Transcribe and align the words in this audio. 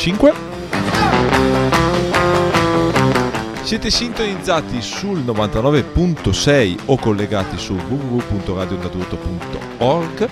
105. 0.00 0.32
Siete 3.62 3.90
sintonizzati 3.90 4.80
sul 4.80 5.18
99.6 5.18 6.78
o 6.86 6.96
collegati 6.96 7.58
su 7.58 7.74
www.radionatuto.org. 7.74 10.28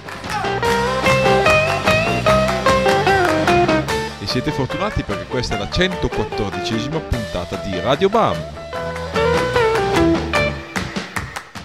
E 4.20 4.26
siete 4.26 4.50
fortunati 4.52 5.02
perché 5.02 5.26
questa 5.26 5.56
è 5.56 5.58
la 5.58 5.66
114esima 5.66 7.06
puntata 7.06 7.56
di 7.56 7.78
Radio 7.78 8.08
Bam. 8.08 8.36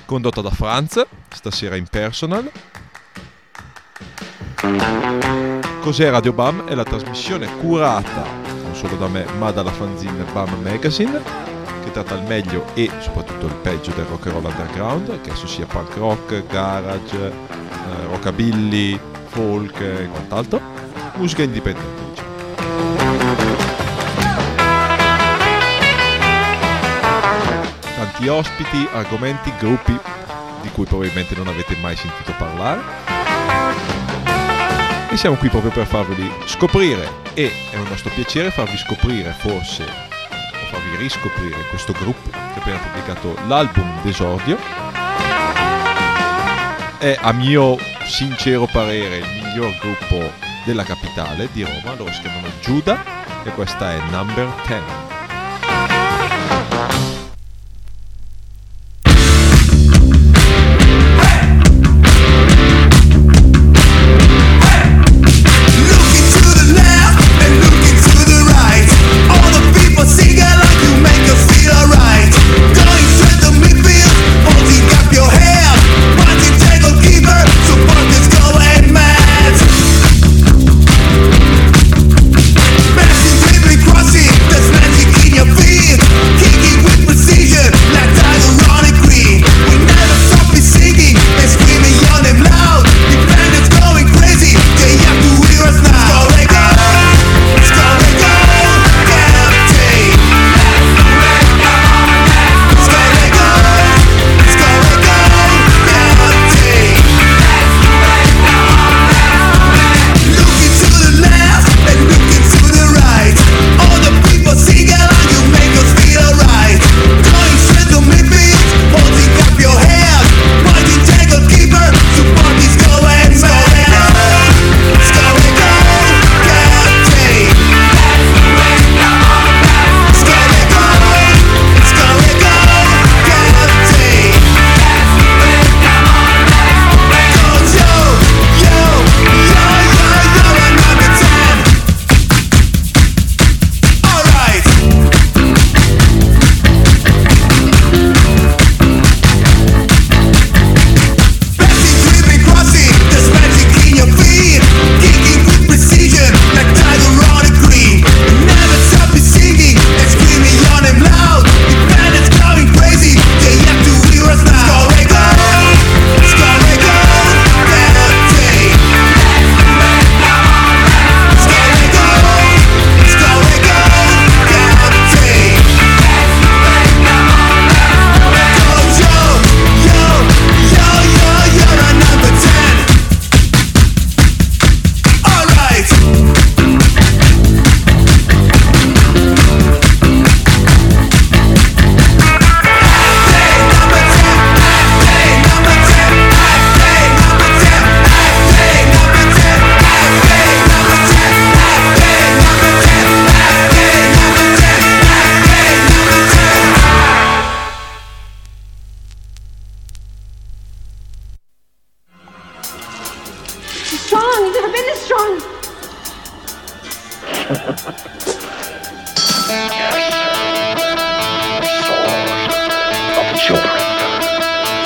Condotta 0.03 0.41
da 0.41 0.51
Franz, 0.51 1.01
stasera 1.29 1.77
in 1.77 1.87
personal. 1.87 2.51
Cos'è 5.83 6.09
Radio 6.09 6.31
BAM? 6.31 6.63
È 6.63 6.75
la 6.75 6.85
trasmissione 6.85 7.45
curata 7.57 8.23
non 8.45 8.73
solo 8.73 8.95
da 8.95 9.09
me 9.09 9.25
ma 9.37 9.51
dalla 9.51 9.69
fanzine 9.69 10.23
BAM 10.31 10.61
Magazine 10.61 11.21
che 11.83 11.91
tratta 11.91 12.15
il 12.15 12.23
meglio 12.23 12.67
e 12.73 12.89
soprattutto 12.99 13.47
il 13.47 13.55
peggio 13.55 13.91
del 13.91 14.05
rock 14.05 14.27
and 14.27 14.35
roll 14.35 14.45
underground 14.45 15.19
che 15.19 15.31
esso 15.31 15.45
sia 15.45 15.65
punk 15.65 15.97
rock, 15.97 16.47
garage, 16.47 17.17
eh, 17.19 18.05
rockabilly, 18.09 18.97
folk 19.25 19.77
e 19.81 20.07
quant'altro. 20.07 20.61
Musica 21.15 21.43
indipendente 21.43 22.01
tanti 27.93 28.27
ospiti, 28.29 28.87
argomenti, 28.93 29.51
gruppi 29.59 29.99
di 30.61 30.69
cui 30.69 30.85
probabilmente 30.85 31.35
non 31.35 31.49
avete 31.49 31.75
mai 31.81 31.97
sentito 31.97 32.33
parlare. 32.37 33.12
E 35.13 35.17
siamo 35.17 35.35
qui 35.35 35.47
proprio 35.47 35.69
per 35.69 35.85
farvi 35.85 36.27
scoprire 36.47 37.07
e 37.35 37.51
è 37.69 37.75
un 37.75 37.85
nostro 37.87 38.09
piacere 38.15 38.49
farvi 38.49 38.75
scoprire 38.77 39.31
forse 39.31 39.83
o 39.83 40.65
farvi 40.71 40.95
riscoprire 40.97 41.55
questo 41.69 41.93
gruppo 41.93 42.31
che 42.31 42.39
ha 42.39 42.55
appena 42.55 42.77
pubblicato 42.79 43.35
l'album 43.47 44.01
d'esordio. 44.01 44.57
È 46.97 47.15
a 47.21 47.31
mio 47.31 47.77
sincero 48.05 48.65
parere 48.65 49.17
il 49.17 49.27
miglior 49.35 49.77
gruppo 49.79 50.31
della 50.65 50.83
capitale 50.83 51.47
di 51.51 51.61
Roma, 51.63 51.95
loro 51.95 52.11
si 52.11 52.21
chiamano 52.21 52.47
Giuda 52.59 53.03
e 53.43 53.51
questa 53.51 53.91
è 53.91 53.99
Number 54.09 54.51
10. 54.65 55.12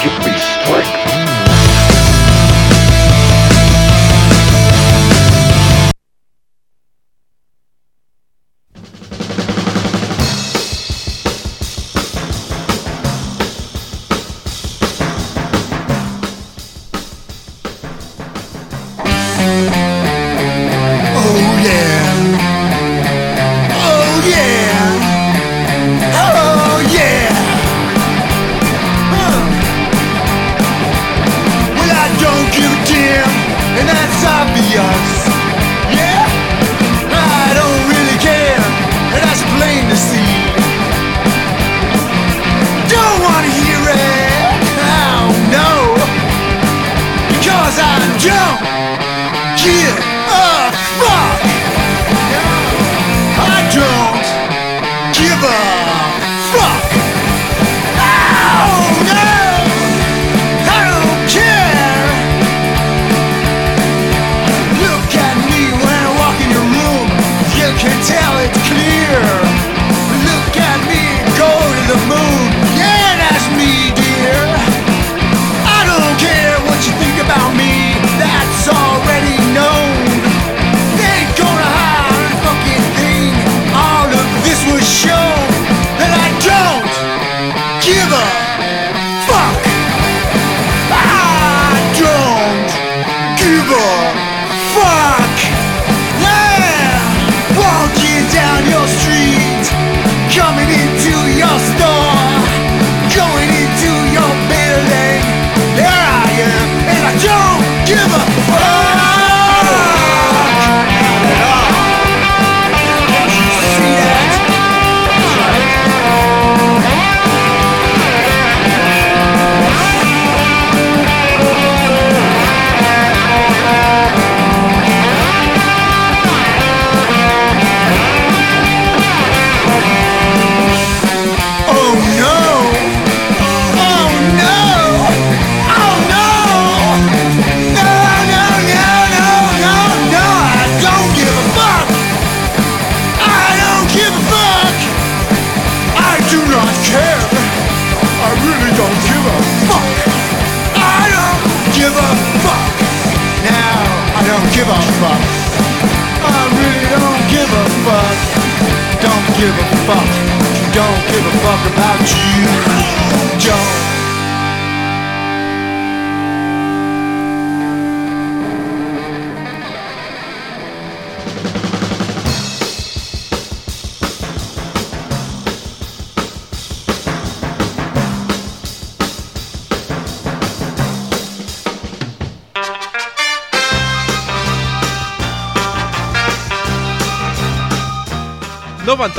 Give 0.08 0.26
me 0.26 0.38
strength. 0.38 1.07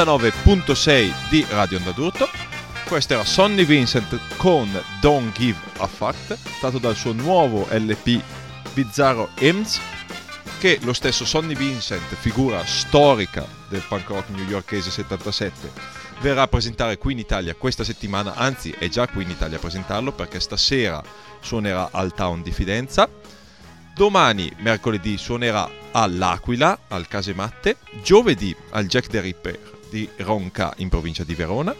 99.6 0.08 1.12
di 1.28 1.44
Radio 1.50 1.76
Onda 1.76 1.90
d'Urto. 1.90 2.30
Questo 2.86 3.12
era 3.12 3.26
Sonny 3.26 3.66
Vincent 3.66 4.18
con 4.38 4.66
Don't 5.02 5.36
Give 5.36 5.58
a 5.76 5.86
Fuck, 5.86 6.34
tratto 6.60 6.78
dal 6.78 6.96
suo 6.96 7.12
nuovo 7.12 7.66
LP 7.70 8.18
Bizzarro 8.72 9.28
Hymns, 9.40 9.78
che 10.58 10.78
lo 10.80 10.94
stesso 10.94 11.26
Sonny 11.26 11.54
Vincent, 11.54 12.14
figura 12.14 12.64
storica 12.64 13.46
del 13.68 13.82
punk 13.86 14.08
rock 14.08 14.30
newyorkese 14.30 14.90
77, 14.90 15.70
verrà 16.20 16.40
a 16.40 16.48
presentare 16.48 16.96
qui 16.96 17.12
in 17.12 17.18
Italia 17.18 17.54
questa 17.54 17.84
settimana, 17.84 18.34
anzi 18.34 18.70
è 18.70 18.88
già 18.88 19.06
qui 19.06 19.24
in 19.24 19.30
Italia 19.30 19.58
a 19.58 19.60
presentarlo 19.60 20.12
perché 20.12 20.40
stasera 20.40 21.02
suonerà 21.40 21.90
al 21.92 22.14
Town 22.14 22.40
di 22.40 22.50
Fidenza. 22.50 23.06
Domani, 23.94 24.50
mercoledì, 24.60 25.18
suonerà 25.18 25.68
all'Aquila, 25.90 26.78
al 26.88 27.08
Casematte. 27.08 27.76
Giovedì 28.02 28.56
al 28.70 28.86
Jack 28.86 29.08
the 29.08 29.20
Ripper 29.20 29.76
di 29.90 30.08
Ronca 30.18 30.72
in 30.78 30.88
provincia 30.88 31.24
di 31.24 31.34
Verona. 31.34 31.74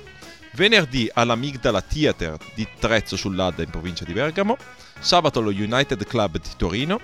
Venerdì 0.53 1.09
all'Amigdala 1.13 1.83
Theater 1.83 2.37
di 2.55 2.67
Trezzo 2.79 3.17
sull'Adda 3.17 3.63
in 3.63 3.71
provincia 3.71 4.05
di 4.05 4.13
Bergamo. 4.13 4.57
Sabato 4.99 5.39
allo 5.39 5.51
United 5.51 6.05
Club 6.07 6.41
di 6.41 6.49
Torino. 6.57 7.01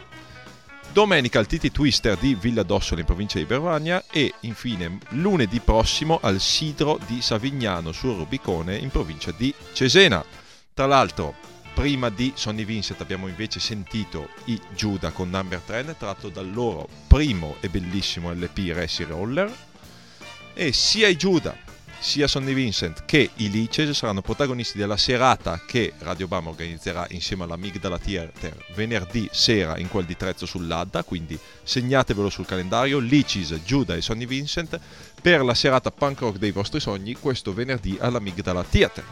Domenica 0.92 1.38
al 1.38 1.46
Titi 1.46 1.70
Twister 1.70 2.16
di 2.16 2.34
Villa 2.34 2.62
d'Ossola 2.62 3.00
in 3.00 3.06
provincia 3.06 3.38
di 3.38 3.44
Bevagna. 3.44 4.04
E 4.10 4.34
infine 4.40 4.98
lunedì 5.10 5.60
prossimo 5.60 6.18
al 6.22 6.40
Sidro 6.40 6.98
di 7.06 7.20
Savignano 7.20 7.92
sul 7.92 8.16
Rubicone 8.16 8.76
in 8.76 8.90
provincia 8.90 9.32
di 9.36 9.54
Cesena. 9.72 10.24
Tra 10.72 10.86
l'altro, 10.86 11.34
prima 11.74 12.08
di 12.08 12.32
Sonny 12.34 12.64
Vincent 12.64 13.00
abbiamo 13.00 13.28
invece 13.28 13.60
sentito 13.60 14.28
i 14.44 14.60
Judah 14.74 15.10
con 15.10 15.30
Number 15.30 15.60
3 15.60 15.96
tratto 15.98 16.28
dal 16.28 16.50
loro 16.50 16.88
primo 17.08 17.56
e 17.60 17.68
bellissimo 17.68 18.32
LP 18.32 18.70
Racing 18.72 19.08
Roller 19.08 19.52
e 20.54 20.72
sia 20.72 21.08
i 21.08 21.16
Judah 21.16 21.56
sia 22.04 22.28
Sonny 22.28 22.52
Vincent 22.52 23.06
che 23.06 23.30
i 23.36 23.50
Lices 23.50 23.96
saranno 23.96 24.20
protagonisti 24.20 24.76
della 24.76 24.98
serata 24.98 25.62
che 25.66 25.94
Radio 26.00 26.28
Bam 26.28 26.48
organizzerà 26.48 27.06
insieme 27.10 27.44
all'Amigdala 27.44 27.98
Theater 27.98 28.54
venerdì 28.74 29.26
sera 29.32 29.78
in 29.78 29.88
quel 29.88 30.04
di 30.04 30.14
Trezzo 30.14 30.44
sull'Adda, 30.44 31.02
quindi 31.02 31.38
segnatevelo 31.62 32.28
sul 32.28 32.44
calendario, 32.44 32.98
Licis, 32.98 33.54
Judah 33.64 33.96
e 33.96 34.02
Sonny 34.02 34.26
Vincent 34.26 34.78
per 35.22 35.42
la 35.42 35.54
serata 35.54 35.90
punk 35.90 36.20
rock 36.20 36.36
dei 36.36 36.50
vostri 36.50 36.78
sogni 36.78 37.14
questo 37.14 37.54
venerdì 37.54 37.96
all'Amigdala 37.98 38.62
Theater. 38.64 39.04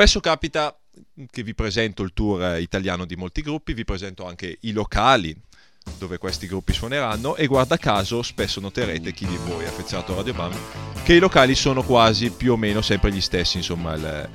Spesso 0.00 0.20
capita 0.20 0.74
che 1.30 1.42
vi 1.42 1.54
presento 1.54 2.02
il 2.02 2.14
tour 2.14 2.58
italiano 2.58 3.04
di 3.04 3.16
molti 3.16 3.42
gruppi, 3.42 3.74
vi 3.74 3.84
presento 3.84 4.26
anche 4.26 4.56
i 4.62 4.72
locali 4.72 5.38
dove 5.98 6.16
questi 6.16 6.46
gruppi 6.46 6.72
suoneranno 6.72 7.36
e 7.36 7.46
guarda 7.46 7.76
caso 7.76 8.22
spesso 8.22 8.60
noterete 8.60 9.12
chi 9.12 9.26
di 9.26 9.36
voi 9.44 9.64
è 9.64 9.66
affezionato 9.66 10.14
a 10.14 10.16
Radio 10.16 10.32
Bam 10.32 10.52
che 11.04 11.12
i 11.12 11.18
locali 11.18 11.54
sono 11.54 11.82
quasi 11.82 12.30
più 12.30 12.52
o 12.52 12.56
meno 12.56 12.80
sempre 12.80 13.12
gli 13.12 13.20
stessi, 13.20 13.58
insomma 13.58 13.92
il, 13.92 14.30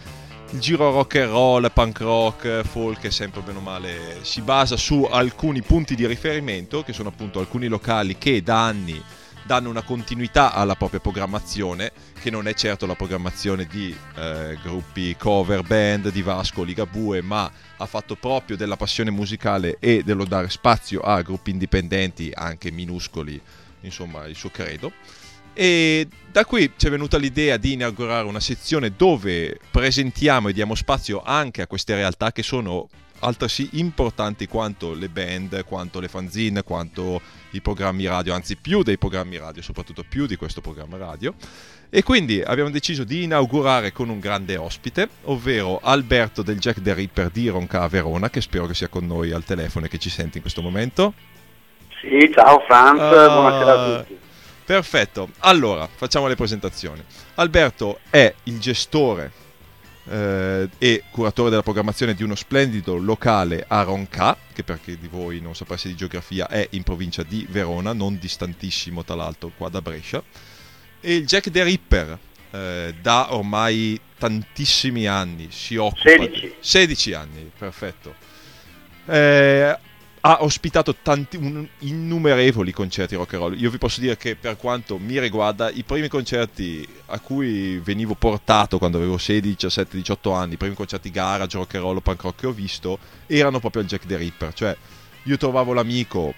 il 0.51 0.60
giro 0.60 0.91
rock 0.91 1.15
and 1.15 1.31
roll, 1.31 1.72
punk 1.74 2.00
rock, 2.00 2.62
folk 2.62 3.01
è 3.01 3.10
sempre 3.10 3.41
bene 3.41 3.57
o 3.57 3.62
male 3.62 4.19
si 4.22 4.41
basa 4.41 4.77
su 4.77 5.01
alcuni 5.10 5.63
punti 5.63 5.95
di 5.95 6.05
riferimento 6.05 6.84
che 6.84 6.93
sono 6.93 7.10
appunto 7.10 7.39
alcuni 7.39 7.65
locali 7.65 8.19
che 8.19 8.43
da 8.43 8.65
anni 8.65 9.03
danno 9.45 9.69
una 9.69 9.83
continuità 9.83 10.53
alla 10.53 10.75
propria 10.75 10.99
programmazione 10.99 11.91
che 12.19 12.31
non 12.31 12.47
è 12.47 12.53
certo 12.53 12.85
la 12.85 12.95
programmazione 12.95 13.65
di 13.65 13.95
eh, 14.15 14.57
gruppi 14.61 15.15
cover 15.15 15.61
band 15.61 16.09
di 16.09 16.21
Vasco 16.23 16.63
Ligabue 16.63 17.21
ma 17.21 17.49
ha 17.77 17.85
fatto 17.85 18.15
proprio 18.15 18.57
della 18.57 18.75
passione 18.75 19.11
musicale 19.11 19.77
e 19.79 20.01
dello 20.03 20.25
dare 20.25 20.49
spazio 20.49 21.01
a 21.01 21.21
gruppi 21.21 21.51
indipendenti 21.51 22.31
anche 22.33 22.71
minuscoli 22.71 23.39
insomma 23.81 24.25
il 24.25 24.35
suo 24.35 24.49
credo. 24.49 24.91
E 25.53 26.07
da 26.29 26.43
qui 26.43 26.73
ci 26.75 26.87
è 26.87 26.89
venuta 26.89 27.17
l'idea 27.17 27.55
di 27.55 27.73
inaugurare 27.73 28.27
una 28.27 28.41
sezione 28.41 28.91
dove 28.97 29.57
presentiamo 29.71 30.49
e 30.49 30.53
diamo 30.53 30.75
spazio 30.75 31.21
anche 31.23 31.61
a 31.61 31.67
queste 31.67 31.95
realtà 31.95 32.33
che 32.33 32.43
sono 32.43 32.89
altresì 33.25 33.70
importanti 33.74 34.48
quanto 34.48 34.94
le 34.94 35.10
band, 35.10 35.65
quanto 35.65 36.00
le 36.00 36.08
fanzine, 36.08 36.63
quanto 36.63 37.20
i 37.51 37.62
programmi 37.62 38.05
radio, 38.05 38.34
anzi 38.34 38.55
più 38.55 38.84
dei 38.84 38.98
programmi 38.98 39.38
radio, 39.38 39.62
soprattutto 39.62 40.03
più 40.08 40.27
di 40.27 40.36
questo 40.36 40.62
programma 40.62 40.98
radio. 40.98 41.34
E 41.89 42.03
quindi 42.03 42.41
abbiamo 42.41 42.70
deciso 42.70 43.03
di 43.03 43.24
inaugurare 43.24 43.91
con 43.91 44.10
un 44.10 44.20
grande 44.20 44.58
ospite, 44.58 45.10
ovvero 45.24 45.79
Alberto 45.82 46.41
del 46.41 46.60
Jack 46.60 46.82
the 46.82 46.94
Ripper 46.94 47.29
di 47.29 47.48
Ronca 47.50 47.82
a 47.82 47.88
Verona, 47.88 48.29
che 48.29 48.41
spero 48.41 48.67
che 48.67 48.74
sia 48.74 48.89
con 48.89 49.05
noi 49.08 49.32
al 49.32 49.44
telefono 49.44 49.86
e 49.86 49.89
che 49.89 49.98
ci 49.98 50.10
senti 50.10 50.38
in 50.38 50.41
questo 50.41 50.62
momento. 50.62 51.13
Sì, 52.01 52.29
ciao 52.34 52.63
Franz, 52.67 53.00
Ah, 53.00 53.27
buonasera 53.27 53.74
a 53.74 53.98
tutti. 53.98 54.17
Perfetto, 54.65 55.29
allora 55.39 55.88
facciamo 55.88 56.27
le 56.27 56.36
presentazioni. 56.36 57.03
Alberto 57.36 58.00
è 58.10 58.34
il 58.44 58.60
gestore 58.60 59.32
eh, 60.07 60.69
e 60.77 61.03
curatore 61.09 61.50
della 61.50 61.63
programmazione 61.63 62.13
di 62.13 62.24
uno 62.24 62.35
splendido 62.35 62.95
locale 62.97 63.65
a 63.67 63.81
Ronca, 63.83 64.38
che 64.53 64.63
per 64.63 64.79
chi 64.81 64.97
di 64.97 65.07
voi 65.07 65.41
non 65.41 65.55
sapesse 65.55 65.88
di 65.88 65.95
geografia 65.95 66.47
è 66.47 66.67
in 66.71 66.83
provincia 66.83 67.24
di 67.24 67.45
Verona, 67.50 67.93
non 67.93 68.17
distantissimo 68.17 69.03
tra 69.03 69.15
l'altro 69.15 69.51
qua 69.55 69.69
da 69.69 69.81
Brescia. 69.81 70.24
E 71.00 71.15
il 71.15 71.25
Jack 71.25 71.51
the 71.51 71.63
Ripper 71.63 72.17
eh, 72.51 72.95
da 73.01 73.33
ormai 73.33 74.00
tantissimi 74.17 75.07
anni 75.07 75.50
si 75.51 75.75
occupa... 75.75 76.09
16. 76.09 76.55
16 76.59 77.13
anni, 77.13 77.51
perfetto. 77.57 78.15
Eh, 79.05 79.77
ha 80.27 80.41
ospitato 80.41 80.96
tanti, 81.03 81.38
un- 81.38 81.67
innumerevoli 81.79 82.72
concerti 82.72 83.13
rock 83.13 83.34
and 83.34 83.44
roll. 83.44 83.60
Io 83.60 83.70
vi 83.70 83.77
posso 83.77 84.00
dire 84.00 84.17
che 84.17 84.36
per 84.36 84.58
quanto 84.58 84.98
mi 84.98 85.20
riguarda, 85.20 85.70
i 85.70 85.84
primi 85.84 86.08
concerti 86.08 86.88
a 87.08 87.20
cui 87.20 87.77
venivo 87.77 88.15
portato 88.15 88.79
quando 88.79 88.98
avevo 88.98 89.20
16, 89.20 89.53
17, 89.53 89.98
18 89.98 90.32
anni, 90.32 90.53
i 90.53 90.58
primi 90.58 90.74
concerti 90.74 91.12
garage, 91.12 91.58
rock 91.58 91.75
and 91.75 91.84
roll, 91.84 92.01
punk 92.01 92.24
rock 92.24 92.39
che 92.39 92.48
ho 92.48 92.51
visto, 92.51 92.98
erano 93.27 93.60
proprio 93.60 93.84
al 93.84 93.88
Jack 93.88 94.08
the 94.08 94.17
Ripper. 94.17 94.51
Cioè, 94.51 94.75
io 95.25 95.38
trovavo 95.38 95.74
l'amico, 95.74 96.34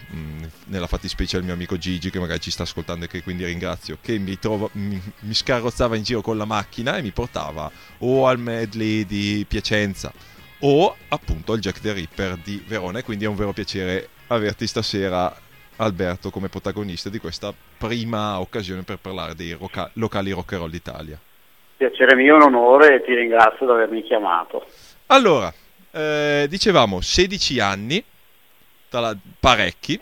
nella 0.65 0.87
fattispecie 0.87 1.37
il 1.37 1.45
mio 1.45 1.53
amico 1.53 1.77
Gigi, 1.77 2.09
che 2.09 2.19
magari 2.19 2.41
ci 2.41 2.51
sta 2.51 2.63
ascoltando 2.63 3.05
e 3.05 3.07
che 3.07 3.23
quindi 3.23 3.45
ringrazio, 3.45 3.99
che 4.01 4.17
mi, 4.17 4.37
trova- 4.37 4.69
mi, 4.73 5.01
mi 5.21 5.33
scarrozzava 5.33 5.95
in 5.95 6.03
giro 6.03 6.19
con 6.19 6.35
la 6.35 6.45
macchina 6.45 6.97
e 6.97 7.01
mi 7.01 7.11
portava 7.11 7.71
o 7.99 8.27
al 8.27 8.37
medley 8.37 9.05
di 9.05 9.45
Piacenza 9.47 10.11
o 10.59 10.95
appunto 11.09 11.53
al 11.53 11.59
Jack 11.59 11.79
the 11.81 11.93
Ripper 11.93 12.37
di 12.37 12.63
Verona 12.65 12.99
e 12.99 13.03
quindi 13.03 13.25
è 13.25 13.27
un 13.27 13.35
vero 13.35 13.53
piacere 13.53 14.09
averti 14.27 14.65
stasera 14.67 15.35
Alberto 15.77 16.31
come 16.31 16.49
protagonista 16.49 17.09
di 17.09 17.19
questa 17.19 17.53
prima 17.77 18.39
occasione 18.39 18.81
per 18.81 18.97
parlare 18.97 19.35
dei 19.35 19.51
roca- 19.53 19.89
locali 19.93 20.31
rock 20.31 20.53
and 20.53 20.61
roll 20.61 20.71
d'Italia. 20.71 21.19
Piacere 21.77 22.15
mio, 22.15 22.35
un 22.35 22.41
onore 22.41 22.95
e 22.95 23.03
ti 23.05 23.13
ringrazio 23.13 23.67
di 23.67 23.71
avermi 23.71 24.01
chiamato. 24.01 24.65
Allora, 25.07 25.53
eh, 25.91 26.47
dicevamo 26.49 27.01
16 27.01 27.59
anni, 27.59 28.03
la- 28.89 29.15
parecchi. 29.39 29.99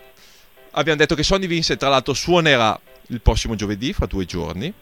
Abbiamo 0.72 0.98
detto 0.98 1.14
che 1.14 1.22
Sonny 1.22 1.46
Vincent, 1.46 1.78
tra 1.78 1.90
l'altro, 1.90 2.14
suonerà 2.14 2.78
il 3.08 3.20
prossimo 3.20 3.54
giovedì, 3.54 3.92
fra 3.92 4.06
due 4.06 4.24
giorni. 4.24 4.72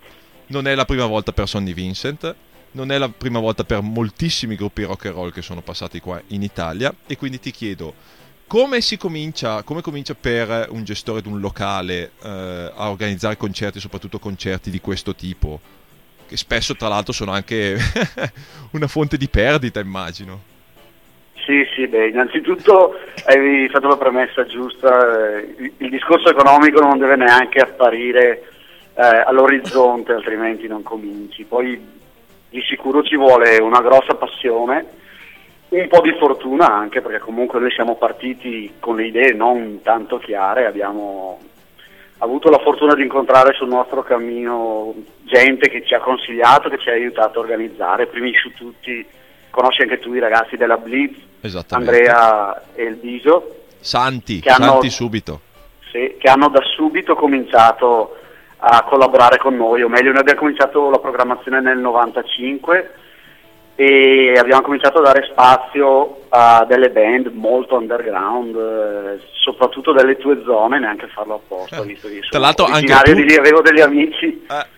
Non 0.47 0.69
è 0.69 0.75
la 0.77 0.85
prima 0.85 1.07
volta 1.07 1.33
per 1.33 1.49
Sonny 1.49 1.73
Vincent, 1.73 2.33
non 2.75 2.91
è 2.91 2.99
la 2.99 3.09
prima 3.09 3.39
volta 3.41 3.65
per 3.65 3.81
moltissimi 3.83 4.57
gruppi 4.57 4.85
rock 4.85 5.07
and 5.07 5.15
roll 5.15 5.33
che 5.33 5.43
sono 5.43 5.61
passati 5.61 6.01
qua 6.01 6.21
in 6.29 6.43
Italia. 6.43 6.93
E 7.07 7.17
quindi 7.17 7.41
ti 7.41 7.51
chiedo, 7.51 7.95
come 8.47 8.81
si 8.81 8.97
comincia, 8.97 9.63
come 9.63 9.81
comincia 9.81 10.15
per 10.15 10.69
un 10.71 10.85
gestore 10.85 11.23
di 11.23 11.29
un 11.29 11.41
locale 11.41 12.13
eh, 12.23 12.73
a 12.75 12.91
organizzare 12.91 13.37
concerti, 13.37 13.81
soprattutto 13.81 14.19
concerti 14.19 14.71
di 14.71 14.81
questo 14.81 15.15
tipo? 15.15 15.61
Che 16.27 16.37
spesso, 16.37 16.75
tra 16.75 16.89
l'altro, 16.89 17.13
sono 17.13 17.33
anche 17.33 17.77
una 18.73 18.87
fonte 18.87 19.17
di 19.17 19.29
perdita, 19.29 19.81
immagino. 19.81 20.53
Sì, 21.47 21.65
sì, 21.75 21.87
beh, 21.87 22.09
innanzitutto 22.09 22.95
hai 23.27 23.69
fatto 23.71 23.89
la 23.89 23.99
premessa 23.99 24.47
giusta, 24.47 25.37
eh, 25.37 25.73
il, 25.77 25.91
discorso 25.91 26.31
economico 26.31 26.81
non 26.81 26.99
deve 26.99 27.17
neanche 27.17 27.59
apparire 27.59 28.49
eh, 28.95 29.03
all'orizzonte, 29.27 30.13
altrimenti 30.13 30.67
non 30.67 30.83
cominci. 30.83 31.45
Poi 31.45 31.79
di 32.55 32.63
sicuro 32.69 33.03
ci 33.03 33.17
vuole 33.17 33.57
una 33.61 33.81
grossa 33.81 34.15
passione, 34.15 34.87
un 35.71 35.89
po' 35.89 36.01
di 36.03 36.13
fortuna 36.17 36.73
anche, 36.73 37.01
perché 37.01 37.19
comunque 37.19 37.59
noi 37.59 37.73
siamo 37.73 37.97
partiti 37.97 38.75
con 38.79 38.95
le 38.95 39.07
idee 39.07 39.33
non 39.33 39.81
tanto 39.83 40.19
chiare, 40.19 40.65
abbiamo 40.67 41.41
avuto 42.19 42.51
la 42.51 42.61
fortuna 42.61 42.95
di 42.95 43.03
incontrare 43.03 43.55
sul 43.55 43.67
nostro 43.67 44.05
cammino 44.05 44.95
gente 45.25 45.69
che 45.69 45.85
ci 45.85 45.95
ha 45.95 45.99
consigliato, 45.99 46.69
che 46.69 46.79
ci 46.79 46.91
ha 46.91 46.93
aiutato 46.93 47.41
a 47.41 47.43
organizzare, 47.43 48.07
primi 48.07 48.33
su 48.35 48.53
tutti 48.53 49.05
conosci 49.51 49.83
anche 49.83 49.99
tu 49.99 50.15
i 50.15 50.21
ragazzi 50.21 50.57
della 50.57 50.77
Blitz. 50.77 51.19
Andrea 51.71 52.63
e 52.77 52.85
il 52.85 52.95
Biso, 52.95 53.63
Santi, 53.81 54.39
Che 54.39 54.49
hanno- 54.49 54.65
Santi 54.65 54.91
subito. 54.91 55.41
sì, 55.91 56.15
che 56.21 56.29
hanno 56.29 56.49
da 56.51 56.61
subito 56.63 57.17
cominciato 57.17 58.17
a 58.67 58.83
collaborare 58.85 59.37
con 59.39 59.57
noi, 59.57 59.83
o 59.83 59.89
meglio 59.89 60.11
noi 60.11 60.21
abbiamo 60.21 60.41
cominciato 60.41 60.89
la 60.91 60.99
programmazione 60.99 61.61
nel 61.61 61.79
95 61.79 62.91
e 63.77 64.35
abbiamo 64.39 64.63
cominciato 64.63 64.99
a 64.99 65.03
dare 65.03 65.27
spazio 65.31 66.21
a 66.31 66.65
delle 66.67 66.91
band 66.91 67.27
molto 67.35 67.77
underground, 67.77 68.55
eh, 68.57 69.21
soprattutto 69.43 69.93
delle 69.93 70.17
tue 70.17 70.43
zone, 70.45 70.79
neanche 70.79 71.09
farlo 71.09 71.35
apposta, 71.35 71.83
Eh, 71.83 71.85
visto 71.85 72.09
che 72.09 72.21
tra 72.31 72.39
l'altro 72.39 72.65
anche 72.67 72.95
tu- 73.03 73.13
di 73.15 73.25
lì, 73.25 73.35
avevo 73.37 73.61
degli 73.61 73.81
amici. 73.81 74.45
Eh, 74.49 74.73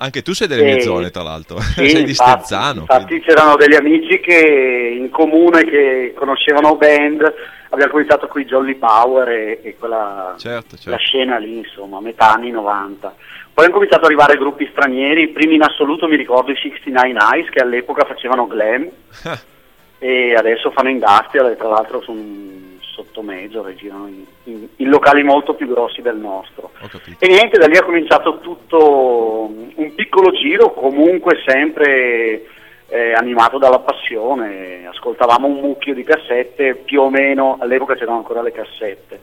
Anche 0.00 0.22
tu 0.22 0.32
sei 0.32 0.46
delle 0.46 0.62
mie 0.62 0.76
E- 0.76 0.80
zone, 0.82 1.10
tra 1.10 1.22
l'altro. 1.24 1.58
Sì, 1.58 1.88
sei 1.90 2.04
di 2.04 2.10
infatti, 2.10 2.44
Stezzano. 2.44 2.80
Infatti 2.82 3.04
quindi- 3.06 3.24
c'erano 3.24 3.56
degli 3.56 3.74
amici 3.74 4.20
che 4.20 4.94
in 4.96 5.10
comune 5.10 5.64
che 5.64 6.14
conoscevano 6.16 6.76
band, 6.76 7.34
abbiamo 7.70 7.92
cominciato 7.92 8.26
con 8.26 8.40
i 8.40 8.44
Jolly 8.44 8.74
Power 8.76 9.28
e, 9.28 9.60
e 9.62 9.76
quella, 9.78 10.34
Certo, 10.38 10.76
certo. 10.76 10.90
la 10.90 10.96
scena 10.96 11.36
lì, 11.38 11.58
insomma, 11.58 12.00
metà 12.00 12.32
anni 12.34 12.50
90. 12.50 13.14
Poi 13.52 13.64
hanno 13.64 13.74
cominciato 13.74 14.02
ad 14.02 14.06
arrivare 14.10 14.38
gruppi 14.38 14.68
stranieri, 14.70 15.22
i 15.22 15.28
primi 15.28 15.56
in 15.56 15.62
assoluto 15.62 16.06
mi 16.06 16.16
ricordo 16.16 16.52
i 16.52 16.56
69 16.56 17.18
Eyes 17.34 17.50
che 17.50 17.60
all'epoca 17.60 18.04
facevano 18.04 18.46
glam 18.46 18.88
e 19.98 20.34
adesso 20.34 20.70
fanno 20.70 20.90
industrial 20.90 21.50
e 21.50 21.56
tra 21.56 21.68
l'altro 21.68 22.00
sono 22.02 22.46
sotto 22.80 23.22
major 23.22 23.68
e 23.68 23.74
girano 23.76 24.06
in, 24.08 24.24
in- 24.44 24.68
in 24.76 24.88
locali 24.88 25.22
molto 25.22 25.54
più 25.54 25.66
grossi 25.68 26.02
del 26.02 26.16
nostro. 26.16 26.70
E 27.18 27.26
niente, 27.28 27.58
da 27.58 27.66
lì 27.66 27.76
è 27.76 27.82
cominciato 27.82 28.38
tutto 28.40 29.44
un 29.74 29.94
piccolo 29.94 30.30
giro, 30.32 30.72
comunque 30.72 31.40
sempre 31.46 32.44
eh, 32.88 33.12
animato 33.12 33.58
dalla 33.58 33.78
passione. 33.78 34.86
Ascoltavamo 34.86 35.46
un 35.46 35.60
mucchio 35.60 35.94
di 35.94 36.04
cassette, 36.04 36.74
più 36.74 37.00
o 37.00 37.10
meno, 37.10 37.56
all'epoca 37.60 37.94
c'erano 37.94 38.18
ancora 38.18 38.42
le 38.42 38.52
cassette. 38.52 39.20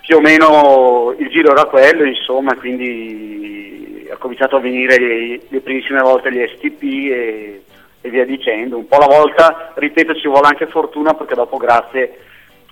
Più 0.00 0.16
o 0.16 0.20
meno 0.20 1.14
il 1.18 1.28
giro 1.28 1.52
era 1.52 1.66
quello, 1.66 2.04
insomma, 2.04 2.54
quindi 2.56 4.08
ha 4.10 4.16
cominciato 4.16 4.56
a 4.56 4.60
venire 4.60 4.98
le, 4.98 5.40
le 5.48 5.60
primissime 5.60 6.00
volte 6.00 6.32
gli 6.32 6.44
STP 6.54 6.82
e, 6.82 7.62
e 8.00 8.08
via 8.08 8.24
dicendo. 8.24 8.76
Un 8.76 8.88
po' 8.88 8.96
alla 8.96 9.14
volta, 9.14 9.72
ripeto, 9.74 10.14
ci 10.14 10.26
vuole 10.28 10.48
anche 10.48 10.66
fortuna 10.66 11.14
perché 11.14 11.34
dopo 11.34 11.56
grazie 11.56 12.18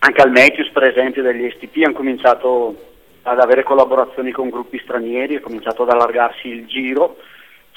anche 0.00 0.20
al 0.20 0.30
Matthews 0.30 0.70
per 0.70 0.84
esempio 0.84 1.22
degli 1.22 1.50
STP 1.50 1.82
hanno 1.84 1.94
cominciato 1.94 2.76
ad 3.22 3.40
avere 3.40 3.62
collaborazioni 3.62 4.30
con 4.30 4.48
gruppi 4.48 4.78
stranieri, 4.78 5.36
è 5.36 5.40
cominciato 5.40 5.82
ad 5.82 5.90
allargarsi 5.90 6.48
il 6.48 6.66
giro. 6.66 7.16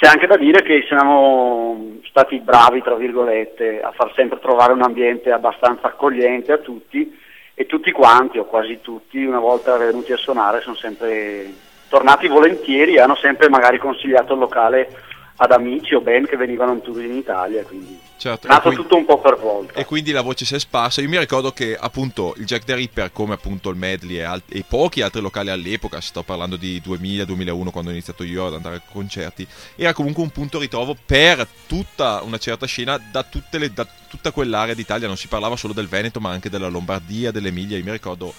C'è 0.01 0.07
anche 0.07 0.25
da 0.25 0.35
dire 0.35 0.63
che 0.63 0.83
siamo 0.87 1.99
stati 2.05 2.39
bravi, 2.39 2.81
tra 2.81 2.95
virgolette, 2.95 3.81
a 3.81 3.91
far 3.91 4.11
sempre 4.15 4.39
trovare 4.39 4.73
un 4.73 4.81
ambiente 4.81 5.31
abbastanza 5.31 5.85
accogliente 5.85 6.51
a 6.51 6.57
tutti 6.57 7.15
e 7.53 7.67
tutti 7.67 7.91
quanti, 7.91 8.39
o 8.39 8.45
quasi 8.45 8.79
tutti, 8.81 9.23
una 9.23 9.37
volta 9.37 9.77
venuti 9.77 10.11
a 10.11 10.17
suonare 10.17 10.61
sono 10.61 10.75
sempre 10.75 11.53
tornati 11.87 12.27
volentieri 12.27 12.95
e 12.95 12.99
hanno 12.99 13.13
sempre 13.13 13.47
magari 13.47 13.77
consigliato 13.77 14.33
il 14.33 14.39
locale 14.39 14.89
ad 15.35 15.51
amici 15.51 15.93
o 15.93 16.01
band 16.01 16.25
che 16.25 16.35
venivano 16.35 16.71
in 16.71 16.81
tour 16.81 17.03
in 17.03 17.13
Italia, 17.13 17.63
quindi 17.63 17.99
Certo, 18.21 18.45
È 18.45 18.49
nato 18.51 18.67
quindi- 18.67 18.81
tutto 18.83 18.97
un 18.97 19.05
po' 19.05 19.19
per 19.19 19.35
volta. 19.39 19.73
E 19.73 19.83
quindi 19.83 20.11
la 20.11 20.21
voce 20.21 20.45
si 20.45 20.53
è 20.53 20.59
sparsa. 20.59 21.01
Io 21.01 21.09
mi 21.09 21.17
ricordo 21.17 21.51
che 21.53 21.75
appunto 21.75 22.35
il 22.37 22.45
Jack 22.45 22.65
the 22.65 22.75
Ripper, 22.75 23.11
come 23.11 23.33
appunto 23.33 23.71
il 23.71 23.75
Medley 23.77 24.17
e, 24.17 24.21
al- 24.21 24.43
e 24.47 24.63
pochi 24.67 25.01
altri 25.01 25.21
locali 25.21 25.49
all'epoca, 25.49 25.99
sto 26.01 26.21
parlando 26.21 26.55
di 26.55 26.79
2000-2001 26.85 27.71
quando 27.71 27.89
ho 27.89 27.93
iniziato 27.93 28.23
io 28.23 28.45
ad 28.45 28.53
andare 28.53 28.75
a 28.75 28.81
concerti, 28.91 29.47
era 29.75 29.93
comunque 29.93 30.21
un 30.21 30.29
punto 30.29 30.59
ritrovo 30.59 30.95
per 31.03 31.47
tutta 31.65 32.21
una 32.21 32.37
certa 32.37 32.67
scena 32.67 33.01
da, 33.11 33.23
tutte 33.23 33.57
le- 33.57 33.73
da 33.73 33.87
tutta 34.07 34.29
quell'area 34.29 34.75
d'Italia. 34.75 35.07
Non 35.07 35.17
si 35.17 35.27
parlava 35.27 35.55
solo 35.55 35.73
del 35.73 35.87
Veneto, 35.87 36.19
ma 36.19 36.29
anche 36.29 36.51
della 36.51 36.67
Lombardia, 36.67 37.31
dell'Emilia. 37.31 37.77
Io 37.77 37.83
mi 37.83 37.91
ricordo 37.91 38.35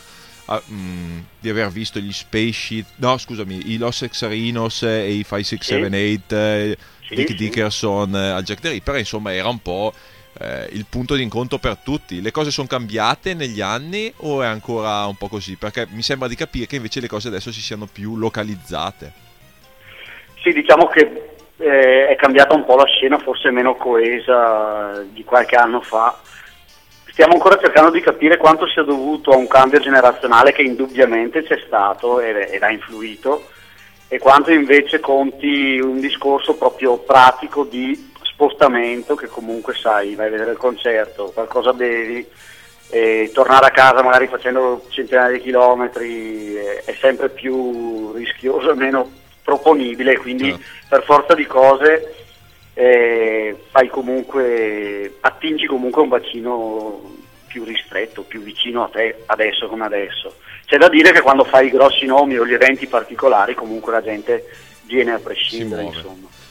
ah, 0.47 0.63
mm, 0.71 1.19
di 1.41 1.49
aver 1.49 1.69
visto 1.69 1.99
gli 1.99 2.13
Space 2.13 2.85
no 2.97 3.17
scusami, 3.17 3.73
i 3.73 3.79
Los 3.79 4.03
Exarinos 4.03 4.83
e 4.83 5.13
i 5.13 5.25
5678, 5.25 6.37
eh, 6.37 6.77
Sì, 7.07 7.15
Dick 7.15 7.29
sì. 7.31 7.35
Dickerson 7.35 8.15
eh, 8.15 8.31
al 8.31 8.43
Jack 8.43 8.61
the 8.61 8.71
Ripper, 8.71 8.97
insomma 8.97 9.35
era 9.35 9.49
un 9.49 9.61
po' 9.61 9.93
eh, 10.39 10.69
il 10.73 10.87
punto 10.89 11.15
di 11.15 11.23
incontro 11.23 11.59
per 11.59 11.77
tutti. 11.77 12.23
Le 12.23 12.31
cose 12.31 12.51
sono 12.51 12.67
cambiate 12.67 13.35
negli 13.35 13.61
anni 13.61 14.13
o 14.19 14.43
è 14.43 14.47
ancora 14.47 15.05
un 15.07 15.17
po' 15.17 15.29
così? 15.29 15.57
Perché 15.57 15.87
mi 15.91 16.03
sembra 16.03 16.29
di 16.29 16.35
capire 16.35 16.67
che 16.67 16.77
invece 16.77 17.01
le 17.01 17.09
cose 17.09 17.29
adesso 17.29 17.53
si 17.53 17.61
siano 17.61 17.87
più 17.91 18.17
localizzate. 18.17 19.13
Sì, 20.43 20.53
diciamo 20.53 20.87
che 20.87 21.31
eh, 21.59 22.09
è 22.09 22.17
cambiata 22.17 22.55
un 22.55 22.65
po' 22.65 22.77
la 22.77 22.87
scena, 22.87 23.19
forse 23.19 23.51
meno 23.51 23.77
coesa 23.77 25.05
di 25.11 25.23
qualche 25.23 25.57
anno 25.57 25.81
fa. 25.81 26.19
Stiamo 27.12 27.35
ancora 27.35 27.59
cercando 27.59 27.90
di 27.90 28.00
capire 28.00 28.38
quanto 28.38 28.66
sia 28.66 28.83
dovuto 28.85 29.33
a 29.33 29.37
un 29.37 29.47
cambio 29.47 29.78
generazionale 29.78 30.52
che 30.52 30.62
indubbiamente 30.62 31.42
c'è 31.42 31.61
stato 31.66 32.21
ed, 32.21 32.37
ed 32.50 32.62
ha 32.62 32.71
influito 32.71 33.50
e 34.09 34.19
quanto 34.19 34.50
invece 34.50 34.99
conti 34.99 35.78
un 35.78 36.00
discorso 36.00 36.57
proprio 36.57 36.97
pratico 36.97 37.64
di 37.64 38.12
spostamento 38.23 39.14
che 39.14 39.26
comunque 39.26 39.75
sai, 39.75 40.14
vai 40.14 40.28
a 40.28 40.31
vedere 40.31 40.52
il 40.52 40.57
concerto, 40.57 41.33
qualcosa 41.35 41.75
bevi 41.75 42.26
e 42.88 43.31
tornare 43.35 43.66
a 43.66 43.71
casa 43.73 44.02
magari 44.02 44.26
facendo 44.26 44.87
centinaia 44.88 45.33
di 45.33 45.40
chilometri 45.40 46.57
eh, 46.57 46.83
è 46.83 46.97
sempre 46.99 47.28
più 47.28 48.12
rischioso 48.14 48.71
e 48.71 48.75
meno 48.75 49.11
proponibile, 49.45 50.16
quindi 50.16 50.49
Certo. 50.49 50.64
per 50.88 51.02
forza 51.02 51.35
di 51.35 51.45
cose 51.45 52.22
eh, 52.75 53.57
fai 53.71 53.88
comunque, 53.88 55.17
attingi 55.21 55.67
comunque 55.67 56.02
un 56.02 56.09
bacino 56.09 57.21
più 57.47 57.64
ristretto, 57.64 58.23
più 58.23 58.43
vicino 58.43 58.85
a 58.85 58.88
te 58.88 59.23
adesso 59.26 59.69
come 59.69 59.85
adesso. 59.85 60.37
C'è 60.64 60.79
da 60.79 60.88
dire 60.88 61.12
che 61.12 61.21
quando 61.21 61.45
fai 61.45 61.67
i 61.67 61.71
grossi 61.71 62.07
nomi 62.07 62.38
o 62.38 62.47
gli 62.47 62.55
eventi 62.55 62.87
particolari 62.87 63.55
comunque 63.55 63.93
la 63.93 64.02
gente 64.02 64.47
viene 64.87 65.12
a 65.12 65.19
prescindere. 65.19 65.91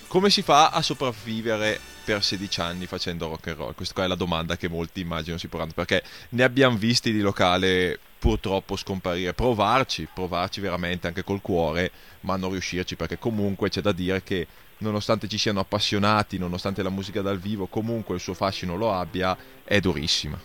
Come 0.08 0.30
si 0.30 0.42
fa 0.42 0.70
a 0.70 0.82
sopravvivere 0.82 1.80
per 2.04 2.22
16 2.22 2.60
anni 2.60 2.86
facendo 2.86 3.30
rock 3.30 3.48
and 3.48 3.58
roll? 3.58 3.74
Questa 3.74 4.04
è 4.04 4.08
la 4.08 4.16
domanda 4.16 4.58
che 4.58 4.68
molti 4.68 5.00
immagino 5.00 5.38
si 5.38 5.48
porranno, 5.48 5.72
perché 5.74 6.04
ne 6.30 6.44
abbiamo 6.44 6.78
visti 6.78 7.12
di 7.12 7.22
locale 7.22 7.98
purtroppo 8.20 8.76
scomparire. 8.76 9.34
Provarci, 9.34 10.08
provarci 10.14 10.60
veramente 10.60 11.08
anche 11.08 11.24
col 11.24 11.42
cuore, 11.42 11.92
ma 12.22 12.36
non 12.36 12.52
riuscirci, 12.52 12.96
perché 12.96 13.18
comunque 13.18 13.70
c'è 13.70 13.82
da 13.82 13.94
dire 13.94 14.22
che 14.22 14.46
nonostante 14.82 15.28
ci 15.28 15.38
siano 15.38 15.60
appassionati, 15.60 16.38
nonostante 16.38 16.84
la 16.84 16.90
musica 16.90 17.22
dal 17.22 17.40
vivo, 17.40 17.68
comunque 17.68 18.16
il 18.16 18.22
suo 18.22 18.34
fascino 18.34 18.76
lo 18.76 18.92
abbia, 18.92 19.36
è 19.64 19.80
durissima. 19.80 20.38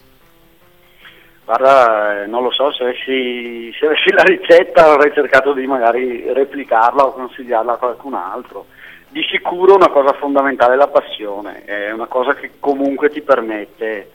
Guarda, 1.44 2.22
eh, 2.22 2.26
non 2.26 2.42
lo 2.42 2.50
so, 2.50 2.72
se 2.72 2.82
avessi, 2.82 3.72
se 3.78 3.86
avessi 3.86 4.10
la 4.12 4.22
ricetta 4.22 4.92
avrei 4.92 5.12
cercato 5.12 5.52
di 5.52 5.66
magari 5.66 6.32
replicarla 6.32 7.04
o 7.04 7.12
consigliarla 7.12 7.74
a 7.74 7.76
qualcun 7.76 8.14
altro. 8.14 8.66
Di 9.08 9.22
sicuro 9.30 9.76
una 9.76 9.88
cosa 9.88 10.12
fondamentale 10.14 10.74
è 10.74 10.76
la 10.76 10.88
passione, 10.88 11.64
è 11.64 11.92
una 11.92 12.06
cosa 12.06 12.34
che 12.34 12.52
comunque 12.58 13.10
ti 13.10 13.22
permette 13.22 14.10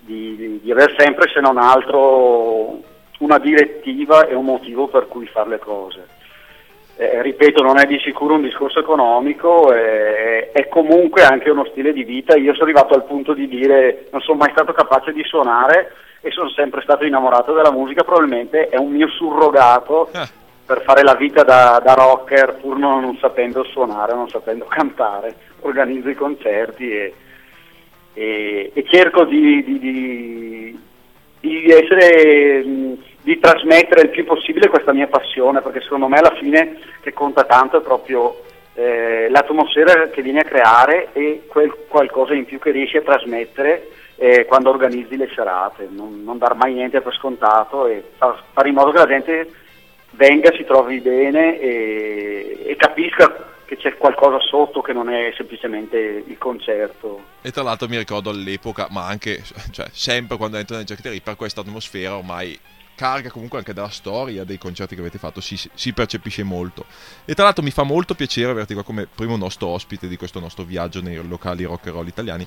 di, 0.00 0.34
di- 0.36 0.60
di 0.62 0.72
avere 0.72 0.94
sempre, 0.96 1.28
se 1.28 1.40
non 1.40 1.58
altro, 1.58 2.80
una 3.18 3.38
direttiva 3.38 4.26
e 4.26 4.34
un 4.34 4.46
motivo 4.46 4.88
per 4.88 5.06
cui 5.06 5.26
fare 5.26 5.50
le 5.50 5.58
cose. 5.58 6.18
Eh, 7.02 7.22
ripeto, 7.22 7.62
non 7.62 7.78
è 7.78 7.86
di 7.86 7.98
sicuro 8.04 8.34
un 8.34 8.42
discorso 8.42 8.78
economico, 8.80 9.72
eh, 9.72 10.50
è 10.52 10.68
comunque 10.68 11.22
anche 11.24 11.48
uno 11.48 11.64
stile 11.70 11.94
di 11.94 12.04
vita. 12.04 12.36
Io 12.36 12.52
sono 12.52 12.64
arrivato 12.64 12.92
al 12.92 13.04
punto 13.06 13.32
di 13.32 13.48
dire 13.48 14.04
non 14.10 14.20
sono 14.20 14.36
mai 14.36 14.50
stato 14.50 14.74
capace 14.74 15.10
di 15.12 15.24
suonare 15.24 15.92
e 16.20 16.30
sono 16.30 16.50
sempre 16.50 16.82
stato 16.82 17.06
innamorato 17.06 17.54
della 17.54 17.72
musica, 17.72 18.02
probabilmente 18.04 18.68
è 18.68 18.76
un 18.76 18.90
mio 18.90 19.08
surrogato 19.08 20.10
Ah. 20.12 20.28
per 20.66 20.82
fare 20.82 21.02
la 21.02 21.14
vita 21.14 21.42
da, 21.42 21.80
da 21.82 21.94
rocker 21.94 22.56
pur 22.60 22.76
non, 22.76 23.00
non 23.00 23.16
sapendo 23.16 23.64
suonare, 23.64 24.12
non 24.12 24.28
sapendo 24.28 24.66
cantare. 24.66 25.34
Organizzo 25.60 26.10
i 26.10 26.14
concerti 26.14 26.90
e, 26.92 27.14
e- 28.12 28.70
e 28.74 28.84
cerco 28.86 29.24
di, 29.24 29.64
di- 29.64 29.78
di- 29.78 30.78
di 31.40 31.64
essere, 31.72 32.62
mh, 32.62 32.98
di 33.22 33.38
trasmettere 33.38 34.02
il 34.02 34.10
più 34.10 34.24
possibile 34.24 34.68
questa 34.68 34.92
mia 34.92 35.06
passione, 35.06 35.60
perché 35.60 35.80
secondo 35.82 36.08
me 36.08 36.18
alla 36.18 36.36
fine 36.38 36.78
che 37.00 37.12
conta 37.12 37.44
tanto 37.44 37.78
è 37.78 37.82
proprio 37.82 38.42
eh, 38.74 39.28
l'atmosfera 39.30 40.08
che 40.08 40.22
vieni 40.22 40.38
a 40.38 40.44
creare 40.44 41.08
e 41.12 41.42
quel 41.46 41.74
qualcosa 41.88 42.34
in 42.34 42.44
più 42.44 42.58
che 42.58 42.70
riesci 42.70 42.96
a 42.96 43.02
trasmettere 43.02 43.88
eh, 44.16 44.44
quando 44.46 44.70
organizzi 44.70 45.16
le 45.16 45.30
serate, 45.34 45.88
non, 45.90 46.22
non 46.22 46.38
dar 46.38 46.54
mai 46.54 46.74
niente 46.74 47.00
per 47.00 47.14
scontato 47.14 47.86
e 47.86 48.02
far- 48.16 48.42
fare 48.52 48.68
in 48.68 48.74
modo 48.74 48.90
che 48.90 48.98
la 48.98 49.06
gente 49.06 49.52
venga, 50.10 50.52
si 50.52 50.64
trovi 50.64 51.00
bene 51.00 51.58
e, 51.58 52.64
e 52.66 52.76
capisca 52.76 53.48
che 53.64 53.76
c'è 53.76 53.96
qualcosa 53.96 54.40
sotto 54.40 54.80
che 54.80 54.92
non 54.92 55.08
è 55.08 55.32
semplicemente 55.36 55.96
il 56.26 56.36
concerto. 56.38 57.22
E 57.40 57.50
tra 57.50 57.62
l'altro 57.62 57.86
mi 57.88 57.96
ricordo 57.96 58.30
all'epoca, 58.30 58.88
ma 58.90 59.06
anche 59.06 59.42
cioè, 59.70 59.86
sempre 59.92 60.36
quando 60.36 60.56
entro 60.56 60.76
nel 60.76 60.84
Jack 60.84 61.02
the 61.02 61.10
Ripper, 61.10 61.36
questa 61.36 61.60
atmosfera 61.60 62.16
ormai 62.16 62.58
carica 63.00 63.30
comunque 63.30 63.56
anche 63.56 63.72
dalla 63.72 63.88
storia 63.88 64.44
dei 64.44 64.58
concerti 64.58 64.94
che 64.94 65.00
avete 65.00 65.16
fatto, 65.16 65.40
si, 65.40 65.58
si 65.72 65.92
percepisce 65.94 66.42
molto. 66.42 66.84
E 67.24 67.34
tra 67.34 67.44
l'altro 67.44 67.62
mi 67.62 67.70
fa 67.70 67.82
molto 67.82 68.14
piacere 68.14 68.50
averti 68.50 68.74
qua 68.74 68.82
come 68.82 69.06
primo 69.06 69.38
nostro 69.38 69.68
ospite 69.68 70.06
di 70.06 70.18
questo 70.18 70.38
nostro 70.38 70.64
viaggio 70.64 71.00
nei 71.00 71.16
locali 71.26 71.64
rock 71.64 71.86
and 71.86 71.96
roll 71.96 72.06
italiani 72.06 72.46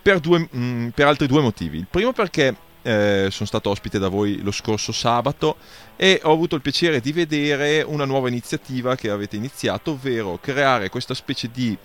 per, 0.00 0.20
due, 0.20 0.48
mm, 0.54 0.90
per 0.90 1.08
altri 1.08 1.26
due 1.26 1.42
motivi. 1.42 1.78
Il 1.78 1.88
primo 1.90 2.12
perché 2.12 2.54
eh, 2.82 3.26
sono 3.32 3.48
stato 3.48 3.68
ospite 3.68 3.98
da 3.98 4.06
voi 4.06 4.40
lo 4.42 4.52
scorso 4.52 4.92
sabato 4.92 5.56
e 5.96 6.20
ho 6.22 6.32
avuto 6.32 6.54
il 6.54 6.62
piacere 6.62 7.00
di 7.00 7.10
vedere 7.10 7.82
una 7.82 8.04
nuova 8.04 8.28
iniziativa 8.28 8.94
che 8.94 9.10
avete 9.10 9.34
iniziato, 9.34 9.92
ovvero 9.92 10.38
creare 10.40 10.88
questa 10.88 11.14
specie 11.14 11.50
di 11.50 11.76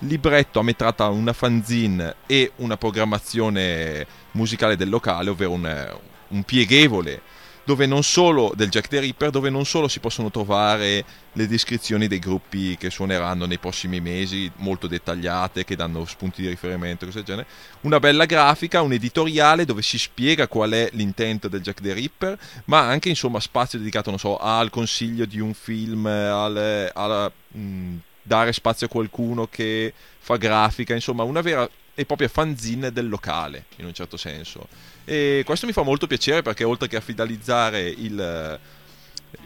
libretto 0.00 0.58
a 0.58 0.64
metà 0.64 0.92
tra 0.92 1.06
una 1.06 1.32
fanzine 1.32 2.16
e 2.26 2.50
una 2.56 2.76
programmazione 2.76 4.04
musicale 4.32 4.74
del 4.74 4.88
locale, 4.88 5.30
ovvero 5.30 5.52
un, 5.52 5.98
un 6.26 6.42
pieghevole 6.42 7.30
dove 7.64 7.86
non 7.86 8.02
solo 8.02 8.52
del 8.54 8.68
Jack 8.68 8.88
the 8.88 9.00
Ripper, 9.00 9.30
dove 9.30 9.50
non 9.50 9.64
solo 9.64 9.88
si 9.88 10.00
possono 10.00 10.30
trovare 10.30 11.04
le 11.32 11.46
descrizioni 11.46 12.08
dei 12.08 12.18
gruppi 12.18 12.76
che 12.76 12.90
suoneranno 12.90 13.46
nei 13.46 13.58
prossimi 13.58 14.00
mesi, 14.00 14.50
molto 14.56 14.86
dettagliate, 14.86 15.64
che 15.64 15.76
danno 15.76 16.04
spunti 16.04 16.42
di 16.42 16.48
riferimento, 16.48 17.04
cose 17.04 17.18
del 17.18 17.26
genere, 17.26 17.46
una 17.82 18.00
bella 18.00 18.24
grafica, 18.24 18.82
un 18.82 18.92
editoriale 18.92 19.64
dove 19.64 19.82
si 19.82 19.98
spiega 19.98 20.48
qual 20.48 20.72
è 20.72 20.88
l'intento 20.92 21.48
del 21.48 21.60
Jack 21.60 21.80
the 21.80 21.92
Ripper, 21.92 22.38
ma 22.66 22.80
anche 22.80 23.08
insomma 23.08 23.40
spazio 23.40 23.78
dedicato, 23.78 24.10
non 24.10 24.18
so, 24.18 24.38
al 24.38 24.70
consiglio 24.70 25.24
di 25.24 25.40
un 25.40 25.54
film, 25.54 26.06
al, 26.06 26.90
alla, 26.92 27.30
mh, 27.48 27.96
dare 28.22 28.52
spazio 28.52 28.86
a 28.86 28.90
qualcuno 28.90 29.46
che 29.46 29.92
fa 30.18 30.36
grafica, 30.36 30.94
insomma 30.94 31.22
una 31.22 31.40
vera 31.40 31.68
e 31.94 32.06
propria 32.06 32.28
fanzine 32.28 32.90
del 32.90 33.08
locale, 33.08 33.66
in 33.76 33.84
un 33.84 33.92
certo 33.92 34.16
senso. 34.16 34.66
E 35.04 35.42
questo 35.44 35.66
mi 35.66 35.72
fa 35.72 35.82
molto 35.82 36.06
piacere 36.06 36.42
perché 36.42 36.64
oltre 36.64 36.88
che 36.88 36.96
a 36.96 37.00
fidelizzare 37.00 37.80
il, 37.80 38.58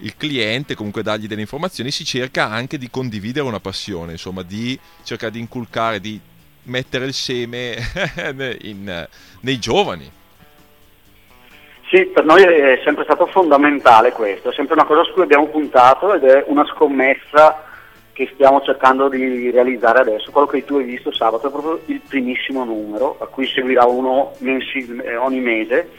il 0.01 0.17
cliente, 0.17 0.75
comunque 0.75 1.03
dargli 1.03 1.27
delle 1.27 1.41
informazioni, 1.41 1.91
si 1.91 2.05
cerca 2.05 2.49
anche 2.49 2.79
di 2.79 2.91
condividere 2.91 3.47
una 3.47 3.61
passione, 3.61 4.13
insomma, 4.13 4.43
di 4.43 4.79
cercare 5.03 5.33
di 5.33 5.41
inculcare, 5.41 6.01
di 6.01 6.21
mettere 6.65 7.07
il 7.07 7.15
seme 7.15 7.77
in, 8.63 9.09
nei 9.41 9.59
giovani. 9.59 10.11
Sì, 11.89 12.05
per 12.07 12.25
noi 12.25 12.43
è 12.43 12.81
sempre 12.85 13.05
stato 13.05 13.27
fondamentale 13.27 14.11
questo, 14.11 14.51
è 14.51 14.53
sempre 14.55 14.75
una 14.75 14.85
cosa 14.85 15.05
su 15.05 15.13
cui 15.13 15.23
abbiamo 15.23 15.47
puntato 15.47 16.15
ed 16.15 16.25
è 16.25 16.45
una 16.49 16.67
scommessa 16.67 17.66
che 18.17 18.31
stiamo 18.33 18.63
cercando 18.63 19.11
di 19.11 19.51
realizzare 19.51 20.01
adesso. 20.01 20.31
Quello 20.31 20.47
che 20.47 20.65
tu 20.65 20.77
hai 20.77 20.85
visto 20.85 21.13
sabato 21.13 21.49
è 21.49 21.51
proprio 21.51 21.81
il 21.85 22.01
primissimo 22.01 22.65
numero, 22.65 23.19
a 23.21 23.27
cui 23.27 23.47
seguirà 23.47 23.85
uno 23.85 24.33
eh, 24.39 25.17
ogni 25.17 25.41
mese, 25.41 25.91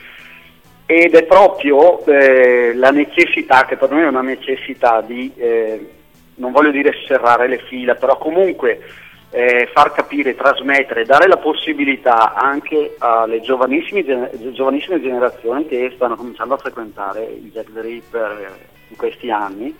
ed 0.87 1.13
è 1.13 1.25
proprio 1.25 2.03
eh, 2.05 2.73
la 2.73 2.89
necessità, 2.89 3.65
che 3.65 3.77
per 3.77 3.91
noi 3.91 4.01
è 4.01 4.07
una 4.07 4.23
necessità 4.23 5.01
di, 5.01 5.31
eh, 5.35 5.89
non 6.37 6.51
voglio 6.51 6.71
dire 6.71 6.91
serrare 7.05 7.47
le 7.47 7.59
fila, 7.59 7.93
però 7.93 8.17
comunque 8.17 8.81
eh, 9.29 9.69
far 9.71 9.91
capire, 9.91 10.33
trasmettere, 10.33 11.05
dare 11.05 11.27
la 11.27 11.37
possibilità 11.37 12.33
anche 12.33 12.95
alle 12.97 13.41
giovanissime, 13.41 14.31
giovanissime 14.53 14.99
generazioni 14.99 15.67
che 15.67 15.91
stanno 15.93 16.15
cominciando 16.15 16.55
a 16.55 16.57
frequentare 16.57 17.25
il 17.25 17.51
Jack 17.51 17.71
the 17.73 17.81
Ripper 17.81 18.31
eh, 18.31 18.65
in 18.87 18.95
questi 18.95 19.29
anni, 19.29 19.75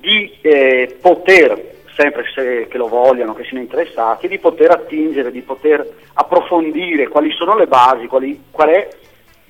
di 0.00 0.32
eh, 0.40 0.96
poter 1.00 1.74
sempre 1.96 2.24
se, 2.34 2.66
che 2.68 2.76
lo 2.76 2.88
vogliano, 2.88 3.34
che 3.34 3.44
siano 3.44 3.62
interessati, 3.62 4.28
di 4.28 4.38
poter 4.38 4.70
attingere, 4.70 5.30
di 5.30 5.40
poter 5.40 5.86
approfondire 6.12 7.08
quali 7.08 7.32
sono 7.32 7.56
le 7.56 7.66
basi, 7.66 8.06
quali, 8.06 8.44
qual 8.50 8.68
è 8.68 8.88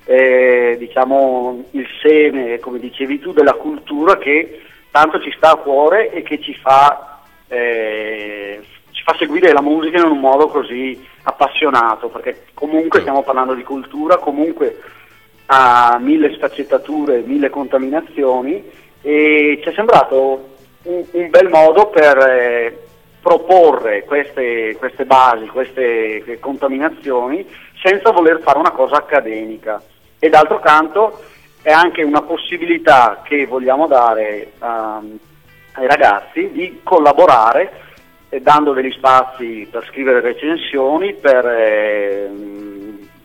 eh, 0.05 0.75
diciamo, 0.79 1.65
il 1.71 1.85
seme, 2.01 2.59
come 2.59 2.79
dicevi 2.79 3.19
tu, 3.19 3.33
della 3.33 3.53
cultura 3.53 4.17
che 4.17 4.61
tanto 4.89 5.21
ci 5.21 5.31
sta 5.35 5.51
a 5.51 5.57
cuore 5.57 6.11
e 6.11 6.23
che 6.23 6.39
ci 6.39 6.53
fa, 6.53 7.19
eh, 7.49 8.61
ci 8.91 9.03
fa 9.03 9.13
seguire 9.19 9.51
la 9.51 9.61
musica 9.61 9.97
in 9.97 10.05
un 10.09 10.19
modo 10.19 10.47
così 10.47 11.05
appassionato, 11.23 12.07
perché 12.07 12.45
comunque 12.53 13.01
stiamo 13.01 13.23
parlando 13.23 13.53
di 13.53 13.63
cultura, 13.63 14.17
comunque 14.17 14.81
ha 15.47 15.97
mille 15.99 16.33
sfaccettature, 16.33 17.23
mille 17.25 17.49
contaminazioni 17.49 18.63
e 19.01 19.59
ci 19.61 19.69
è 19.69 19.73
sembrato 19.73 20.49
un, 20.83 21.05
un 21.11 21.29
bel 21.29 21.49
modo 21.49 21.87
per 21.87 22.17
eh, 22.17 22.77
proporre 23.21 24.03
queste, 24.05 24.75
queste 24.77 25.05
basi, 25.05 25.47
queste 25.47 26.37
contaminazioni 26.39 27.45
senza 27.81 28.11
voler 28.11 28.39
fare 28.41 28.57
una 28.57 28.71
cosa 28.71 28.95
accademica. 28.95 29.81
E 30.19 30.29
d'altro 30.29 30.59
canto 30.59 31.19
è 31.61 31.71
anche 31.71 32.03
una 32.03 32.21
possibilità 32.21 33.21
che 33.23 33.45
vogliamo 33.45 33.87
dare 33.87 34.51
um, 34.59 35.19
ai 35.73 35.87
ragazzi 35.87 36.49
di 36.51 36.79
collaborare 36.83 37.85
eh, 38.29 38.41
dando 38.41 38.73
degli 38.73 38.91
spazi 38.91 39.67
per 39.69 39.85
scrivere 39.89 40.21
recensioni, 40.21 41.13
per 41.13 41.45
eh, 41.45 42.29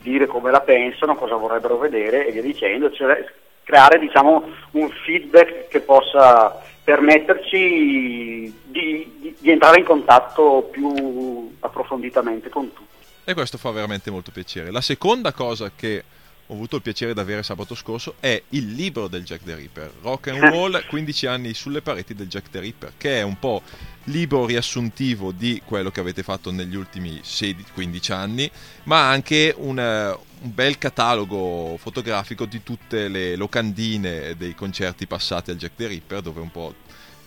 dire 0.01 0.27
come 0.27 0.51
la 0.51 0.61
pensano, 0.61 1.15
cosa 1.15 1.37
vorrebbero 1.37 1.79
vedere 1.79 2.27
e 2.27 2.33
via 2.33 2.43
dicendo, 2.43 2.91
cioè 2.91 3.25
creare 3.65 3.99
diciamo, 3.99 4.45
un 4.73 4.91
feedback 5.05 5.69
che 5.69 5.81
possa 5.81 6.61
permetterci 6.85 8.55
di, 8.67 9.17
di, 9.21 9.37
di 9.39 9.51
entrare 9.51 9.79
in 9.79 9.85
contatto 9.85 10.69
più 10.71 11.55
approfonditamente 11.61 12.49
con 12.49 12.73
tutti. 12.73 12.91
E 13.25 13.35
questo 13.35 13.57
fa 13.57 13.71
veramente 13.71 14.11
molto 14.11 14.33
piacere. 14.33 14.71
La 14.71 14.81
seconda 14.81 15.33
cosa 15.33 15.71
che 15.75 16.05
ho 16.53 16.55
avuto 16.55 16.77
il 16.77 16.83
piacere 16.83 17.15
di 17.15 17.21
avere 17.21 17.43
sabato 17.43 17.75
scorso 17.75 18.17
è 18.19 18.43
il 18.51 18.73
libro 18.73 19.07
del 19.07 19.23
Jack 19.23 19.45
the 19.45 19.55
Ripper, 19.55 19.91
Rock 20.03 20.29
and 20.29 20.43
Roll 20.53 20.85
15 20.87 21.27
anni 21.27 21.55
sulle 21.55 21.83
pareti 21.83 22.15
del 22.15 22.27
Jack 22.27 22.51
the 22.51 22.59
Ripper, 22.59 22.93
che 22.99 23.21
è 23.21 23.23
un 23.23 23.39
po' 23.39 23.63
libro 24.05 24.45
riassuntivo 24.45 25.31
di 25.31 25.63
quello 25.65 25.91
che 25.91 26.01
avete 26.01 26.23
fatto 26.23 26.51
negli 26.51 26.75
ultimi 26.75 27.21
16-15 27.23 28.13
anni, 28.13 28.51
ma 28.85 29.09
anche 29.09 29.55
un, 29.57 30.19
un, 30.43 30.55
bel 30.55 30.79
catalogo 30.79 31.77
fotografico 31.79 32.45
di 32.47 32.63
tutte 32.63 33.09
le 33.09 33.37
locandine 33.37 34.37
dei 34.37 34.55
concerti 34.55 35.07
passati 35.07 35.51
al 35.51 35.57
Jack 35.57 35.75
the 35.77 35.87
Ripper, 35.87 36.21
dove 36.21 36.41
un 36.41 36.51
po' 36.51 36.75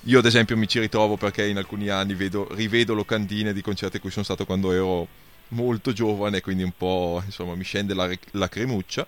io 0.07 0.19
ad 0.19 0.25
esempio 0.25 0.55
mi 0.55 0.67
ci 0.67 0.79
ritrovo 0.79 1.17
perché 1.17 1.47
in 1.47 1.57
alcuni 1.57 1.89
anni 1.89 2.13
vedo, 2.13 2.47
rivedo 2.51 2.93
locandine 2.93 3.53
di 3.53 3.61
concerti 3.61 3.97
a 3.97 3.99
cui 3.99 4.11
sono 4.11 4.23
stato 4.23 4.45
quando 4.45 4.71
ero 4.71 5.07
molto 5.49 5.93
giovane, 5.93 6.41
quindi 6.41 6.63
un 6.63 6.73
po' 6.77 7.21
insomma 7.25 7.55
mi 7.55 7.63
scende 7.63 7.93
la, 7.93 8.09
la 8.31 8.47
cremuccia. 8.47 9.05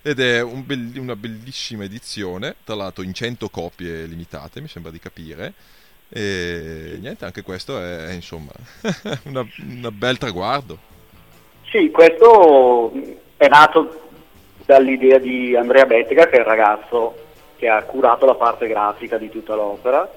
Ed 0.00 0.20
è 0.20 0.40
un 0.40 0.64
be- 0.64 0.98
una 0.98 1.16
bellissima 1.16 1.84
edizione, 1.84 2.56
tra 2.64 2.74
l'altro 2.74 3.02
in 3.02 3.12
100 3.12 3.50
copie 3.50 4.06
limitate, 4.06 4.60
mi 4.60 4.68
sembra 4.68 4.90
di 4.90 4.98
capire. 4.98 5.52
E 6.08 6.96
niente, 6.98 7.26
anche 7.26 7.42
questo 7.42 7.82
è 7.82 8.12
insomma 8.12 8.52
un 9.24 9.90
bel 9.92 10.16
traguardo. 10.16 10.78
Sì, 11.70 11.90
questo 11.90 12.90
è 13.38 13.48
nato 13.48 14.02
dall'idea 14.66 15.16
di 15.18 15.56
Andrea 15.56 15.86
Bettega, 15.86 16.26
che 16.26 16.36
è 16.36 16.40
il 16.40 16.44
ragazzo 16.44 17.14
che 17.56 17.68
ha 17.68 17.82
curato 17.84 18.26
la 18.26 18.34
parte 18.34 18.68
grafica 18.68 19.16
di 19.16 19.30
tutta 19.30 19.54
l'opera 19.54 20.08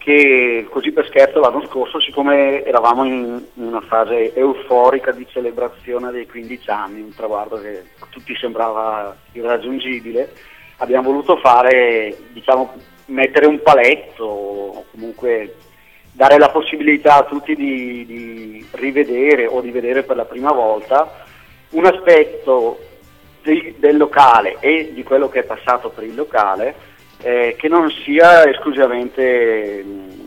che 0.00 0.66
così 0.70 0.92
per 0.92 1.06
scherzo 1.06 1.40
l'anno 1.40 1.62
scorso, 1.66 2.00
siccome 2.00 2.64
eravamo 2.64 3.04
in 3.04 3.42
una 3.54 3.82
fase 3.82 4.34
euforica 4.34 5.12
di 5.12 5.26
celebrazione 5.28 6.10
dei 6.10 6.26
15 6.26 6.70
anni, 6.70 7.02
un 7.02 7.14
traguardo 7.14 7.60
che 7.60 7.84
a 7.98 8.06
tutti 8.08 8.34
sembrava 8.34 9.14
irraggiungibile, 9.32 10.32
abbiamo 10.78 11.10
voluto 11.10 11.36
fare, 11.36 12.16
diciamo, 12.32 12.72
mettere 13.06 13.44
un 13.44 13.60
paletto, 13.62 14.24
o 14.24 14.84
comunque 14.90 15.56
dare 16.12 16.38
la 16.38 16.48
possibilità 16.48 17.16
a 17.16 17.24
tutti 17.24 17.54
di, 17.54 18.06
di 18.06 18.66
rivedere 18.70 19.46
o 19.46 19.60
di 19.60 19.70
vedere 19.70 20.02
per 20.02 20.16
la 20.16 20.24
prima 20.24 20.50
volta 20.50 21.26
un 21.70 21.86
aspetto 21.86 22.78
di, 23.42 23.74
del 23.78 23.96
locale 23.96 24.56
e 24.60 24.90
di 24.92 25.02
quello 25.02 25.28
che 25.28 25.40
è 25.40 25.44
passato 25.44 25.90
per 25.90 26.04
il 26.04 26.14
locale 26.14 26.74
eh, 27.22 27.54
che 27.58 27.68
non 27.68 27.90
sia 27.90 28.48
esclusivamente 28.48 29.82
mh, 29.82 30.18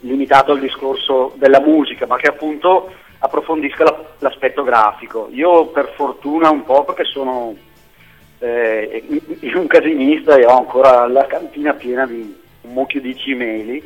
limitato 0.00 0.52
al 0.52 0.60
discorso 0.60 1.32
della 1.36 1.60
musica, 1.60 2.06
ma 2.06 2.16
che 2.16 2.28
appunto 2.28 2.90
approfondisca 3.18 3.84
la, 3.84 4.04
l'aspetto 4.18 4.62
grafico. 4.62 5.28
Io 5.32 5.66
per 5.66 5.92
fortuna 5.94 6.50
un 6.50 6.64
po' 6.64 6.84
perché 6.84 7.04
sono 7.04 7.54
eh, 8.38 9.04
un 9.54 9.66
casinista 9.66 10.36
e 10.36 10.46
ho 10.46 10.56
ancora 10.56 11.06
la 11.06 11.26
cantina 11.26 11.74
piena 11.74 12.06
di 12.06 12.36
un 12.62 12.72
mucchio 12.72 13.00
di 13.00 13.16
cimeli, 13.16 13.82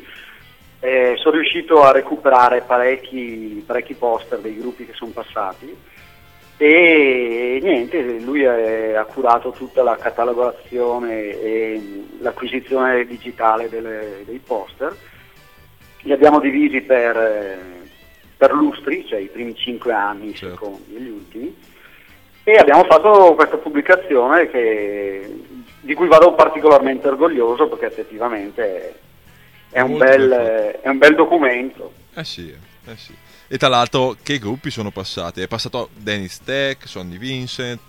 eh, 0.79 1.15
sono 1.17 1.35
riuscito 1.35 1.81
a 1.81 1.91
recuperare 1.91 2.61
parecchi, 2.61 3.63
parecchi 3.65 3.93
poster 3.93 4.39
dei 4.39 4.57
gruppi 4.57 4.85
che 4.85 4.93
sono 4.93 5.11
passati 5.11 5.91
e 6.57 7.59
niente, 7.61 8.19
lui 8.19 8.45
ha 8.45 9.03
curato 9.05 9.51
tutta 9.51 9.81
la 9.83 9.97
catalogazione 9.97 11.29
e 11.39 12.05
l'acquisizione 12.19 13.05
digitale 13.05 13.69
delle, 13.69 14.23
dei 14.25 14.39
poster, 14.39 14.95
li 16.01 16.11
abbiamo 16.11 16.39
divisi 16.39 16.81
per, 16.81 17.57
per, 18.37 18.53
lustri, 18.53 19.05
cioè 19.07 19.19
i 19.19 19.27
primi 19.27 19.55
cinque 19.55 19.93
anni, 19.93 20.29
i 20.29 20.35
certo. 20.35 20.55
secondi 20.55 20.95
e 20.95 20.99
gli 20.99 21.09
ultimi, 21.09 21.55
e 22.43 22.53
abbiamo 22.55 22.83
fatto 22.83 23.33
questa 23.35 23.57
pubblicazione 23.57 24.49
che, 24.49 25.43
di 25.79 25.93
cui 25.93 26.07
vado 26.07 26.33
particolarmente 26.33 27.07
orgoglioso 27.07 27.67
perché 27.67 27.87
effettivamente 27.87 28.99
è 29.69 29.81
un, 29.81 29.97
bel, 29.97 30.29
è 30.81 30.87
un 30.87 30.97
bel 30.97 31.15
documento. 31.15 31.93
Eh 32.13 32.23
sì, 32.23 32.53
eh 32.85 32.95
sì. 32.95 33.13
E 33.53 33.59
tra 33.59 33.67
l'altro, 33.67 34.15
che 34.23 34.39
gruppi 34.39 34.71
sono 34.71 34.89
passati? 34.89 35.41
È 35.41 35.47
passato 35.47 35.89
Dennis 35.93 36.39
Tech, 36.43 36.87
Sonny 36.87 37.19
Vincent, 37.19 37.85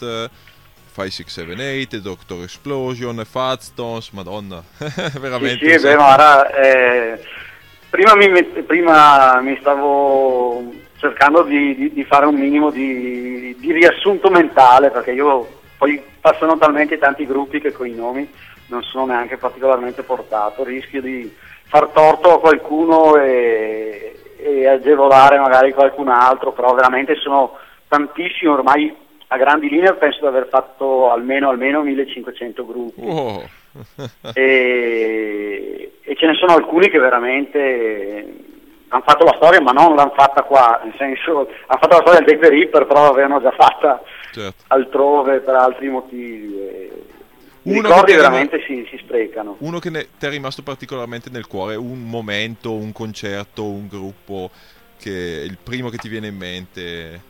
5678, 0.92 2.00
Doctor 2.00 2.42
Explosion, 2.42 3.24
Fadstones, 3.24 4.10
madonna, 4.10 4.62
veramente. 5.18 5.64
Sì, 5.64 5.78
sì 5.78 5.86
beh, 5.86 5.96
Mara, 5.96 6.50
eh, 6.50 7.18
prima, 7.88 8.14
mi, 8.14 8.44
prima, 8.44 9.40
mi, 9.40 9.56
stavo 9.58 10.70
cercando 10.98 11.44
di, 11.44 11.74
di, 11.74 11.92
di 11.94 12.04
fare 12.04 12.26
un 12.26 12.34
minimo 12.34 12.70
di, 12.70 13.56
di, 13.58 13.72
riassunto 13.72 14.28
mentale, 14.28 14.90
perché 14.90 15.12
io 15.12 15.62
poi 15.78 15.98
passano 16.20 16.58
talmente 16.58 16.98
tanti 16.98 17.24
gruppi 17.24 17.62
che 17.62 17.72
con 17.72 17.86
i 17.86 17.94
nomi 17.94 18.30
non 18.66 18.82
sono 18.82 19.06
neanche 19.06 19.38
particolarmente 19.38 20.02
portato, 20.02 20.62
rischio 20.62 21.00
di 21.00 21.34
far 21.68 21.88
torto 21.88 22.34
a 22.34 22.40
qualcuno 22.40 23.16
e, 23.16 24.18
e 24.44 24.68
agevolare 24.68 25.38
magari 25.38 25.72
qualcun 25.72 26.08
altro, 26.08 26.52
però 26.52 26.74
veramente 26.74 27.14
sono 27.16 27.56
tantissimi 27.88 28.50
ormai 28.50 28.94
a 29.28 29.36
grandi 29.38 29.70
linee 29.70 29.94
penso 29.94 30.20
di 30.20 30.26
aver 30.26 30.48
fatto 30.48 31.10
almeno, 31.10 31.48
almeno 31.48 31.80
1500 31.82 32.66
gruppi 32.66 33.00
oh. 33.02 33.42
e, 34.34 35.92
e, 36.02 36.14
ce 36.14 36.26
ne 36.26 36.34
sono 36.34 36.52
alcuni 36.52 36.90
che 36.90 36.98
veramente 36.98 38.34
hanno 38.88 39.02
fatto 39.06 39.24
la 39.24 39.34
storia 39.36 39.62
ma 39.62 39.72
non 39.72 39.94
l'hanno 39.94 40.12
fatta 40.14 40.42
qua, 40.42 40.78
nel 40.84 40.94
senso 40.98 41.48
hanno 41.66 41.80
fatto 41.80 41.96
la 41.96 42.02
storia 42.02 42.20
del 42.20 42.26
Deck 42.26 42.40
the 42.42 42.48
Ripper 42.50 42.86
però 42.86 43.04
l'avevano 43.04 43.40
già 43.40 43.50
fatta 43.52 44.02
certo. 44.30 44.64
altrove 44.68 45.40
per 45.40 45.54
altri 45.54 45.88
motivi. 45.88 46.58
E, 46.60 46.93
i 47.64 47.72
ricordi 47.72 48.14
veramente 48.14 48.62
si, 48.66 48.86
si, 48.90 48.98
sprecano. 48.98 49.56
Uno 49.58 49.78
che 49.78 49.90
ne, 49.90 50.06
ti 50.18 50.26
è 50.26 50.28
rimasto 50.28 50.62
particolarmente 50.62 51.30
nel 51.30 51.46
cuore, 51.46 51.76
un 51.76 52.02
momento, 52.02 52.72
un 52.72 52.92
concerto, 52.92 53.64
un 53.64 53.88
gruppo 53.88 54.50
che 54.98 55.40
è 55.40 55.44
il 55.44 55.58
primo 55.62 55.88
che 55.88 55.96
ti 55.96 56.08
viene 56.08 56.28
in 56.28 56.36
mente? 56.36 57.20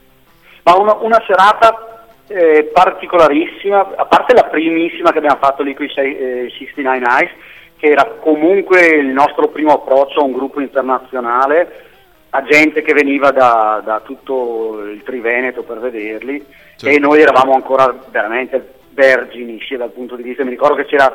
Ma 0.64 0.76
una, 0.76 0.94
una 0.94 1.22
serata 1.26 2.06
eh, 2.26 2.70
particolarissima, 2.72 3.94
a 3.96 4.06
parte 4.06 4.34
la 4.34 4.44
primissima 4.44 5.12
che 5.12 5.18
abbiamo 5.18 5.38
fatto 5.40 5.62
lì 5.62 5.74
con 5.74 5.86
i 5.86 5.92
eh, 5.94 6.52
69 6.56 7.04
Eyes, 7.06 7.30
che 7.76 7.90
era 7.90 8.04
comunque 8.20 8.86
il 8.86 9.08
nostro 9.08 9.48
primo 9.48 9.74
approccio 9.74 10.20
a 10.20 10.24
un 10.24 10.32
gruppo 10.32 10.60
internazionale, 10.60 11.82
a 12.30 12.42
gente 12.42 12.82
che 12.82 12.92
veniva 12.92 13.30
da, 13.30 13.80
da 13.84 14.00
tutto 14.00 14.80
il 14.84 15.02
Triveneto 15.04 15.62
per 15.62 15.78
vederli 15.78 16.44
certo. 16.76 16.88
e 16.88 16.98
noi 16.98 17.20
eravamo 17.20 17.54
ancora 17.54 17.94
veramente 18.10 18.82
vergini 18.94 19.60
sia 19.66 19.76
dal 19.76 19.90
punto 19.90 20.16
di 20.16 20.22
vista, 20.22 20.44
mi 20.44 20.50
ricordo 20.50 20.76
che 20.76 20.86
c'era 20.86 21.14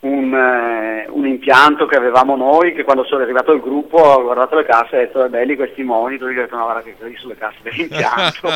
un, 0.00 0.34
eh, 0.34 1.06
un, 1.08 1.26
impianto 1.26 1.86
che 1.86 1.96
avevamo 1.96 2.36
noi 2.36 2.74
che 2.74 2.84
quando 2.84 3.04
sono 3.04 3.22
arrivato 3.22 3.52
il 3.52 3.60
gruppo 3.60 3.96
ho 3.96 4.22
guardato 4.22 4.56
le 4.56 4.64
casse 4.64 4.96
e 4.96 4.98
ho 4.98 5.00
detto 5.00 5.28
belli 5.28 5.56
questi 5.56 5.82
monitor, 5.82 6.28
ho 6.28 6.32
detto 6.32 6.56
no 6.56 6.64
guarda 6.64 6.82
che 6.82 6.94
quelli 6.98 7.16
sulle 7.16 7.36
casse 7.36 7.56
dell'impianto 7.62 8.48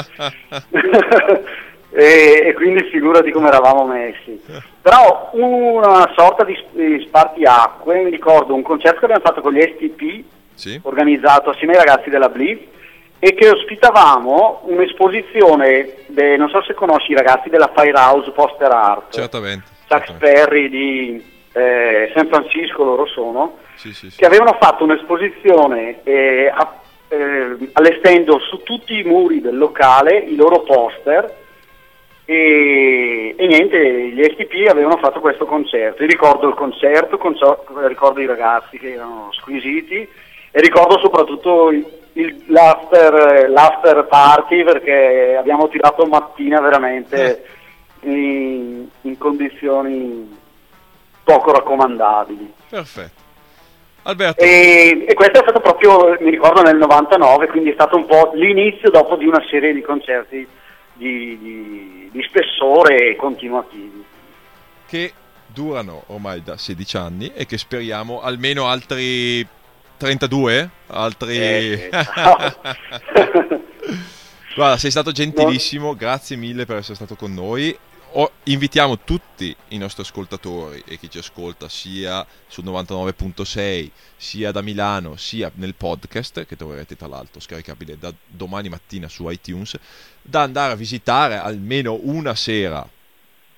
e, 1.91 2.43
e, 2.45 2.53
quindi 2.55 2.85
figurati 2.91 3.31
come 3.31 3.49
eravamo 3.49 3.87
messi 3.87 4.39
però 4.83 5.31
una 5.33 6.13
sorta 6.15 6.45
di, 6.45 6.55
di 6.73 7.03
spartiacque 7.07 8.03
mi 8.03 8.11
ricordo 8.11 8.55
un 8.55 8.63
concerto 8.63 8.99
che 8.99 9.05
abbiamo 9.07 9.25
fatto 9.25 9.41
con 9.41 9.55
gli 9.55 9.63
STP 9.63 10.25
Sì. 10.53 10.79
organizzato 10.83 11.51
assieme 11.51 11.73
ai 11.75 11.85
ragazzi 11.85 12.11
della 12.11 12.29
BLI 12.29 12.77
e 13.21 13.35
che 13.35 13.49
ospitavamo 13.49 14.61
un'esposizione, 14.65 15.95
de- 16.07 16.37
non 16.37 16.49
so 16.51 16.63
se 16.63 16.75
conosci 16.75 17.13
i 17.13 17.17
ragazzi 17.17 17.49
della 17.49 17.73
Firehouse 17.75 18.31
Poster 18.31 18.71
Art, 18.71 19.13
Certamente. 19.15 19.65
Chuck 19.89 20.05
certamente. 20.07 20.41
Perry 20.41 20.69
di 20.69 21.25
eh, 21.53 22.13
San 22.15 22.29
Francisco 22.29 22.85
loro 22.85 23.07
sono, 23.07 23.59
Sì, 23.75 23.93
sì, 23.93 24.11
sì. 24.11 24.19
che 24.19 24.27
avevano 24.27 24.57
fatto 24.61 24.85
un'esposizione 24.85 26.01
eh, 26.05 26.51
a- 26.55 26.77
eh, 27.09 27.71
allestendo 27.73 28.39
su 28.39 28.63
tutti 28.63 28.99
i 28.99 29.03
muri 29.03 29.41
del 29.41 29.57
locale 29.57 30.19
i 30.19 30.37
loro 30.37 30.61
poster 30.61 31.35
e, 32.27 33.35
e 33.37 33.47
niente, 33.47 34.09
gli 34.11 34.23
STP 34.23 34.69
avevano 34.69 34.99
fatto 34.99 35.19
questo 35.21 35.47
concerto. 35.47 36.03
Io 36.03 36.09
ricordo 36.09 36.47
il 36.49 36.55
concerto, 36.55 37.17
conso- 37.17 37.65
ricordo 37.87 38.21
i 38.21 38.27
ragazzi 38.27 38.79
che 38.79 38.93
erano 38.93 39.31
squisiti 39.33 39.97
e 40.51 40.61
ricordo 40.61 40.99
soprattutto 40.99 41.71
il- 41.71 41.87
l'after, 42.47 43.49
l'after 43.51 44.07
party 44.07 44.65
perché 44.65 45.37
abbiamo 45.39 45.69
tirato 45.69 46.05
mattina 46.07 46.61
veramente 46.61 47.45
in, 48.01 48.87
in 49.03 49.19
condizioni 49.19 50.37
poco 51.25 51.53
raccomandabili. 51.53 52.53
Perfetto. 52.69 53.27
Alberto, 54.03 54.43
E, 54.43 55.05
e 55.07 55.15
questo 55.15 55.39
è 55.39 55.43
stato 55.43 55.61
proprio, 55.61 56.17
mi 56.21 56.31
ricordo, 56.31 56.63
nel 56.63 56.77
99, 56.77 57.49
quindi 57.49 57.71
è 57.71 57.75
stato 57.75 57.97
un 57.97 58.07
po' 58.07 58.31
l'inizio 58.35 58.91
dopo 58.91 59.17
di 59.17 59.27
una 59.27 59.43
serie 59.51 59.75
di 59.75 59.83
concerti 59.83 60.47
di, 60.95 61.39
di- 61.39 62.09
di 62.11 62.23
spessore 62.23 63.11
e 63.11 63.17
continuativi. 63.17 64.05
che 64.87 65.13
durano 65.47 66.05
ormai 66.07 66.43
da 66.43 66.57
16 66.57 66.97
anni 66.97 67.33
e 67.35 67.45
che 67.47 67.59
speriamo 67.59 68.21
almeno 68.23 68.67
altri 68.67 69.47
32? 69.99 70.71
Altri... 70.87 71.37
Eh, 71.37 71.91
ciao. 71.91 72.55
Guarda, 74.55 74.79
sei 74.79 74.91
stato 74.91 75.13
gentilissimo, 75.13 75.95
grazie 75.95 76.37
mille 76.37 76.65
per 76.67 76.79
essere 76.79 76.95
stato 76.95 77.15
con 77.15 77.35
noi. 77.35 77.77
O- 78.13 78.31
invitiamo 78.45 79.01
tutti 79.01 79.55
i 79.69 79.77
nostri 79.77 80.03
ascoltatori 80.03 80.83
e 80.87 80.99
chi 80.99 81.11
ci 81.11 81.19
ascolta 81.19 81.69
sia 81.69 82.27
sul 82.47 82.65
99.6, 82.65 83.91
sia 84.17 84.51
da 84.51 84.63
Milano, 84.63 85.17
sia 85.17 85.51
nel 85.57 85.75
podcast, 85.75 86.47
che 86.47 86.57
troverete 86.57 86.97
tra 86.97 87.07
l'altro 87.07 87.41
scaricabile 87.41 87.99
da 87.99 88.13
domani 88.27 88.69
mattina 88.69 89.09
su 89.09 89.29
iTunes, 89.29 89.77
da 90.23 90.43
andare 90.43 90.73
a 90.73 90.77
visitare 90.77 91.37
almeno 91.37 91.99
una 92.03 92.35
sera 92.35 92.89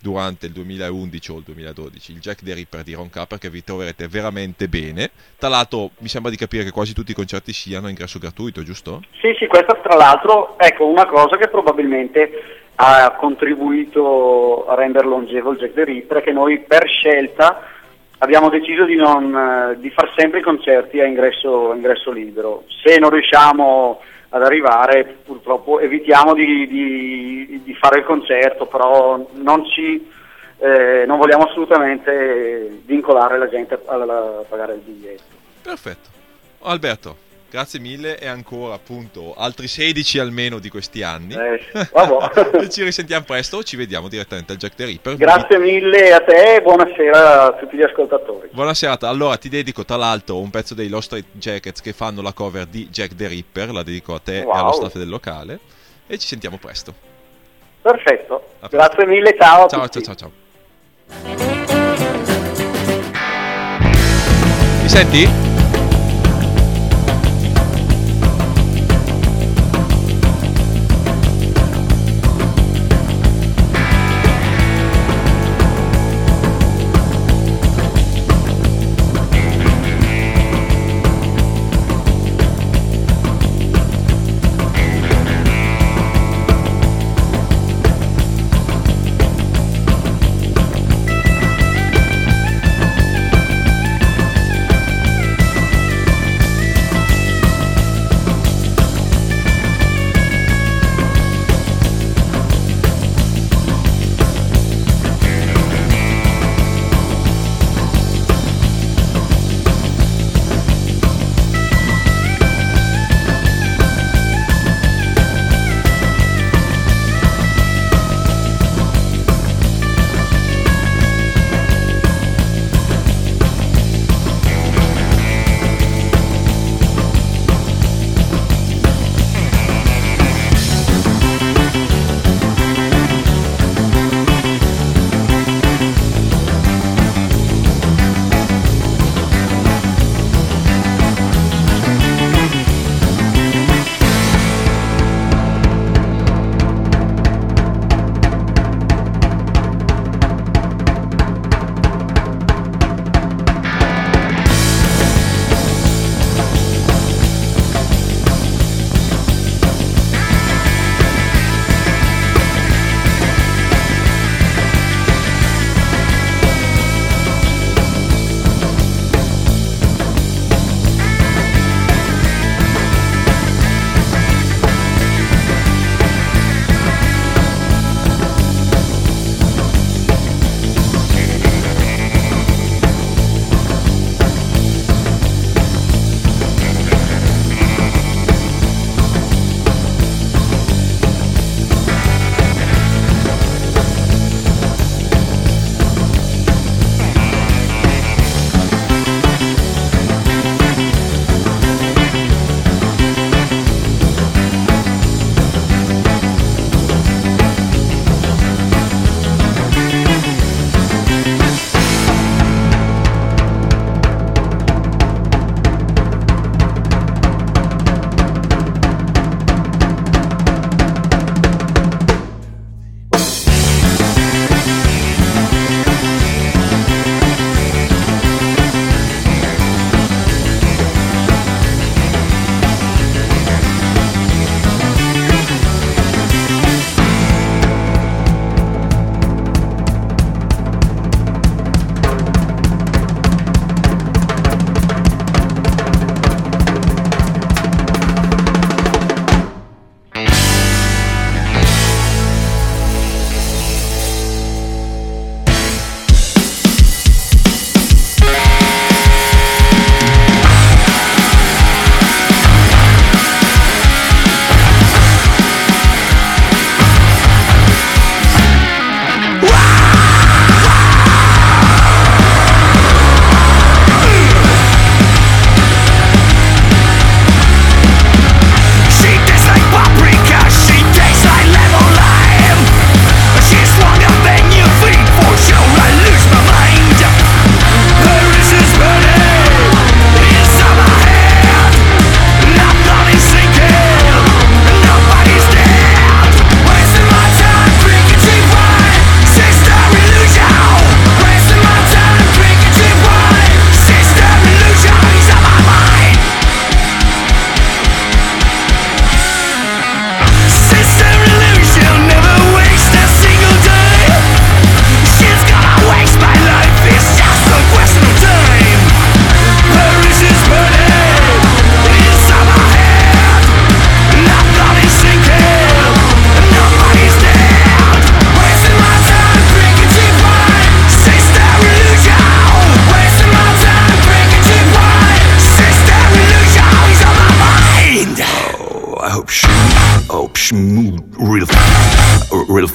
durante 0.01 0.47
il 0.47 0.53
2011 0.53 1.31
o 1.31 1.37
il 1.37 1.43
2012 1.45 2.13
il 2.13 2.21
Jack 2.21 2.43
the 2.43 2.55
Ripper 2.55 2.83
di 2.83 2.95
Ron 2.95 3.11
K 3.11 3.27
perché 3.27 3.51
vi 3.51 3.63
troverete 3.63 4.09
veramente 4.09 4.69
bene. 4.69 5.11
Tra 5.39 5.49
l'altro 5.49 5.91
mi 5.99 6.09
sembra 6.09 6.31
di 6.31 6.37
capire 6.37 6.65
che 6.65 6.71
quasi 6.71 6.95
tutti 6.95 7.11
i 7.11 7.15
concerti 7.15 7.53
siano 7.53 7.87
a 7.87 7.91
ingresso 7.91 8.19
gratuito, 8.19 8.63
giusto? 8.63 9.03
Sì, 9.21 9.35
sì, 9.39 9.47
questa 9.47 9.75
tra 9.75 9.97
l'altro 9.97 10.59
ecco 10.59 10.87
una 10.87 11.07
cosa 11.07 11.37
che 11.37 11.49
probabilmente 11.49 12.31
ha 12.77 13.15
contribuito 13.19 14.67
a 14.67 14.75
rendere 14.75 15.07
longevo 15.07 15.53
il 15.53 15.59
Jack 15.59 15.75
the 15.75 15.85
Ripper, 15.85 16.23
che 16.23 16.33
noi 16.33 16.61
per 16.61 16.89
scelta 16.89 17.63
abbiamo 18.19 18.49
deciso 18.49 18.85
di, 18.85 18.97
non, 18.97 19.35
eh, 19.35 19.79
di 19.79 19.91
far 19.91 20.11
sempre 20.17 20.41
i 20.41 20.43
concerti 20.43 21.01
a 21.01 21.05
ingresso, 21.05 21.71
a 21.71 21.75
ingresso 21.75 22.11
libero. 22.11 22.65
Se 22.83 22.99
non 22.99 23.11
riusciamo 23.11 24.01
ad 24.31 24.43
arrivare, 24.43 25.05
purtroppo 25.25 25.81
evitiamo 25.81 26.35
di, 26.35 26.67
di- 26.67 27.61
di 27.65 27.75
fare 27.75 27.99
il 27.99 28.05
concerto, 28.05 28.67
però 28.67 29.25
non 29.35 29.67
ci... 29.67 30.09
eh, 30.59 31.05
non 31.07 31.19
vogliamo 31.19 31.45
assolutamente 31.45 32.81
vincolare 32.85 33.39
la 33.39 33.49
gente 33.49 33.75
a, 33.75 33.95
a 33.95 34.45
pagare 34.49 34.75
il 34.75 34.81
biglietto. 34.81 35.23
Perfetto. 35.63 36.09
Alberto, 36.63 37.17
grazie 37.51 37.81
mille 37.81 38.19
e 38.19 38.27
ancora 38.29 38.75
appunto 38.75 39.35
altri 39.37 39.67
16 39.67 40.19
almeno 40.21 40.59
di 40.59 40.69
questi 40.69 41.03
anni. 41.03 41.35
Eh, 41.35 41.61
ci 42.71 42.83
risentiamo 42.85 43.25
presto, 43.25 43.63
ci 43.63 43.77
vediamo 43.77 44.09
direttamente 44.09 44.53
al 44.53 44.59
Jack 44.59 44.75
the 44.77 44.85
Ripper. 44.85 45.17
Grazie 45.17 45.59
mille 45.59 46.13
a 46.13 46.21
te 46.21 46.55
e 46.57 46.63
buonasera 46.63 47.45
a 47.47 47.53
tutti 47.55 47.77
gli 47.77 47.83
ascoltatori. 47.83 48.49
Buona 48.53 48.73
serata, 48.75 49.09
allora 49.09 49.37
ti 49.37 49.49
dedico 49.49 49.85
tra 49.85 49.97
l'altro 49.97 50.39
un 50.39 50.51
pezzo 50.51 50.75
dei 50.75 50.89
Lost 50.89 51.07
Street 51.07 51.27
Jackets 51.33 51.81
che 51.81 51.93
fanno 51.93 52.23
la 52.23 52.33
cover 52.33 52.67
di 52.67 52.89
Jack 52.89 53.15
the 53.17 53.27
Ripper, 53.27 53.71
la 53.73 53.83
dedico 53.83 54.15
a 54.15 54.21
te 54.21 54.39
e 54.39 54.45
Wow. 54.45 54.55
allo 54.55 54.73
staff 54.73 54.95
del 54.97 55.09
locale 55.09 55.59
e 56.07 56.19
ci 56.19 56.27
sentiamo 56.27 56.57
presto. 56.59 56.95
Perfetto, 57.83 58.35
A 58.61 58.69
presto. 58.69 58.77
grazie 58.77 59.07
mille, 59.07 59.35
ciao 59.39 59.67
Ciao, 59.69 59.89
ciao, 59.89 60.03
ciao, 60.03 60.15
ciao. 60.15 60.31
Mi 64.83 64.89
senti? 64.89 65.50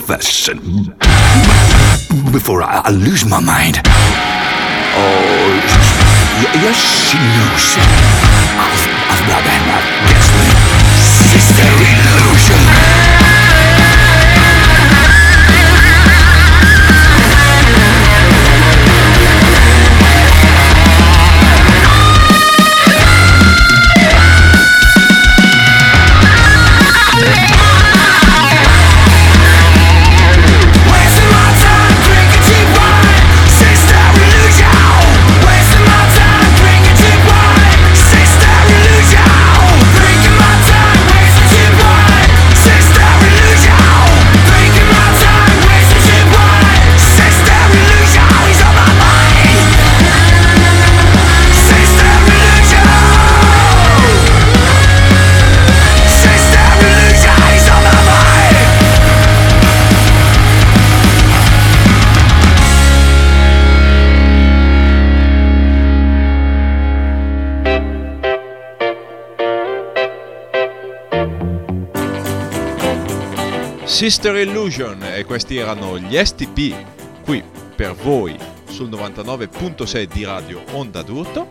And 0.09 0.93
before 2.31 2.61
I, 2.61 2.81
I 2.85 2.89
lose 2.91 3.25
my 3.25 3.39
mind. 3.39 3.81
Oh, 4.93 5.49
yes, 6.61 6.77
she 7.09 7.17
knows. 7.17 7.75
I've, 8.61 8.85
I've 9.09 9.25
got 9.27 9.41
that. 9.43 9.65
Guess 10.05 10.29
me, 10.37 10.45
sister 11.33 11.65
illusion. 11.89 13.24
Sister 74.05 74.35
Illusion 74.35 75.01
e 75.01 75.25
questi 75.25 75.57
erano 75.57 75.97
gli 75.97 76.15
STP 76.15 76.75
qui 77.23 77.43
per 77.75 77.95
voi 77.95 78.37
sul 78.67 78.87
99.6 78.87 80.03
di 80.03 80.23
Radio 80.23 80.61
Onda 80.73 81.01
d'Urto. 81.01 81.49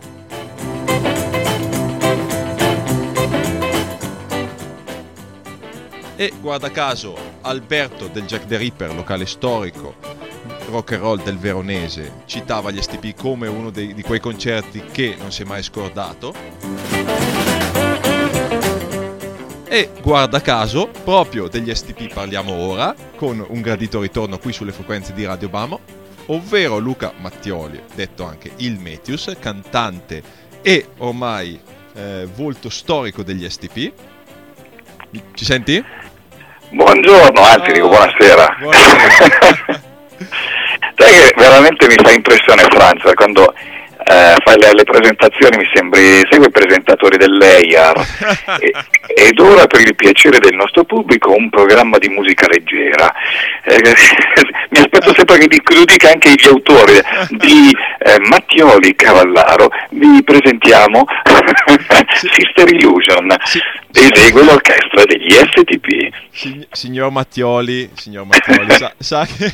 E 6.14 6.32
guarda 6.40 6.70
caso 6.70 7.16
Alberto 7.40 8.06
del 8.06 8.24
Jack 8.24 8.46
the 8.46 8.56
Ripper, 8.56 8.94
locale 8.94 9.26
storico 9.26 9.96
rock 10.70 10.92
and 10.92 11.02
roll 11.02 11.22
del 11.24 11.38
Veronese, 11.38 12.22
citava 12.24 12.70
gli 12.70 12.80
STP 12.80 13.14
come 13.20 13.48
uno 13.48 13.70
dei- 13.70 13.94
di 13.94 14.02
quei 14.02 14.20
concerti 14.20 14.80
che 14.92 15.16
non 15.18 15.32
si 15.32 15.42
è 15.42 15.44
mai 15.44 15.64
scordato. 15.64 16.32
E 19.74 19.90
guarda 20.02 20.40
caso, 20.40 20.88
proprio 21.02 21.48
degli 21.48 21.74
STP 21.74 22.14
parliamo 22.14 22.52
ora, 22.52 22.94
con 23.16 23.44
un 23.44 23.60
gradito 23.60 24.00
ritorno 24.00 24.38
qui 24.38 24.52
sulle 24.52 24.70
frequenze 24.70 25.12
di 25.14 25.26
Radio 25.26 25.48
Bamo, 25.48 25.80
ovvero 26.26 26.78
Luca 26.78 27.12
Mattioli, 27.16 27.82
detto 27.92 28.24
anche 28.24 28.52
il 28.58 28.78
Metius, 28.78 29.34
cantante 29.40 30.22
e 30.62 30.90
ormai 30.98 31.60
eh, 31.96 32.28
volto 32.36 32.70
storico 32.70 33.24
degli 33.24 33.50
STP. 33.50 33.92
Ci 35.34 35.44
senti? 35.44 35.84
Buongiorno, 36.70 37.40
anzi 37.42 37.72
dico 37.72 37.88
buonasera. 37.88 38.56
Buonasera. 38.60 39.82
Sai 40.94 41.12
che 41.12 41.34
veramente 41.36 41.88
mi 41.88 41.96
fa 42.00 42.12
impressione 42.12 42.62
Franza 42.70 43.12
quando 43.14 43.52
eh, 44.06 44.36
fai 44.44 44.58
le, 44.58 44.72
le 44.74 44.84
presentazioni 44.84 45.56
mi 45.56 45.70
sembri, 45.74 46.22
segui 46.30 46.46
i 46.46 46.50
presentatori 46.50 47.16
dell'EIAR 47.16 47.96
e, 48.60 48.72
ed 49.14 49.38
ora 49.38 49.66
per 49.66 49.80
il 49.80 49.94
piacere 49.94 50.38
del 50.38 50.54
nostro 50.54 50.84
pubblico 50.84 51.34
un 51.34 51.48
programma 51.50 51.98
di 51.98 52.08
musica 52.08 52.46
leggera. 52.48 53.12
Eh, 53.64 53.80
mi 54.70 54.78
aspetto 54.78 55.14
sempre 55.14 55.38
che 55.38 55.74
lo 55.74 55.84
dica 55.84 56.10
anche 56.10 56.30
gli 56.32 56.46
autori 56.46 57.00
di 57.30 57.74
eh, 57.98 58.18
Mattioli 58.28 58.94
Cavallaro, 58.94 59.68
vi 59.90 60.22
presentiamo 60.22 61.04
Sister 62.32 62.72
Illusion, 62.72 63.34
Sì. 63.44 63.60
esegue 63.92 64.42
l'orchestra 64.44 65.04
degli 65.04 65.30
STP. 65.30 66.12
Sig- 66.30 66.66
signor 66.72 67.10
Mattioli, 67.10 67.88
signor 67.94 68.26
Mattioli 68.26 68.70
sa, 68.72 68.92
sa 68.98 69.26
che 69.26 69.52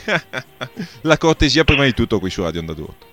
la 1.03 1.19
cortesia 1.19 1.65
prima 1.65 1.85
di 1.85 1.93
tutto 1.95 2.19
qui 2.19 2.31
su 2.31 2.43
Radio 2.43 2.61
Onda 2.61 2.73
d'Urto. 2.73 3.10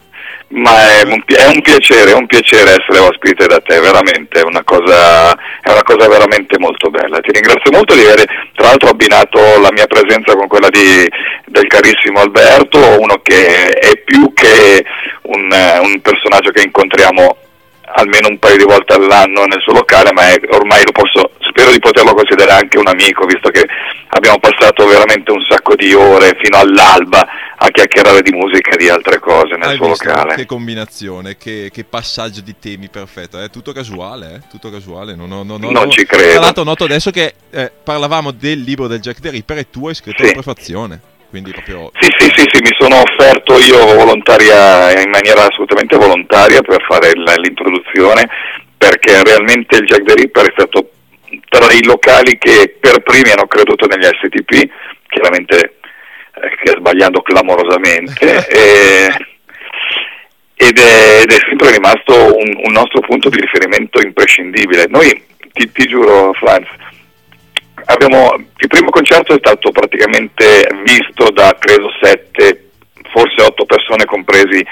Ma 0.49 0.99
è 0.99 1.03
un, 1.03 1.21
è 1.25 1.45
un 1.47 1.61
piacere, 1.61 2.11
è 2.11 2.13
un 2.13 2.25
piacere 2.25 2.79
essere 2.79 2.99
ospite 2.99 3.47
da 3.47 3.59
te, 3.59 3.79
veramente, 3.81 4.39
è 4.39 4.43
una, 4.43 4.63
cosa, 4.63 5.31
è 5.33 5.69
una 5.69 5.83
cosa 5.83 6.07
veramente 6.07 6.57
molto 6.57 6.89
bella. 6.89 7.19
Ti 7.19 7.31
ringrazio 7.31 7.71
molto 7.71 7.95
di 7.95 8.01
aver 8.01 8.23
tra 8.55 8.67
l'altro 8.67 8.89
abbinato 8.89 9.39
la 9.59 9.71
mia 9.73 9.87
presenza 9.87 10.35
con 10.35 10.47
quella 10.47 10.69
di, 10.69 11.05
del 11.45 11.67
carissimo 11.67 12.21
Alberto, 12.21 12.79
uno 12.99 13.19
che 13.21 13.69
è 13.71 13.97
più 13.97 14.31
che 14.33 14.85
un, 15.23 15.51
un 15.81 16.01
personaggio 16.01 16.51
che 16.51 16.61
incontriamo 16.61 17.37
almeno 17.95 18.27
un 18.29 18.39
paio 18.39 18.57
di 18.57 18.63
volte 18.63 18.93
all'anno 18.93 19.45
nel 19.45 19.61
suo 19.61 19.73
locale, 19.73 20.11
ma 20.13 20.27
è- 20.29 20.39
ormai 20.49 20.83
lo 20.83 20.91
posso, 20.91 21.31
spero 21.57 21.71
di 21.71 21.79
poterlo 21.79 22.13
considerare 22.13 22.61
anche 22.61 22.77
un 22.77 22.87
amico, 22.87 23.25
visto 23.25 23.49
che 23.49 23.65
abbiamo 24.09 24.37
passato 24.39 24.85
veramente 24.85 25.31
un 25.31 25.43
sacco 25.49 25.73
di 25.75 25.91
ore 25.93 26.37
fino 26.39 26.57
all'alba 26.59 27.27
a 27.57 27.67
chiacchierare 27.69 28.21
di 28.21 28.31
musica 28.31 28.71
e 28.71 28.77
di 28.77 28.89
altre 28.89 29.17
cose 29.19 29.55
nel 29.57 29.69
Hai 29.69 29.75
suo 29.77 29.87
visto? 29.87 30.07
locale. 30.07 30.35
Che 30.35 30.45
combinazione, 30.45 31.35
che, 31.37 31.69
che 31.73 31.83
passaggio 31.83 32.41
di 32.41 32.55
temi 32.59 32.89
perfetto, 32.89 33.39
è 33.41 33.49
tutto 33.49 33.71
casuale, 33.71 34.35
eh? 34.35 34.39
tutto 34.51 34.69
casuale. 34.69 35.15
Non, 35.15 35.29
non 35.29 35.49
ho- 35.63 35.71
Non 35.71 35.89
ci 35.89 36.05
credo. 36.05 36.31
Tra 36.33 36.39
l'altro 36.41 36.63
noto 36.63 36.83
adesso 36.83 37.09
che 37.09 37.33
eh, 37.49 37.71
parlavamo 37.83 38.29
del 38.31 38.61
libro 38.61 38.85
del 38.85 38.99
Jack 38.99 39.19
the 39.19 39.31
Ripper 39.31 39.57
e 39.57 39.69
tu 39.71 39.87
hai 39.87 39.95
scritto 39.95 40.21
Sì. 40.21 40.27
la 40.27 40.33
prefazione, 40.41 41.01
quindi 41.31 41.49
proprio... 41.51 41.89
Sì, 41.99 42.09
sì, 42.19 42.31
sì, 42.35 42.43
sì, 42.51 42.61
mi 42.61 42.75
sono 42.77 43.01
offerto 43.01 43.57
io 43.57 43.95
volontaria, 43.95 45.01
in 45.01 45.09
maniera 45.09 45.47
assolutamente 45.47 45.97
volontaria 45.97 46.61
per 46.61 46.83
fare 46.87 47.11
l'introduzione, 47.13 48.29
perché 48.77 49.23
realmente 49.23 49.77
il 49.77 49.85
Jack 49.87 50.03
the 50.03 50.13
Ripper 50.13 50.45
è 50.49 50.53
stato 50.55 50.89
tra 51.49 51.71
i 51.71 51.83
locali 51.83 52.37
che 52.37 52.75
per 52.79 53.01
primi 53.01 53.31
hanno 53.31 53.47
creduto 53.47 53.87
negli 53.87 54.03
STP, 54.03 54.69
chiaramente 55.07 55.77
eh, 56.33 56.75
sbagliando 56.77 57.21
clamorosamente, 57.21 58.47
e- 58.47 59.35
ed, 60.59 60.77
è, 60.77 61.21
ed 61.21 61.31
è 61.31 61.37
sempre 61.47 61.71
rimasto 61.71 62.35
un, 62.35 62.61
un 62.63 62.71
nostro 62.71 62.99
punto 63.01 63.29
di 63.29 63.39
riferimento 63.39 64.01
imprescindibile. 64.01 64.85
Noi, 64.89 65.23
ti, 65.53 65.71
ti 65.71 65.85
giuro, 65.87 66.33
Franz, 66.33 66.67
abbiamo, 67.85 68.33
il 68.35 68.67
primo 68.67 68.89
concerto 68.89 69.33
è 69.33 69.37
stato 69.39 69.71
praticamente 69.71 70.67
visto 70.83 71.29
da 71.31 71.55
credo 71.59 71.89
sette, 72.01 72.66
forse 73.11 73.41
otto 73.41 73.65
persone, 73.65 74.05
compresi 74.05 74.65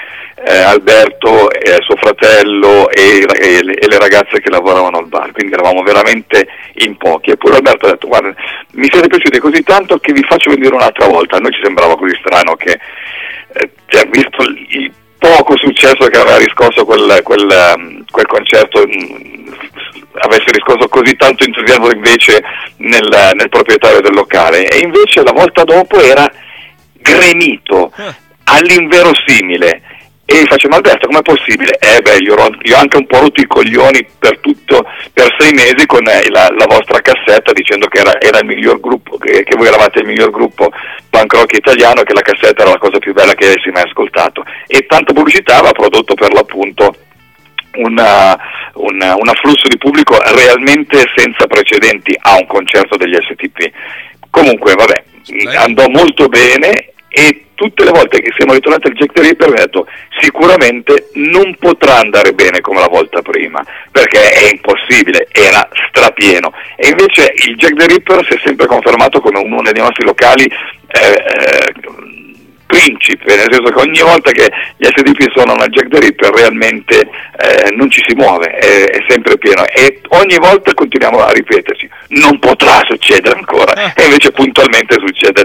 eh, 0.44 0.58
Alberto, 0.58 1.50
e 1.50 1.76
suo 1.80 1.96
fratello 1.96 2.90
e, 2.90 3.24
e 3.40 3.62
le, 3.62 3.74
e 3.74 3.88
le 3.88 3.98
ragazze 3.98 4.40
che 4.40 4.50
lavoravano 4.50 4.98
al 4.98 5.08
bar, 5.08 5.32
quindi 5.32 5.54
eravamo 5.54 5.82
veramente 5.82 6.46
in 6.74 6.96
pochi. 6.96 7.30
Eppure 7.30 7.56
Alberto 7.56 7.86
ha 7.86 7.90
detto: 7.90 8.08
Guarda, 8.08 8.34
mi 8.72 8.88
siete 8.90 9.08
piaciuti 9.08 9.38
così 9.38 9.62
tanto 9.62 9.98
che 9.98 10.12
vi 10.12 10.24
faccio 10.28 10.50
venire 10.50 10.74
un'altra 10.74 11.06
volta. 11.06 11.36
A 11.36 11.40
noi 11.40 11.52
ci 11.52 11.60
sembrava 11.62 11.96
così 11.96 12.16
strano 12.20 12.54
che, 12.54 12.78
eh, 13.52 13.70
cioè, 13.86 14.06
visto 14.08 14.42
il, 14.42 14.92
poco 15.18 15.56
successo 15.56 16.06
che 16.06 16.18
aveva 16.18 16.36
riscosso 16.36 16.84
quel, 16.84 17.20
quel, 17.22 17.50
ehm, 17.50 18.04
quel 18.10 18.26
concerto, 18.26 18.86
mh, 18.86 19.56
avesse 20.18 20.50
riscosso 20.52 20.88
così 20.88 21.16
tanto 21.16 21.44
entusiasmo 21.44 21.90
invece 21.90 22.42
nel, 22.78 23.32
nel 23.34 23.48
proprietario 23.48 24.00
del 24.00 24.14
locale. 24.14 24.68
E 24.68 24.78
invece 24.78 25.22
la 25.22 25.32
volta 25.32 25.64
dopo 25.64 25.98
era 26.00 26.30
gremito 26.92 27.92
all'inverosimile. 28.46 29.82
E 30.28 30.42
gli 30.42 30.46
faccio, 30.48 30.66
ma 30.68 30.76
Alberto, 30.76 31.06
com'è 31.06 31.22
possibile? 31.22 31.78
Eh 31.78 32.02
beh, 32.02 32.16
io, 32.16 32.34
ho 32.34 32.76
anche 32.76 32.96
un 32.96 33.06
po' 33.06 33.20
rotto 33.20 33.40
i 33.40 33.46
coglioni 33.46 34.04
per 34.18 34.40
tutto, 34.40 34.84
per 35.12 35.32
sei 35.38 35.52
mesi 35.52 35.86
con 35.86 36.04
eh, 36.08 36.28
la, 36.30 36.48
la 36.58 36.66
vostra 36.66 37.00
cassetta 37.00 37.52
dicendo 37.52 37.86
che 37.86 38.00
era, 38.00 38.20
era 38.20 38.40
il 38.40 38.46
miglior 38.46 38.80
gruppo, 38.80 39.18
che, 39.18 39.44
che 39.44 39.54
voi 39.56 39.68
eravate 39.68 40.00
il 40.00 40.06
miglior 40.06 40.30
gruppo 40.32 40.72
punk 41.10 41.32
rock 41.32 41.56
italiano 41.56 42.00
e 42.00 42.04
che 42.04 42.12
la 42.12 42.22
cassetta 42.22 42.62
era 42.62 42.72
la 42.72 42.78
cosa 42.78 42.98
più 42.98 43.12
bella 43.12 43.34
che 43.34 43.46
avessi 43.46 43.70
mai 43.70 43.84
ascoltato. 43.84 44.42
E 44.66 44.84
tanta 44.86 45.12
pubblicità 45.12 45.58
aveva 45.58 45.72
prodotto 45.72 46.14
per 46.14 46.32
l'appunto 46.32 46.96
una- 47.76 48.36
una- 48.74 49.14
un 49.14 49.28
afflusso 49.28 49.68
di 49.68 49.78
pubblico 49.78 50.18
realmente 50.34 51.04
senza 51.14 51.46
precedenti 51.46 52.16
a 52.22 52.34
un 52.34 52.46
concerto 52.48 52.96
degli 52.96 53.14
STP. 53.14 53.70
Comunque, 54.30 54.74
vabbè, 54.74 55.04
andò 55.56 55.86
molto 55.88 56.26
bene 56.26 56.94
e 57.18 57.46
tutte 57.54 57.82
le 57.82 57.92
volte 57.92 58.20
che 58.20 58.30
siamo 58.36 58.52
ritornati 58.52 58.88
al 58.88 58.92
Jack 58.92 59.12
the 59.14 59.22
Ripper 59.22 59.48
mi 59.48 59.54
ha 59.54 59.64
detto 59.64 59.86
sicuramente 60.20 61.08
non 61.14 61.56
potrà 61.58 61.96
andare 61.96 62.34
bene 62.34 62.60
come 62.60 62.80
la 62.80 62.88
volta 62.88 63.22
prima, 63.22 63.64
perché 63.90 64.20
è 64.20 64.50
impossibile, 64.50 65.26
era 65.32 65.66
strapieno. 65.88 66.52
E 66.76 66.88
invece 66.88 67.32
il 67.46 67.56
Jack 67.56 67.74
the 67.74 67.86
Ripper 67.86 68.22
si 68.26 68.34
è 68.34 68.40
sempre 68.44 68.66
confermato 68.66 69.20
come 69.20 69.38
uno 69.38 69.62
dei 69.62 69.80
nostri 69.82 70.04
locali 70.04 70.44
eh, 70.44 71.24
eh, 71.24 71.72
principe, 72.66 73.36
nel 73.36 73.48
senso 73.50 73.72
che 73.72 73.80
ogni 73.80 74.00
volta 74.00 74.30
che 74.32 74.50
gli 74.76 74.84
SDP 74.84 75.30
suonano 75.30 75.62
al 75.62 75.70
Jack 75.70 75.88
the 75.88 76.00
Ripper 76.00 76.30
realmente 76.34 77.00
eh, 77.00 77.74
non 77.74 77.90
ci 77.90 78.02
si 78.06 78.14
muove, 78.14 78.48
è, 78.48 78.90
è 78.90 79.04
sempre 79.08 79.38
pieno. 79.38 79.64
E 79.66 80.00
ogni 80.08 80.36
volta 80.36 80.74
continuiamo 80.74 81.24
a 81.24 81.32
ripeterci, 81.32 81.88
non 82.08 82.38
potrà 82.38 82.82
succedere 82.86 83.36
ancora. 83.36 83.94
E 83.94 84.04
invece 84.04 84.32
puntualmente 84.32 84.96
succede 84.98 85.35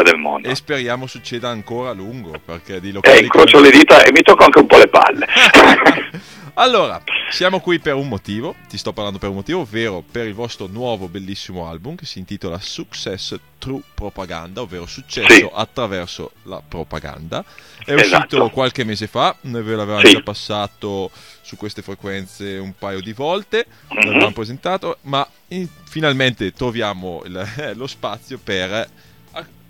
ed 0.00 0.06
è 0.06 0.10
la 0.10 0.10
cosa 0.10 0.10
più 0.10 0.10
bella 0.10 0.10
del 0.10 0.18
mondo. 0.18 0.48
E 0.48 0.54
speriamo 0.54 1.06
succeda 1.06 1.48
ancora 1.48 1.90
a 1.90 1.92
lungo, 1.94 2.32
perché 2.44 2.80
di 2.80 2.88
Eh, 2.88 2.92
locali 2.92 3.22
incrocio 3.24 3.58
come- 3.58 3.70
le 3.70 3.76
dita 3.78 4.02
e 4.02 4.12
mi 4.12 4.22
tocco 4.22 4.44
anche 4.44 4.58
un 4.58 4.66
po' 4.66 4.76
le 4.78 4.88
palle. 4.88 5.26
Allora, 6.56 7.02
siamo 7.30 7.60
qui 7.60 7.78
per 7.78 7.94
un 7.94 8.08
motivo, 8.08 8.54
ti 8.68 8.76
sto 8.76 8.92
parlando 8.92 9.18
per 9.18 9.30
un 9.30 9.36
motivo, 9.36 9.60
ovvero 9.60 10.02
per 10.08 10.26
il 10.26 10.34
vostro 10.34 10.66
nuovo 10.66 11.08
bellissimo 11.08 11.66
album 11.66 11.94
che 11.94 12.04
si 12.04 12.18
intitola 12.18 12.58
Success 12.60 13.34
Through 13.56 13.82
Propaganda, 13.94 14.60
ovvero 14.60 14.84
successo 14.84 15.32
Sì. 15.32 15.48
attraverso 15.50 16.32
la 16.42 16.60
propaganda. 16.66 17.42
È 17.82 17.94
Esatto. 17.94 18.36
uscito 18.36 18.50
qualche 18.50 18.84
mese 18.84 19.06
fa, 19.06 19.34
noi 19.42 19.62
ve 19.62 19.76
l'avevamo 19.76 20.04
Sì. 20.04 20.12
già 20.12 20.20
passato 20.22 21.10
su 21.40 21.56
queste 21.56 21.80
frequenze 21.80 22.58
un 22.58 22.74
paio 22.78 23.00
di 23.00 23.14
volte, 23.14 23.64
Mhm. 23.88 24.04
l'avevamo 24.04 24.32
presentato, 24.32 24.98
ma 25.02 25.26
in- 25.48 25.66
finalmente 25.88 26.52
troviamo 26.52 27.22
il- 27.24 27.46
lo 27.76 27.86
spazio 27.86 28.38
per 28.42 28.70
eh, 28.74 28.88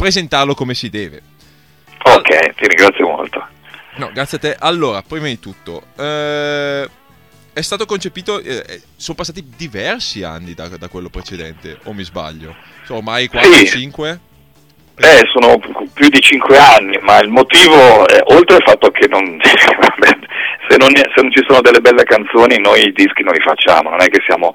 presentarlo 0.03 0.55
come 0.55 0.75
si 0.75 0.91
deve. 0.91 1.23
ok, 2.03 2.55
ti 2.57 2.67
ringrazio 2.67 3.07
molto. 3.07 3.47
No, 3.97 4.11
grazie 4.13 4.39
a 4.39 4.41
te. 4.41 4.57
Allora, 4.59 5.01
prima 5.03 5.27
di 5.27 5.39
tutto, 5.39 5.85
eh, 5.97 6.89
è 7.53 7.61
stato 7.61 7.87
concepito. 7.87 8.41
eh, 8.41 8.65
eh, 8.67 8.83
sono 8.97 9.17
passati 9.17 9.45
diversi 9.57 10.25
anni 10.25 10.55
da, 10.55 10.67
da 10.69 10.89
quello 10.89 11.09
precedente, 11.09 11.79
o 11.85 11.93
mi 11.93 12.03
sbaglio? 12.03 12.57
Sono 12.85 12.99
ormai 12.99 13.31
4-5? 13.33 14.19
Eh, 14.97 15.23
sono 15.33 15.59
più 15.93 16.09
di 16.09 16.21
cinque 16.21 16.59
anni, 16.59 16.99
ma 17.01 17.21
il 17.21 17.29
motivo, 17.29 18.07
eh, 18.09 18.21
oltre 18.35 18.57
al 18.57 18.63
fatto 18.65 18.91
che 18.91 19.07
non, 19.07 19.39
vabbè, 19.39 20.19
se, 20.73 20.79
non, 20.79 20.89
se 20.97 21.21
non 21.21 21.31
ci 21.31 21.45
sono 21.47 21.61
delle 21.61 21.81
belle 21.81 22.05
canzoni, 22.05 22.59
noi 22.59 22.87
i 22.87 22.93
dischi 22.93 23.23
non 23.23 23.35
li 23.35 23.41
facciamo, 23.41 23.91
non 23.91 24.01
è 24.01 24.09
che 24.09 24.23
siamo 24.27 24.55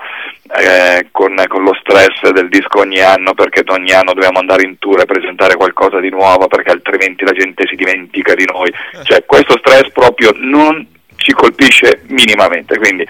eh, 0.57 1.09
con, 1.11 1.35
con 1.47 1.61
lo 1.63 1.77
stress 1.79 2.31
del 2.31 2.49
disco 2.49 2.79
ogni 2.79 2.99
anno 2.99 3.35
perché 3.35 3.61
ogni 3.67 3.91
anno 3.91 4.13
dobbiamo 4.13 4.39
andare 4.39 4.63
in 4.63 4.79
tour 4.79 4.99
e 4.99 5.05
presentare 5.05 5.55
qualcosa 5.55 5.99
di 5.99 6.09
nuovo 6.09 6.47
perché 6.47 6.71
altrimenti 6.71 7.23
la 7.23 7.33
gente 7.33 7.67
si 7.67 7.75
dimentica 7.75 8.33
di 8.33 8.45
noi. 8.51 8.73
Cioè, 9.03 9.25
questo 9.25 9.59
stress 9.59 9.91
proprio 9.91 10.31
non 10.37 10.87
ci 11.17 11.33
colpisce 11.33 12.01
minimamente, 12.07 12.77
quindi 12.79 13.05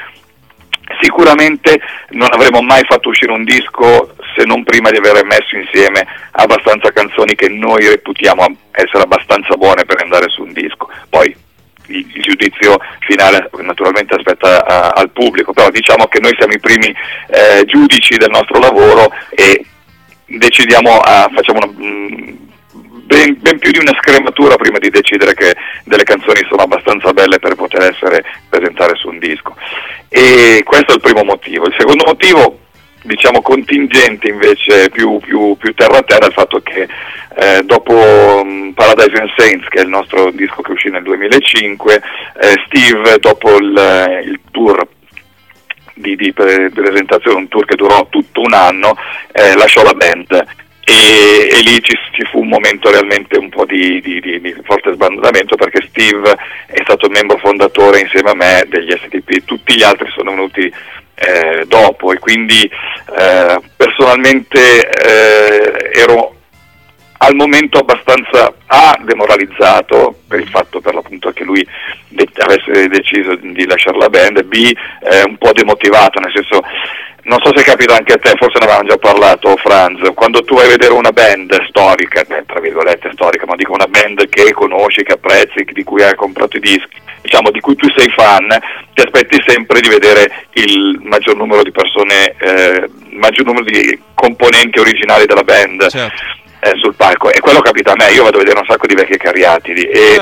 sicuramente 1.00 1.80
non 2.10 2.30
avremmo 2.32 2.62
mai 2.62 2.84
fatto 2.88 3.10
uscire 3.10 3.32
un 3.32 3.44
disco 3.46 4.16
se 4.36 4.44
non 4.44 4.64
prima 4.64 4.90
di 4.90 4.98
aver 4.98 5.24
messo 5.24 5.56
insieme 5.56 6.06
abbastanza 6.32 6.92
canzoni 6.92 7.36
che 7.36 7.48
noi 7.48 7.88
reputiamo 7.88 8.46
essere 8.72 9.04
abbastanza 9.04 9.56
buone 9.56 9.86
per 9.86 10.02
andare 10.02 10.28
su 10.30 10.42
un 10.42 10.52
disco. 10.52 10.90
Poi 11.10 11.46
il, 11.88 12.06
giudizio 12.22 12.78
finale 13.00 13.50
naturalmente 13.62 14.16
aspetta 14.16 14.66
a- 14.66 14.90
al 14.90 15.10
pubblico, 15.12 15.54
però 15.54 15.70
diciamo 15.70 16.08
che 16.08 16.20
noi 16.20 16.34
siamo 16.38 16.54
i 16.54 16.60
primi 16.60 16.94
eh, 17.30 17.64
giudici 17.66 18.18
del 18.18 18.30
nostro 18.30 18.60
lavoro 18.60 19.12
e 19.30 19.66
decidiamo, 20.26 21.00
a- 21.00 21.30
facciamo 21.34 21.60
una, 21.64 21.74
mm, 21.74 22.36
ben, 23.08 23.38
ben 23.40 23.60
più 23.60 23.72
di 23.72 23.80
una 23.80 23.98
scrematura 24.02 24.56
prima 24.56 24.78
di 24.78 24.90
decidere 24.90 25.34
che 25.34 25.56
delle 25.86 26.04
canzoni 26.04 26.46
sono 26.50 26.64
abbastanza 26.64 27.14
belle 27.14 27.40
per 27.40 27.56
poter 27.56 27.84
essere 27.94 28.24
presentate 28.50 28.96
su 28.96 29.08
un 29.08 29.20
disco. 29.20 29.56
E 30.10 30.62
questo 30.66 30.92
è 30.92 30.96
il 30.96 31.02
primo 31.02 31.24
motivo. 31.24 31.68
Il 31.68 31.76
secondo 31.78 32.04
motivo, 32.06 32.60
diciamo 33.08 33.42
contingente 33.42 34.28
invece 34.28 34.90
più, 34.90 35.18
più, 35.20 35.56
più 35.58 35.74
terra 35.74 35.98
a 36.00 36.04
terra, 36.04 36.28
il 36.28 36.34
fatto 36.34 36.60
che 36.60 36.88
eh, 37.40 37.64
dopo 37.64 38.44
mm, 38.44 38.72
Paradise 38.72 39.20
and 39.20 39.32
Saints, 39.38 39.68
che 39.70 39.80
è 39.80 39.84
il 39.84 39.90
nostro 39.90 40.30
disco 40.32 40.62
che 40.62 40.74
uscì 40.74 40.90
nel 40.90 41.04
2005, 41.04 41.96
eh, 41.96 42.02
Steve 42.68 43.18
dopo 43.20 43.58
il, 43.58 44.22
il 44.26 44.40
tour 44.52 44.88
di, 45.94 46.16
di 46.16 46.34
pre- 46.34 46.70
presentazione, 46.70 47.38
un 47.38 47.48
tour 47.48 47.66
che 47.66 47.76
durò 47.76 48.08
tutto 48.10 48.42
un 48.42 48.54
anno, 48.54 48.96
eh, 49.32 49.56
lasciò 49.56 49.84
la 49.84 49.94
band. 49.94 50.46
E, 50.84 51.50
e 51.52 51.62
lì 51.64 51.82
ci, 51.82 51.98
ci 52.12 52.24
fu 52.32 52.40
un 52.40 52.48
momento 52.48 52.90
realmente 52.90 53.38
un 53.38 53.50
po' 53.50 53.66
di, 53.66 54.00
di- 54.00 54.22
di- 54.22 54.40
di 54.40 54.56
forte 54.64 54.94
sbandamento 54.94 55.58
perché 55.58 55.86
Steve 55.90 56.34
è 56.66 56.80
stato 56.84 57.10
membro 57.10 57.38
fondatore 57.40 58.00
insieme 58.00 58.30
a 58.30 58.36
me 58.36 58.64
degli 58.70 58.92
STP, 58.92 59.44
tutti 59.44 59.76
gli 59.76 59.84
altri 59.84 60.10
sono 60.16 60.32
venuti 60.32 60.72
eh, 61.20 61.66
dopo 61.66 62.14
e 62.14 62.20
quindi 62.20 62.64
eh, 62.64 63.60
personalmente 63.76 64.90
eh, 64.90 65.92
ero 66.00 66.37
al 67.18 67.36
momento 67.36 67.80
abbastanza 67.80 68.54
A 68.68 69.00
demoralizzato 69.04 70.20
per 70.28 70.40
il 70.40 70.48
fatto 70.50 70.80
per 70.80 70.94
l'appunto 70.94 71.32
che 71.32 71.44
lui 71.44 71.66
de- 72.10 72.28
avesse 72.38 72.88
deciso 72.88 73.36
di 73.36 73.66
lasciare 73.66 73.98
la 73.98 74.10
band, 74.10 74.44
B 74.44 74.54
eh, 74.54 75.24
un 75.26 75.38
po' 75.38 75.52
demotivato, 75.54 76.20
nel 76.20 76.32
senso 76.34 76.62
non 77.24 77.40
so 77.42 77.52
se 77.56 77.64
capita 77.64 77.96
anche 77.96 78.14
a 78.14 78.18
te, 78.18 78.36
forse 78.38 78.58
ne 78.58 78.66
avevamo 78.66 78.88
già 78.88 78.98
parlato 78.98 79.58
Franz, 79.58 80.00
quando 80.16 80.44
tu 80.44 80.56
vai 80.56 80.66
a 80.66 80.70
vedere 80.70 80.94
una 80.94 81.12
band 81.12 81.66
storica, 81.68 82.26
tra 82.46 82.60
virgolette 82.62 83.12
storica, 83.14 83.46
ma 83.46 83.56
dico 83.56 83.74
una 83.74 83.88
band 83.88 84.30
che 84.30 84.54
conosci, 84.54 85.04
che 85.04 85.14
apprezzi, 85.14 85.66
di 85.74 85.84
cui 85.84 86.04
hai 86.04 86.16
comprato 86.16 86.56
i 86.56 86.62
dischi, 86.62 87.02
diciamo 87.22 87.52
di 87.52 87.60
cui 87.60 87.76
tu 87.76 87.88
sei 87.98 88.10
fan, 88.12 88.48
ti 88.94 89.02
aspetti 89.02 89.44
sempre 89.46 89.82
di 89.82 89.90
vedere 89.90 90.48
il 90.54 91.00
maggior 91.04 91.36
numero 91.36 91.64
di 91.64 91.72
persone, 91.72 92.34
eh, 92.40 92.90
il 93.10 93.18
maggior 93.18 93.46
numero 93.46 93.66
di 93.66 94.00
componenti 94.14 94.80
originali 94.80 95.26
della 95.26 95.44
band 95.44 95.88
Certo. 95.90 96.46
Eh, 96.72 96.78
sul 96.82 96.96
palco 96.96 97.32
e 97.32 97.40
quello 97.40 97.60
capita 97.62 97.92
a 97.92 97.96
me, 97.96 98.12
io 98.12 98.24
vado 98.24 98.38
a 98.38 98.40
vedere 98.40 98.60
un 98.60 98.66
sacco 98.68 98.88
di 98.88 98.96
vecchi 98.96 99.18
cariatidi 99.18 99.84
e, 99.84 100.18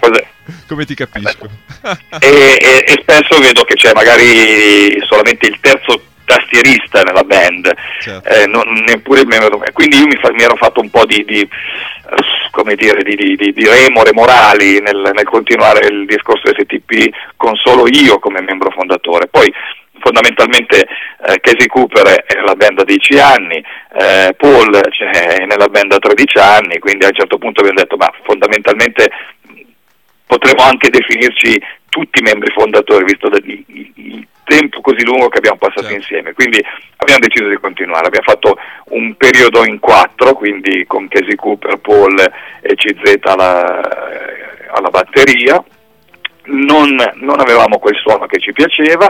cosa- 0.00 0.22
Come 0.68 0.84
ti 0.84 0.94
capisco? 0.94 1.46
e- 2.20 2.58
e- 2.60 2.84
e 2.86 2.98
spesso 3.02 3.38
vedo 3.40 3.62
che 3.64 3.74
c'è 3.74 3.92
magari 3.94 5.00
solamente 5.06 5.46
il 5.46 5.58
terzo 5.60 6.02
tastierista 6.24 7.02
nella 7.02 7.24
band, 7.24 7.72
Certo. 8.00 8.28
eh, 8.28 8.46
non- 8.46 8.84
neppure 8.86 9.20
il 9.22 9.26
membro, 9.26 9.60
quindi 9.72 9.98
io 9.98 10.06
mi, 10.06 10.16
fa- 10.20 10.30
mi 10.32 10.42
ero 10.42 10.54
fatto 10.56 10.80
un 10.80 10.88
po' 10.90 11.04
di, 11.04 11.24
di, 11.24 11.48
come 12.52 12.74
dire, 12.76 13.02
di, 13.02 13.16
di- 13.16 13.34
di- 13.36 13.52
di 13.52 13.66
remore 13.68 14.12
morali 14.12 14.80
nel, 14.80 15.10
nel 15.12 15.24
continuare 15.24 15.86
il 15.88 16.06
discorso 16.06 16.46
STP 16.52 17.08
con 17.36 17.56
solo 17.56 17.86
io 17.88 18.18
come 18.20 18.40
membro 18.42 18.70
fondatore. 18.70 19.26
Poi 19.26 19.52
fondamentalmente 20.00 20.80
eh, 21.26 21.40
Casey 21.40 21.66
Cooper 21.68 22.24
è 22.24 22.34
nella 22.34 22.54
band 22.54 22.78
da 22.78 22.84
10 22.84 23.18
anni, 23.18 23.56
eh, 23.94 24.34
Paul 24.36 24.80
cioè, 24.90 25.10
è 25.10 25.44
nella 25.46 25.68
band 25.68 25.90
da 25.90 25.98
13 25.98 26.38
anni, 26.38 26.78
quindi 26.78 27.04
a 27.04 27.08
un 27.08 27.14
certo 27.14 27.38
punto 27.38 27.60
abbiamo 27.60 27.78
detto 27.80 27.96
ma 27.96 28.10
fondamentalmente 28.24 29.10
potremmo 30.26 30.62
anche 30.62 30.90
definirci 30.90 31.60
tutti 31.88 32.22
membri 32.22 32.52
fondatori, 32.52 33.04
visto 33.04 33.26
il, 33.28 33.64
il- 33.66 33.92
il 33.96 34.26
tempo 34.44 34.80
così 34.80 35.04
lungo 35.04 35.28
che 35.28 35.38
abbiamo 35.38 35.58
passato 35.58 35.82
Certo. 35.82 35.94
insieme. 35.96 36.32
Quindi 36.32 36.60
abbiamo 36.96 37.20
deciso 37.20 37.48
di 37.48 37.54
continuare. 37.56 38.06
Abbiamo 38.08 38.26
fatto 38.26 38.58
un 38.86 39.14
periodo 39.14 39.64
in 39.64 39.78
quattro, 39.78 40.32
quindi 40.34 40.84
con 40.88 41.06
Casey 41.06 41.36
Cooper, 41.36 41.76
Paul 41.78 42.18
e 42.18 42.74
CZ 42.74 43.18
alla, 43.30 43.80
alla 44.72 44.88
batteria. 44.90 45.62
Non, 46.46 46.96
non 47.14 47.38
avevamo 47.38 47.78
quel 47.78 47.94
suono 47.96 48.26
che 48.26 48.40
ci 48.40 48.52
piaceva. 48.52 49.08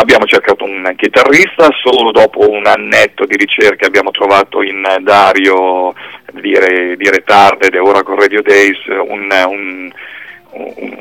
Abbiamo 0.00 0.24
cercato 0.24 0.64
un 0.64 0.90
chitarrista, 0.96 1.68
solo 1.82 2.10
dopo 2.10 2.48
un 2.48 2.64
annetto 2.64 3.26
di 3.26 3.36
ricerche 3.36 3.84
abbiamo 3.84 4.10
trovato 4.10 4.62
in 4.62 4.82
Dario 5.02 5.92
di, 6.32 6.54
Re, 6.58 6.96
di 6.96 7.10
Retarded 7.10 7.74
e 7.74 7.78
ora 7.78 8.02
con 8.02 8.18
Radio 8.18 8.40
Days 8.40 8.78
un, 8.86 9.28
un- 9.46 9.92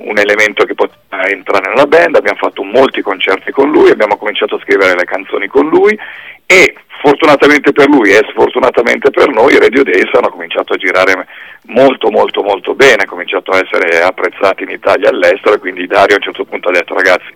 un- 0.03 0.17
elemento 0.17 0.65
che 0.65 0.75
poteva 0.75 1.25
entrare 1.29 1.69
nella 1.69 1.85
band, 1.85 2.15
abbiamo 2.15 2.37
fatto 2.37 2.61
molti 2.61 3.01
concerti 3.01 3.51
con 3.51 3.71
lui, 3.71 3.89
abbiamo 3.89 4.17
cominciato 4.17 4.55
a 4.55 4.59
scrivere 4.59 4.95
le 4.95 5.05
canzoni 5.05 5.47
con 5.47 5.69
lui 5.69 5.97
e 6.45 6.75
fortunatamente 7.01 7.71
per 7.71 7.87
lui 7.87 8.11
e 8.11 8.25
sfortunatamente 8.31 9.11
per 9.11 9.29
noi 9.29 9.57
Radio 9.57 9.83
Days 9.83 10.13
hanno 10.13 10.29
cominciato 10.29 10.73
a 10.73 10.77
girare 10.77 11.25
molto 11.67 12.09
molto 12.11 12.43
molto 12.43 12.75
bene, 12.75 13.03
hanno 13.03 13.11
cominciato 13.11 13.51
a 13.51 13.61
essere 13.63 14.01
apprezzati 14.01 14.63
in 14.63 14.71
Italia 14.71 15.07
e 15.07 15.13
all'estero 15.13 15.53
e 15.55 15.59
quindi 15.59 15.87
Dario 15.87 16.15
a 16.15 16.17
un 16.17 16.23
certo 16.25 16.43
punto 16.43 16.67
ha 16.67 16.73
detto 16.73 16.93
ragazzi 16.93 17.31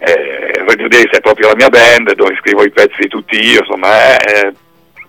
eh, 0.00 0.64
Radio 0.66 0.88
Days 0.88 1.10
è 1.10 1.20
proprio 1.20 1.48
la 1.48 1.56
mia 1.56 1.68
band 1.68 2.14
dove 2.14 2.36
scrivo 2.40 2.64
i 2.64 2.70
pezzi 2.70 3.06
tutti 3.08 3.36
io, 3.38 3.60
insomma 3.60 4.16
eh, 4.16 4.46
eh, 4.46 4.52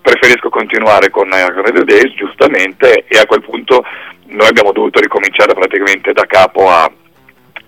preferisco 0.01 0.49
continuare 0.49 1.09
con 1.09 1.31
eh, 1.31 1.51
Radio 1.61 1.83
Days 1.83 2.13
giustamente 2.15 3.05
e 3.07 3.17
a 3.17 3.25
quel 3.25 3.41
punto 3.41 3.83
noi 4.27 4.47
abbiamo 4.47 4.71
dovuto 4.71 4.99
ricominciare 4.99 5.53
praticamente 5.53 6.11
da 6.11 6.25
capo 6.25 6.69
a, 6.69 6.91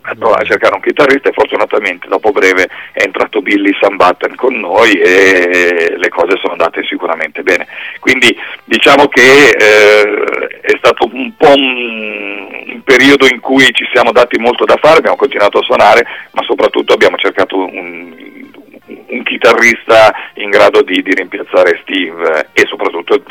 a 0.04 0.16
trovare- 0.16 0.44
a 0.44 0.46
cercare 0.46 0.76
un 0.76 0.82
chitarrista 0.82 1.30
e 1.30 1.34
fortunatamente 1.34 2.08
dopo 2.08 2.32
breve 2.32 2.68
è 2.92 3.04
entrato 3.04 3.42
Billy 3.42 3.76
Sambatten 3.80 4.36
con 4.36 4.54
noi 4.60 4.92
e 4.94 5.96
le 5.98 6.10
cose 6.10 6.38
sono 6.38 6.54
andate 6.54 6.84
sicuramente 6.84 7.42
bene. 7.44 7.68
Quindi 8.00 8.36
diciamo 8.66 9.08
che 9.08 9.50
eh, 9.50 10.60
è 10.62 10.76
stato 10.78 11.10
un 11.12 11.34
po' 11.38 11.54
un, 11.56 12.64
un 12.68 12.82
periodo 12.84 13.28
in 13.28 13.40
cui 13.40 13.70
ci 13.74 13.88
siamo 13.94 14.12
dati 14.12 14.38
molto 14.40 14.66
da 14.66 14.78
fare, 14.82 14.98
abbiamo 14.98 15.16
continuato 15.16 15.60
a 15.60 15.64
suonare, 15.64 16.06
ma 16.32 16.44
soprattutto 16.44 16.94
abbiamo 16.94 17.18
cercato 17.18 17.58
un, 17.58 18.14
un 19.08 19.24
chitarrista 19.24 20.14
in 20.36 20.50
grado 20.50 20.82
di, 20.82 21.02
di 21.02 21.14
rimpiazzare 21.14 21.80
Steve 21.84 22.40
eh, 22.54 22.62
e 22.62 22.66
soprattutto 22.68 23.24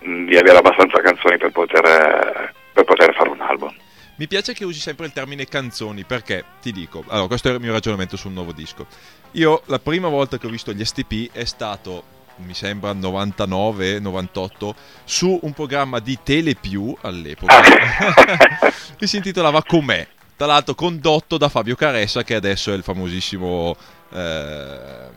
di 0.00 0.36
avere 0.36 0.58
abbastanza 0.58 1.00
canzoni 1.00 1.38
per 1.38 1.50
poter, 1.50 1.84
eh, 1.84 2.52
per 2.72 2.84
poter 2.84 3.14
fare 3.14 3.30
un 3.30 3.40
album. 3.40 3.74
Mi 4.18 4.26
piace 4.26 4.52
che 4.52 4.64
usi 4.64 4.80
sempre 4.80 5.06
il 5.06 5.12
termine 5.12 5.46
canzoni 5.46 6.02
perché 6.02 6.44
ti 6.60 6.72
dico, 6.72 7.04
allora 7.06 7.28
questo 7.28 7.50
è 7.50 7.52
il 7.52 7.60
mio 7.60 7.70
ragionamento 7.70 8.16
sul 8.16 8.32
nuovo 8.32 8.50
disco. 8.52 8.84
Io 9.32 9.62
la 9.66 9.78
prima 9.78 10.08
volta 10.08 10.38
che 10.38 10.48
ho 10.48 10.50
visto 10.50 10.72
gli 10.72 10.84
STP 10.84 11.30
è 11.30 11.44
stato, 11.44 12.02
mi 12.38 12.52
sembra 12.52 12.92
99-98, 12.94 14.70
su 15.04 15.38
un 15.40 15.52
programma 15.52 16.00
di 16.00 16.18
Telepiù 16.20 16.96
all'epoca 17.02 17.60
che 18.98 19.06
si 19.06 19.16
intitolava 19.18 19.62
Com'è. 19.62 20.04
Tra 20.34 20.46
l'altro 20.46 20.74
condotto 20.74 21.38
da 21.38 21.48
Fabio 21.48 21.76
Caressa 21.76 22.24
che 22.24 22.34
adesso 22.34 22.72
è 22.72 22.74
il 22.74 22.82
famosissimo 22.82 23.76
eh, 24.12 25.08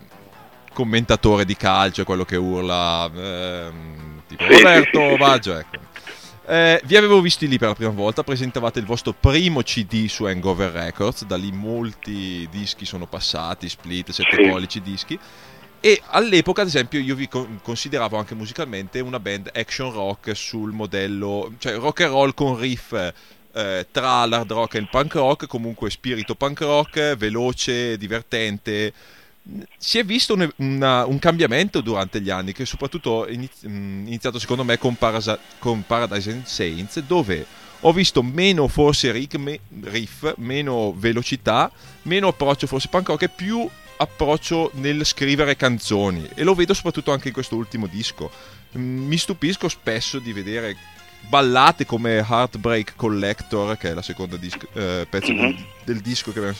commentatore 0.73 1.45
di 1.45 1.55
calcio, 1.55 2.03
quello 2.03 2.23
che 2.23 2.35
urla 2.35 3.09
ehm, 3.11 4.21
tipo 4.27 4.45
Roberto. 4.45 5.17
Baggio, 5.17 5.57
ecco. 5.57 5.80
Eh, 6.51 6.81
vi 6.83 6.97
avevo 6.97 7.21
visti 7.21 7.47
lì 7.47 7.57
per 7.57 7.69
la 7.69 7.75
prima 7.75 7.91
volta, 7.91 8.23
presentavate 8.25 8.77
il 8.77 8.85
vostro 8.85 9.13
primo 9.13 9.61
CD 9.61 10.07
su 10.07 10.25
Hangover 10.25 10.69
Records, 10.69 11.23
da 11.23 11.37
lì 11.37 11.49
molti 11.49 12.45
dischi 12.51 12.83
sono 12.83 13.07
passati, 13.07 13.69
split, 13.69 14.11
7 14.11 14.35
Sì. 14.35 14.49
pollici 14.49 14.81
dischi. 14.81 15.17
E 15.79 16.01
all'epoca, 16.07 16.61
ad 16.63 16.67
esempio, 16.67 16.99
io 16.99 17.15
vi 17.15 17.29
con- 17.29 17.61
consideravo 17.63 18.17
anche 18.17 18.35
musicalmente 18.35 18.99
una 18.99 19.21
band 19.21 19.49
action 19.53 19.93
rock 19.93 20.35
sul 20.35 20.73
modello, 20.73 21.53
cioè 21.57 21.75
rock 21.77 22.01
and 22.01 22.11
roll 22.11 22.33
con 22.33 22.59
riff 22.59 22.91
eh, 23.53 23.87
tra 23.89 24.25
l'hard 24.25 24.51
rock 24.51 24.73
e 24.75 24.79
il 24.79 24.89
punk 24.89 25.13
rock, 25.13 25.47
comunque 25.47 25.89
spirito 25.89 26.35
punk 26.35 26.59
rock, 26.59 27.15
veloce, 27.15 27.97
divertente. 27.97 28.91
Si 29.77 29.97
è 29.97 30.03
visto 30.05 30.35
un, 30.35 30.49
una- 30.57 31.05
un 31.05 31.17
cambiamento 31.19 31.81
durante 31.81 32.21
gli 32.21 32.29
anni, 32.29 32.53
che 32.53 32.65
soprattutto 32.65 33.25
è 33.25 33.35
mh, 33.35 33.47
iniziato 34.05 34.37
secondo 34.39 34.63
me 34.63 34.77
con, 34.77 34.95
Parasa- 34.95 35.39
con 35.59 35.83
Paradise 35.85 36.31
and 36.31 36.45
Saints, 36.45 36.99
dove 36.99 37.45
ho 37.81 37.91
visto 37.91 38.21
meno 38.21 38.67
forse 38.67 39.11
riff, 39.11 39.35
me- 39.37 39.59
riff, 39.83 40.33
meno 40.37 40.93
velocità, 40.95 41.71
meno 42.03 42.27
approccio 42.27 42.67
forse 42.67 42.87
punk 42.89 43.07
rock 43.07 43.23
e 43.23 43.29
più 43.29 43.67
approccio 43.97 44.71
nel 44.75 45.05
scrivere 45.05 45.55
canzoni 45.55 46.27
e 46.35 46.43
lo 46.43 46.53
vedo 46.55 46.73
soprattutto 46.73 47.11
anche 47.11 47.29
in 47.29 47.33
questo 47.33 47.55
ultimo 47.55 47.87
disco. 47.87 48.31
Mm, 48.77 49.07
Mi 49.07 49.17
stupisco 49.17 49.67
spesso 49.69 50.19
di 50.19 50.31
vedere 50.33 50.75
ballate 51.27 51.85
come 51.87 52.17
Heartbreak 52.17 52.93
Collector, 52.95 53.75
che 53.77 53.89
è 53.89 53.93
la 53.95 54.01
seconda 54.03 54.37
disc- 54.37 54.67
eh, 54.73 55.07
pezzo 55.09 55.33
del, 55.33 55.65
del 55.83 55.99
disco 56.01 56.31
che 56.31 56.37
abbiamo 56.39 56.57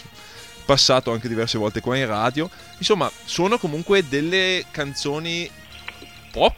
passato 0.66 1.12
anche 1.12 1.28
diverse 1.28 1.58
volte 1.58 1.82
qua 1.82 1.98
in 1.98 2.08
radio. 2.08 2.50
Insomma, 2.78 3.12
sono 3.26 3.58
comunque 3.58 4.08
delle 4.08 4.66
canzoni 4.72 5.50
pop 6.32 6.56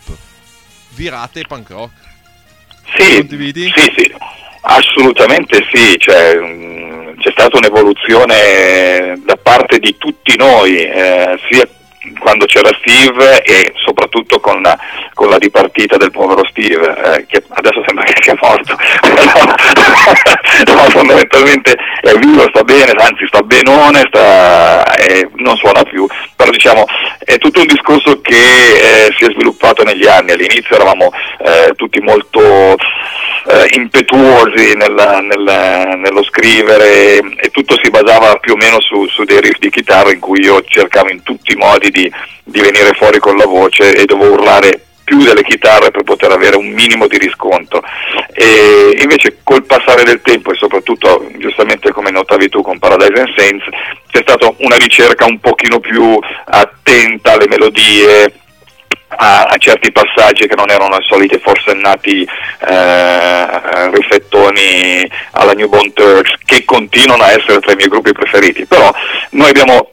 virate 0.89 1.43
punk 1.47 1.69
rock. 1.69 1.91
Sì, 2.95 3.17
Condividi? 3.17 3.71
sì, 3.75 3.93
sì, 3.97 4.13
assolutamente 4.61 5.65
sì, 5.71 5.95
cioè, 5.97 6.35
mh, 6.35 7.17
c'è 7.19 7.31
stata 7.31 7.57
un'evoluzione 7.57 9.19
da 9.25 9.37
parte 9.37 9.79
di 9.79 9.95
tutti 9.97 10.35
noi, 10.37 10.77
eh, 10.83 11.39
sia 11.49 11.67
quando 12.19 12.45
c'era 12.45 12.69
Steve 12.79 13.41
e 13.43 13.73
soprattutto 13.75 14.39
con 14.39 14.61
la, 14.61 14.77
con 15.13 15.29
la 15.29 15.37
dipartita 15.37 15.97
del 15.97 16.11
povero 16.11 16.45
Steve, 16.49 17.15
eh, 17.17 17.25
che 17.25 17.43
adesso 17.49 17.83
sembra 17.85 18.03
che 18.03 18.15
sia 18.21 18.37
morto, 18.41 18.75
no, 20.71 20.89
fondamentalmente 20.89 21.75
è 22.01 22.13
vivo, 22.15 22.47
sta 22.49 22.63
bene, 22.63 22.91
anzi 22.91 23.25
sta 23.27 23.41
benone, 23.41 24.03
sta, 24.07 24.95
eh, 24.95 25.29
non 25.35 25.55
suona 25.57 25.83
più, 25.83 26.05
però 26.35 26.49
diciamo 26.49 26.85
è 27.19 27.37
tutto 27.37 27.61
un 27.61 27.67
discorso 27.67 28.19
che 28.21 28.35
eh, 28.35 29.13
si 29.17 29.25
è 29.25 29.31
sviluppato 29.31 29.83
negli 29.83 30.05
anni, 30.05 30.31
all'inizio 30.31 30.75
eravamo 30.75 31.11
eh, 31.39 31.73
tutti 31.75 31.99
molto 31.99 32.75
eh, 33.45 33.67
impetuosi 33.75 34.73
nella- 34.75 35.19
nel- 35.19 35.97
nello 35.97 36.23
scrivere 36.23 37.19
e 37.37 37.49
tutto 37.51 37.75
si 37.81 37.89
basava 37.89 38.35
più 38.35 38.53
o 38.53 38.57
meno 38.57 38.79
su, 38.81 39.05
su 39.07 39.23
dei 39.23 39.41
riff 39.41 39.57
di 39.59 39.69
chitarra 39.69 40.11
in 40.11 40.19
cui 40.19 40.39
io 40.41 40.63
cercavo 40.63 41.09
in 41.09 41.23
tutti 41.23 41.51
i 41.53 41.57
modi 41.57 41.89
di, 41.89 42.11
di 42.43 42.59
venire 42.61 42.93
fuori 42.93 43.19
con 43.19 43.35
la 43.35 43.45
voce 43.45 43.93
e 43.95 44.05
dovevo 44.05 44.33
urlare 44.33 44.79
più 45.03 45.21
delle 45.21 45.43
chitarre 45.43 45.91
per 45.91 46.03
poter 46.03 46.31
avere 46.31 46.55
un 46.55 46.69
minimo 46.69 47.07
di 47.07 47.17
riscontro. 47.17 47.83
E 48.33 48.95
invece 49.01 49.39
col 49.43 49.63
passare 49.65 50.03
del 50.03 50.21
tempo 50.21 50.51
e 50.51 50.55
soprattutto 50.55 51.27
giustamente 51.37 51.91
come 51.91 52.09
notavi 52.09 52.47
tu 52.47 52.61
con 52.61 52.79
Paradise 52.79 53.19
and 53.19 53.33
Saints 53.35 53.65
c'è 54.09 54.21
stata 54.21 54.53
una 54.59 54.77
ricerca 54.77 55.25
un 55.25 55.39
pochino 55.39 55.79
più 55.79 56.17
attenta 56.45 57.33
alle 57.33 57.47
melodie 57.49 58.31
a, 59.15 59.43
a 59.43 59.57
certi 59.57 59.91
passaggi 59.91 60.47
che 60.47 60.55
non 60.55 60.69
erano 60.69 60.95
i 60.97 61.05
soliti 61.07 61.39
forsennati 61.39 62.27
eh, 62.67 63.89
riflettoni 63.91 65.09
alla 65.31 65.53
Newborn 65.53 65.93
Turks 65.93 66.35
che 66.45 66.63
continuano 66.65 67.23
a 67.23 67.31
essere 67.31 67.59
tra 67.59 67.71
i 67.71 67.75
miei 67.75 67.89
gruppi 67.89 68.11
preferiti. 68.11 68.65
Però 68.65 68.91
noi 69.31 69.49
abbiamo 69.49 69.91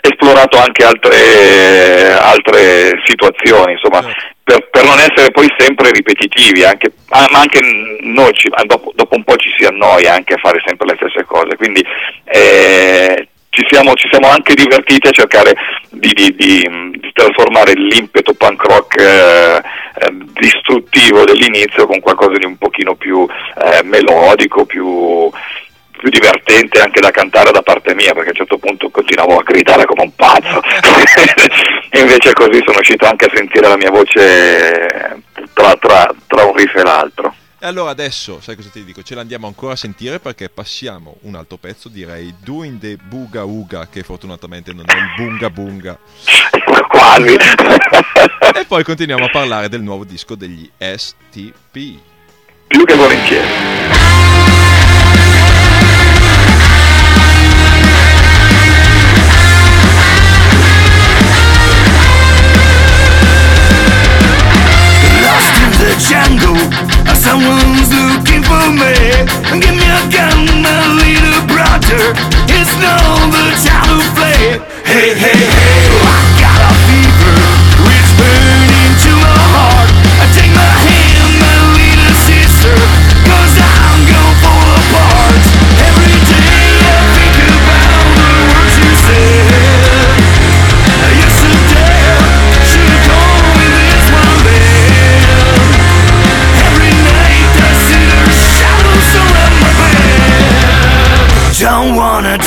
esplorato 0.00 0.58
anche 0.58 0.84
altre, 0.84 2.12
altre 2.18 3.00
situazioni 3.06 3.72
insomma 3.72 4.02
per, 4.42 4.68
per 4.70 4.84
non 4.84 4.98
essere 4.98 5.30
poi 5.30 5.46
sempre 5.56 5.92
ripetitivi 5.92 6.64
anche, 6.64 6.92
ma 7.08 7.26
anche 7.32 7.60
noi 8.00 8.32
ci- 8.32 8.50
dopo, 8.64 8.92
dopo 8.94 9.14
un 9.14 9.24
po' 9.24 9.36
ci 9.36 9.52
si 9.56 9.64
annoia 9.64 10.14
anche 10.14 10.34
a 10.34 10.38
fare 10.38 10.60
sempre 10.66 10.88
le 10.88 10.96
stesse 10.96 11.24
cose. 11.24 11.56
Quindi 11.56 11.84
eh, 12.24 13.28
ci 13.52 13.66
siamo, 13.68 13.92
ci 13.94 14.08
siamo 14.10 14.28
anche 14.30 14.54
divertiti 14.54 15.08
a 15.08 15.10
cercare 15.10 15.52
di, 15.90 16.10
di- 16.14 16.34
di- 16.34 16.90
di 16.98 17.10
trasformare 17.12 17.74
l'impeto 17.74 18.32
punk 18.32 18.62
rock 18.64 18.98
eh, 18.98 19.56
eh, 19.56 20.10
distruttivo 20.40 21.24
dell'inizio 21.24 21.86
con 21.86 22.00
qualcosa 22.00 22.38
di 22.38 22.46
un 22.46 22.56
pochino 22.56 22.94
più 22.94 23.26
eh, 23.62 23.82
melodico, 23.84 24.64
più, 24.64 25.30
più 25.98 26.08
divertente 26.08 26.80
anche 26.80 27.00
da 27.00 27.10
cantare 27.10 27.50
da 27.52 27.60
parte 27.60 27.94
mia, 27.94 28.14
perché 28.14 28.28
a 28.28 28.32
un 28.32 28.36
certo 28.38 28.56
punto 28.56 28.88
continuavo 28.88 29.36
a 29.36 29.42
gridare 29.42 29.84
come 29.84 30.02
un 30.04 30.14
pazzo. 30.16 30.62
e 31.90 32.00
invece 32.00 32.32
così 32.32 32.62
sono 32.64 32.78
uscito 32.78 33.04
anche 33.04 33.26
a 33.26 33.32
sentire 33.34 33.68
la 33.68 33.76
mia 33.76 33.90
voce 33.90 35.20
tra, 35.52 35.76
tra- 35.78 36.14
tra 36.26 36.44
un 36.44 36.56
riff 36.56 36.74
e 36.74 36.82
l'altro. 36.82 37.34
E 37.62 37.66
allora 37.66 37.92
adesso, 37.92 38.40
sai 38.40 38.56
cosa 38.56 38.70
ti 38.70 38.82
dico? 38.82 39.04
Ce 39.04 39.14
l'andiamo 39.14 39.46
ancora 39.46 39.74
a 39.74 39.76
sentire 39.76 40.18
perché 40.18 40.48
passiamo 40.48 41.18
un 41.20 41.36
altro 41.36 41.58
pezzo, 41.58 41.88
direi 41.88 42.34
Doing 42.42 42.80
the 42.80 42.96
Buga 42.96 43.44
Uga, 43.44 43.86
che 43.86 44.02
fortunatamente 44.02 44.72
non 44.72 44.84
è 44.88 44.94
il 44.96 45.14
Bunga 45.16 45.48
Bunga. 45.48 45.96
Quasi. 46.88 47.36
e 48.58 48.64
poi 48.66 48.82
continuiamo 48.82 49.26
a 49.26 49.30
parlare 49.30 49.68
del 49.68 49.80
nuovo 49.80 50.02
disco 50.02 50.34
degli 50.34 50.68
STP. 50.76 52.00
Più 52.66 52.84
che 52.84 52.94
volentieri. 52.96 54.61
Hey, 74.42 74.58
hey, 74.58 75.14
hey, 75.14 75.86
I 76.02 76.18
got 76.42 76.58
a 76.66 76.74
fever, 76.90 77.38
it's 77.94 78.10
burning 78.18 78.90
to 79.06 79.12
my 79.22 79.38
heart. 79.54 79.86
I 80.18 80.26
take 80.34 80.50
my 80.50 80.66
hand, 80.82 81.30
my 81.38 81.78
little 81.78 82.10
sister, 82.26 82.74
cause 83.22 83.54
I'm 83.54 84.02
gonna 84.02 84.42
fall 84.42 84.66
apart. 84.82 85.38
Every 85.78 86.18
day 86.26 86.58
I 86.90 87.06
think 87.14 87.38
about 87.54 88.02
the 88.18 88.34
words 88.50 88.74
you 88.82 88.90
said. 89.06 90.10
Yesterday, 91.22 92.02
should've 92.66 92.98
told 93.06 93.46
me 93.62 93.66
this 93.78 94.10
one. 94.10 94.42
Every 96.66 96.90
night 96.90 97.46
I 97.62 97.70
see 97.78 98.10
the 98.10 98.26
shadows 98.26 99.06
surround 99.06 99.54
my 99.62 99.70
bed. 99.78 100.82
Don't 101.62 101.94
wanna 101.94 102.42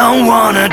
Don't 0.00 0.26
wanna 0.26 0.66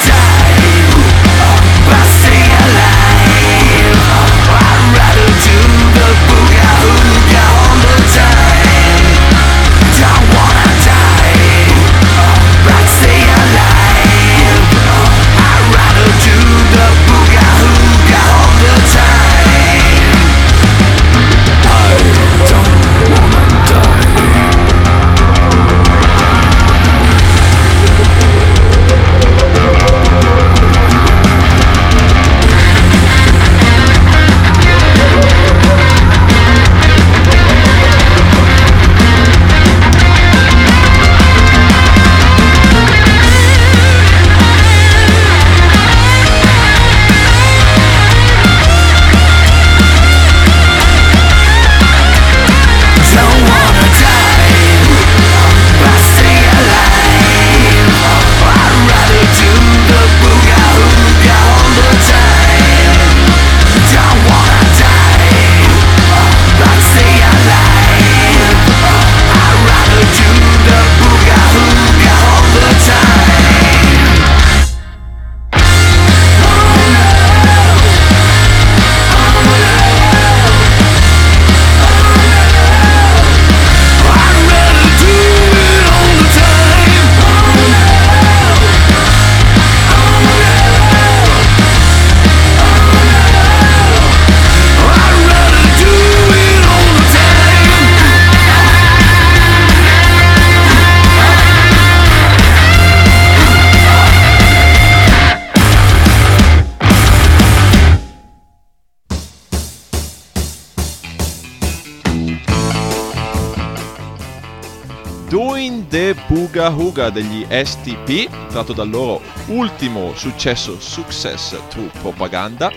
Hooga 116.97 117.09
degli 117.11 117.45
STP, 117.47 118.27
tratto 118.49 118.73
dal 118.73 118.89
loro 118.89 119.21
ultimo 119.47 120.15
successo 120.15 120.79
Success 120.79 121.55
Through 121.69 121.91
Propaganda. 121.99 122.71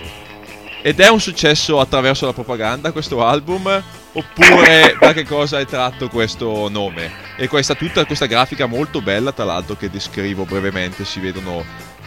Ed 0.83 0.99
è 0.99 1.09
un 1.09 1.19
successo 1.19 1.79
attraverso 1.79 2.27
la 2.27 2.33
propaganda 2.33 2.91
questo 2.91 3.25
album? 3.25 3.83
Oppure 4.13 4.95
da 4.99 5.13
che 5.13 5.25
cosa 5.25 5.59
è 5.59 5.65
tratto 5.65 6.07
questo 6.07 6.69
nome? 6.69 7.11
E 7.35 7.47
questa 7.47 7.73
tutta 7.73 8.05
questa 8.05 8.27
grafica 8.27 8.67
molto 8.67 9.01
bella, 9.01 9.31
tra 9.31 9.45
l'altro, 9.45 9.75
che 9.75 9.89
descrivo 9.89 10.45
brevemente, 10.45 11.03
si 11.03 11.19
vedono. 11.19 11.65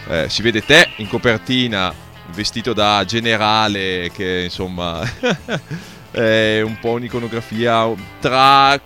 eh, 0.08 0.28
si 0.28 0.42
vede 0.42 0.64
te 0.64 0.90
in 0.98 1.08
copertina, 1.08 1.92
vestito 2.32 2.72
da 2.72 3.04
generale, 3.04 4.08
che 4.12 4.42
insomma 4.44 5.02
è 6.12 6.60
un 6.60 6.78
po' 6.78 6.92
un'iconografia 6.92 7.92
tra 8.20 8.80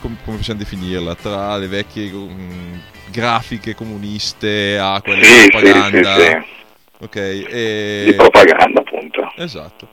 com- 0.00 0.16
come 0.24 0.36
possiamo 0.38 0.58
definirla? 0.60 1.14
Tra 1.14 1.56
le 1.56 1.66
vecchie 1.66 2.10
mm, 2.12 2.74
grafiche 3.10 3.74
comuniste 3.74 4.78
a 4.78 5.00
quelle 5.02 5.24
Sì, 5.24 5.42
di 5.44 5.50
propaganda. 5.50 6.14
sì, 6.16 6.22
sì. 6.22 6.54
Ok, 6.98 7.16
e... 7.16 8.02
Di 8.06 8.14
propaganda, 8.14 8.80
appunto. 8.80 9.32
Esatto. 9.36 9.88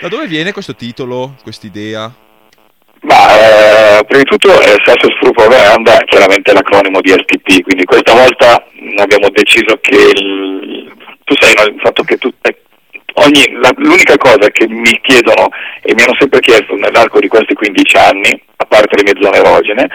Da 0.00 0.08
dove 0.08 0.26
viene 0.26 0.52
questo 0.52 0.74
titolo, 0.74 1.36
quest'idea? 1.42 2.12
Ma 3.02 3.98
eh, 3.98 4.04
prima 4.04 4.22
di 4.22 4.28
tutto 4.28 4.48
eh, 4.60 4.76
Success 4.84 5.18
Through 5.20 5.32
Propaganda 5.34 5.98
è 5.98 6.04
chiaramente 6.04 6.52
l'acronimo 6.52 7.00
di 7.00 7.10
STP, 7.10 7.62
quindi 7.62 7.84
questa 7.84 8.12
volta 8.12 8.64
mh, 8.72 9.00
abbiamo 9.00 9.28
deciso 9.30 9.78
che 9.80 9.96
il- 10.14 10.92
tu 11.24 11.34
sai 11.38 11.54
no, 11.56 11.62
il 11.74 11.80
fatto 11.80 12.02
che 12.04 12.16
tu, 12.18 12.32
eh, 12.42 12.61
ogni, 13.14 13.52
la- 13.60 13.74
l'unica 13.76 14.16
cosa 14.16 14.48
che 14.50 14.66
mi 14.68 14.98
chiedono 15.02 15.48
e 15.82 15.94
mi 15.94 16.02
hanno 16.02 16.16
sempre 16.18 16.40
chiesto 16.40 16.74
nell'arco 16.74 17.18
di 17.20 17.28
questi 17.28 17.54
15 17.54 17.96
anni, 17.96 18.42
a 18.56 18.64
parte 18.64 18.96
le 18.96 19.02
mie 19.02 19.22
zone 19.22 19.38
erogene, 19.38 19.88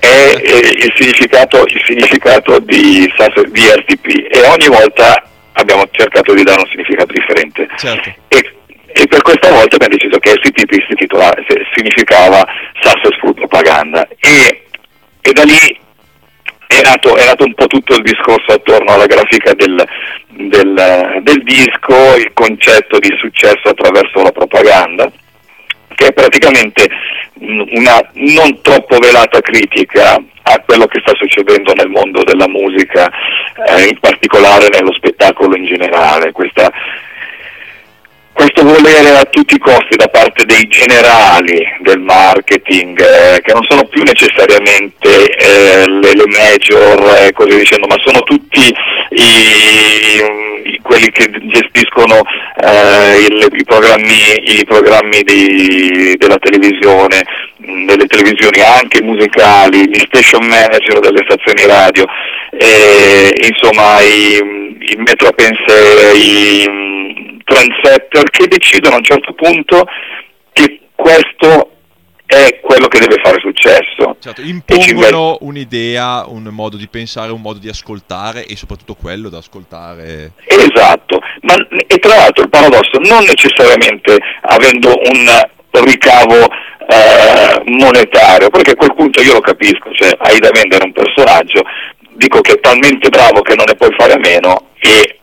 è 0.00 0.40
eh, 0.42 0.84
il 0.84 0.92
significato, 0.96 1.64
il 1.66 1.82
significato 1.84 2.58
di, 2.60 3.10
di 3.50 3.60
STP 3.60 4.26
e 4.30 4.46
ogni 4.46 4.68
volta 4.68 5.22
abbiamo 5.52 5.84
cercato 5.90 6.34
di 6.34 6.42
dare 6.42 6.60
un 6.60 6.68
significato 6.68 7.12
differente. 7.12 7.68
Certo. 7.76 8.14
E, 8.28 8.54
e 8.94 9.06
per 9.06 9.22
questa 9.22 9.50
volta 9.50 9.76
abbiamo 9.76 9.96
deciso 9.96 10.18
che 10.18 10.30
STP 10.30 10.86
si 10.88 10.94
titola- 10.94 11.34
significava 11.74 12.44
Successful 12.80 13.34
Propaganda 13.34 14.06
e, 14.18 14.64
e 15.20 15.32
da 15.32 15.44
lì 15.44 15.80
è 16.66 16.82
nato, 16.82 17.16
è 17.16 17.24
nato 17.26 17.44
un 17.44 17.54
po' 17.54 17.66
tutto 17.66 17.94
il 17.94 18.02
discorso 18.02 18.52
attorno 18.52 18.92
alla 18.92 19.06
grafica 19.06 19.52
del, 19.52 19.84
del- 20.34 21.20
del 21.22 21.42
disco, 21.42 22.16
il 22.16 22.30
concetto 22.32 22.98
di 22.98 23.14
successo 23.18 23.68
attraverso 23.68 24.22
la 24.22 24.32
propaganda 24.32 25.10
che 25.94 26.06
è 26.06 26.12
praticamente 26.12 26.88
mh, 27.34 27.62
una 27.76 28.00
non 28.14 28.60
troppo 28.62 28.98
velata 28.98 29.40
critica 29.40 30.14
a 30.44 30.58
quello 30.66 30.86
che 30.86 31.00
sta 31.00 31.12
succedendo 31.14 31.72
nel 31.74 31.88
mondo 31.88 32.22
della 32.24 32.48
musica, 32.48 33.08
eh, 33.68 33.88
in 33.88 33.98
particolare 34.00 34.68
nello 34.72 34.92
spettacolo 34.94 35.54
in 35.56 35.66
generale. 35.66 36.32
Questa, 36.32 36.72
questo 38.32 38.62
volere 38.64 39.10
a 39.18 39.24
tutti 39.24 39.54
i 39.54 39.58
costi 39.58 39.96
da 39.96 40.08
parte 40.08 40.44
dei 40.46 40.66
generali 40.68 41.62
del 41.80 42.00
marketing, 42.00 42.98
eh, 43.00 43.40
che 43.42 43.52
non 43.52 43.62
sono 43.68 43.84
più 43.84 44.02
necessariamente 44.02 45.28
eh, 45.36 45.84
le, 45.88 46.24
major 46.26 47.14
e 47.26 47.32
così 47.32 47.56
dicendo, 47.58 47.86
ma 47.86 47.96
sono 48.04 48.20
tutti 48.22 48.60
i, 49.10 49.22
i- 50.64 50.80
quelli 50.82 51.10
che 51.10 51.30
gestiscono 51.30 52.22
eh, 52.62 53.26
il- 53.28 53.48
i 53.52 53.64
programmi, 53.64 54.58
i 54.58 54.64
programmi 54.64 55.22
di- 55.22 56.14
della 56.16 56.38
televisione, 56.38 57.22
mh, 57.58 57.84
delle 57.86 58.06
televisioni 58.06 58.60
anche 58.60 59.02
musicali, 59.02 59.88
gli 59.88 60.00
station 60.06 60.46
manager 60.46 61.00
delle 61.00 61.24
stazioni 61.28 61.66
radio, 61.66 62.04
e, 62.50 63.48
insomma 63.48 64.00
i, 64.00 64.36
i 64.78 64.94
metropense, 64.96 66.12
i 66.14 67.31
trendsetter 67.44 68.30
che 68.30 68.48
decidono 68.48 68.94
a 68.94 68.98
un 68.98 69.04
certo 69.04 69.32
punto 69.34 69.84
che 70.52 70.80
questo 70.94 71.70
è 72.32 72.60
quello 72.60 72.88
che 72.88 72.98
deve 72.98 73.20
fare 73.22 73.38
successo. 73.40 74.16
Certo, 74.18 74.40
impongono 74.40 75.36
un'idea, 75.40 76.24
un 76.26 76.44
modo 76.44 76.78
di 76.78 76.88
pensare, 76.88 77.30
un 77.30 77.42
modo 77.42 77.58
di 77.58 77.68
ascoltare 77.68 78.46
e 78.46 78.56
soprattutto 78.56 78.94
quello 78.94 79.28
da 79.28 79.38
ascoltare. 79.38 80.32
Esatto, 80.46 81.20
ma, 81.42 81.54
e 81.86 81.98
tra 81.98 82.16
l'altro 82.16 82.44
il 82.44 82.48
paradosso 82.48 82.98
non 83.00 83.24
necessariamente 83.24 84.18
avendo 84.42 84.88
un 84.88 85.84
ricavo 85.84 86.48
eh, 86.88 87.62
monetario, 87.66 88.48
perché 88.48 88.72
a 88.72 88.76
quel 88.76 88.94
punto 88.94 89.20
io 89.20 89.34
lo 89.34 89.40
capisco, 89.40 89.92
cioè 89.92 90.16
hai 90.18 90.38
da 90.38 90.50
vendere 90.52 90.84
un 90.84 90.92
personaggio, 90.92 91.62
dico 92.14 92.40
che 92.40 92.52
è 92.52 92.60
talmente 92.60 93.10
bravo 93.10 93.42
che 93.42 93.54
non 93.56 93.66
ne 93.66 93.74
puoi 93.74 93.94
fare 93.96 94.14
a 94.14 94.18
meno 94.18 94.68
e 94.78 95.18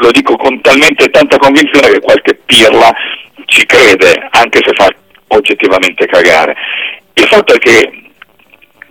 lo 0.00 0.10
dico 0.10 0.36
con 0.36 0.60
talmente 0.60 1.08
tanta 1.10 1.36
convinzione 1.36 1.90
che 1.90 2.00
qualche 2.00 2.34
pirla 2.46 2.92
ci 3.46 3.64
crede, 3.66 4.28
anche 4.30 4.60
se 4.64 4.72
fa 4.74 4.88
oggettivamente 5.28 6.06
cagare. 6.06 6.54
Il 7.14 7.26
fatto 7.26 7.54
è 7.54 7.58
che 7.58 7.92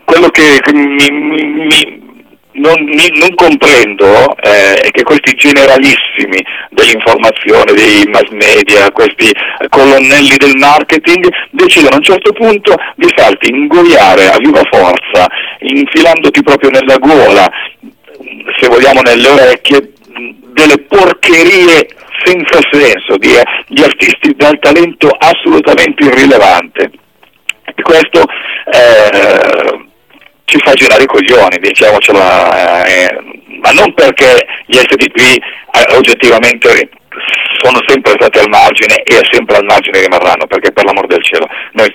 quello 0.06 0.30
che 0.30 0.60
mi, 0.74 1.10
mi- 1.12 2.08
non, 2.52 2.84
mi- 2.84 3.12
non 3.20 3.34
comprendo 3.36 4.36
eh, 4.38 4.74
è 4.82 4.90
che 4.92 5.04
questi 5.04 5.34
generalissimi 5.36 6.44
dell'informazione, 6.72 7.74
dei 7.74 8.04
mass 8.12 8.28
media, 8.30 8.92
questi 8.92 9.32
colonnelli 9.70 10.36
del 10.38 10.58
marketing 10.58 11.28
decidono 11.52 11.94
a 11.96 11.98
un 11.98 12.04
certo 12.04 12.34
punto 12.34 12.76
di 12.96 13.08
farti 13.16 13.50
ingoiare 13.50 14.30
a 14.30 14.38
viva 14.38 14.62
forza, 14.70 15.28
infilandoti 15.60 16.44
proprio 16.44 16.70
nella 16.72 16.98
gola 16.98 17.50
se 18.60 18.68
vogliamo, 18.68 19.02
nelle 19.02 19.28
orecchie 19.30 19.94
delle 20.60 20.80
porcherie 20.80 21.88
senza 22.26 22.60
senso, 22.70 23.16
di, 23.18 23.32
di 23.68 23.82
artisti 23.82 24.36
dal 24.36 24.60
talento 24.60 25.08
assolutamente 25.08 26.04
irrilevante. 26.04 26.92
E 27.64 27.82
questo 27.82 28.26
eh, 28.72 29.88
ci 30.44 30.58
fa 30.64 30.74
girare 30.74 31.04
i 31.04 31.08
coglioni, 31.08 31.58
diciamocelo, 31.60 32.20
eh, 32.20 33.18
ma 33.62 33.72
non 33.72 33.94
perché 33.94 34.46
gli 34.66 34.76
SDP 34.76 35.18
eh, 35.18 35.96
oggettivamente 35.96 36.90
sono 37.62 37.80
sempre 37.88 38.14
stati 38.20 38.40
al 38.40 38.50
margine 38.50 39.02
e 39.04 39.20
sempre 39.32 39.58
al 39.58 39.66
margine 39.66 40.02
rimarranno, 40.02 40.46
perché 40.48 40.72
per 40.72 40.84
l'amor 40.86 41.08
del 41.08 41.24
cielo 41.24 41.48
noi 41.74 41.92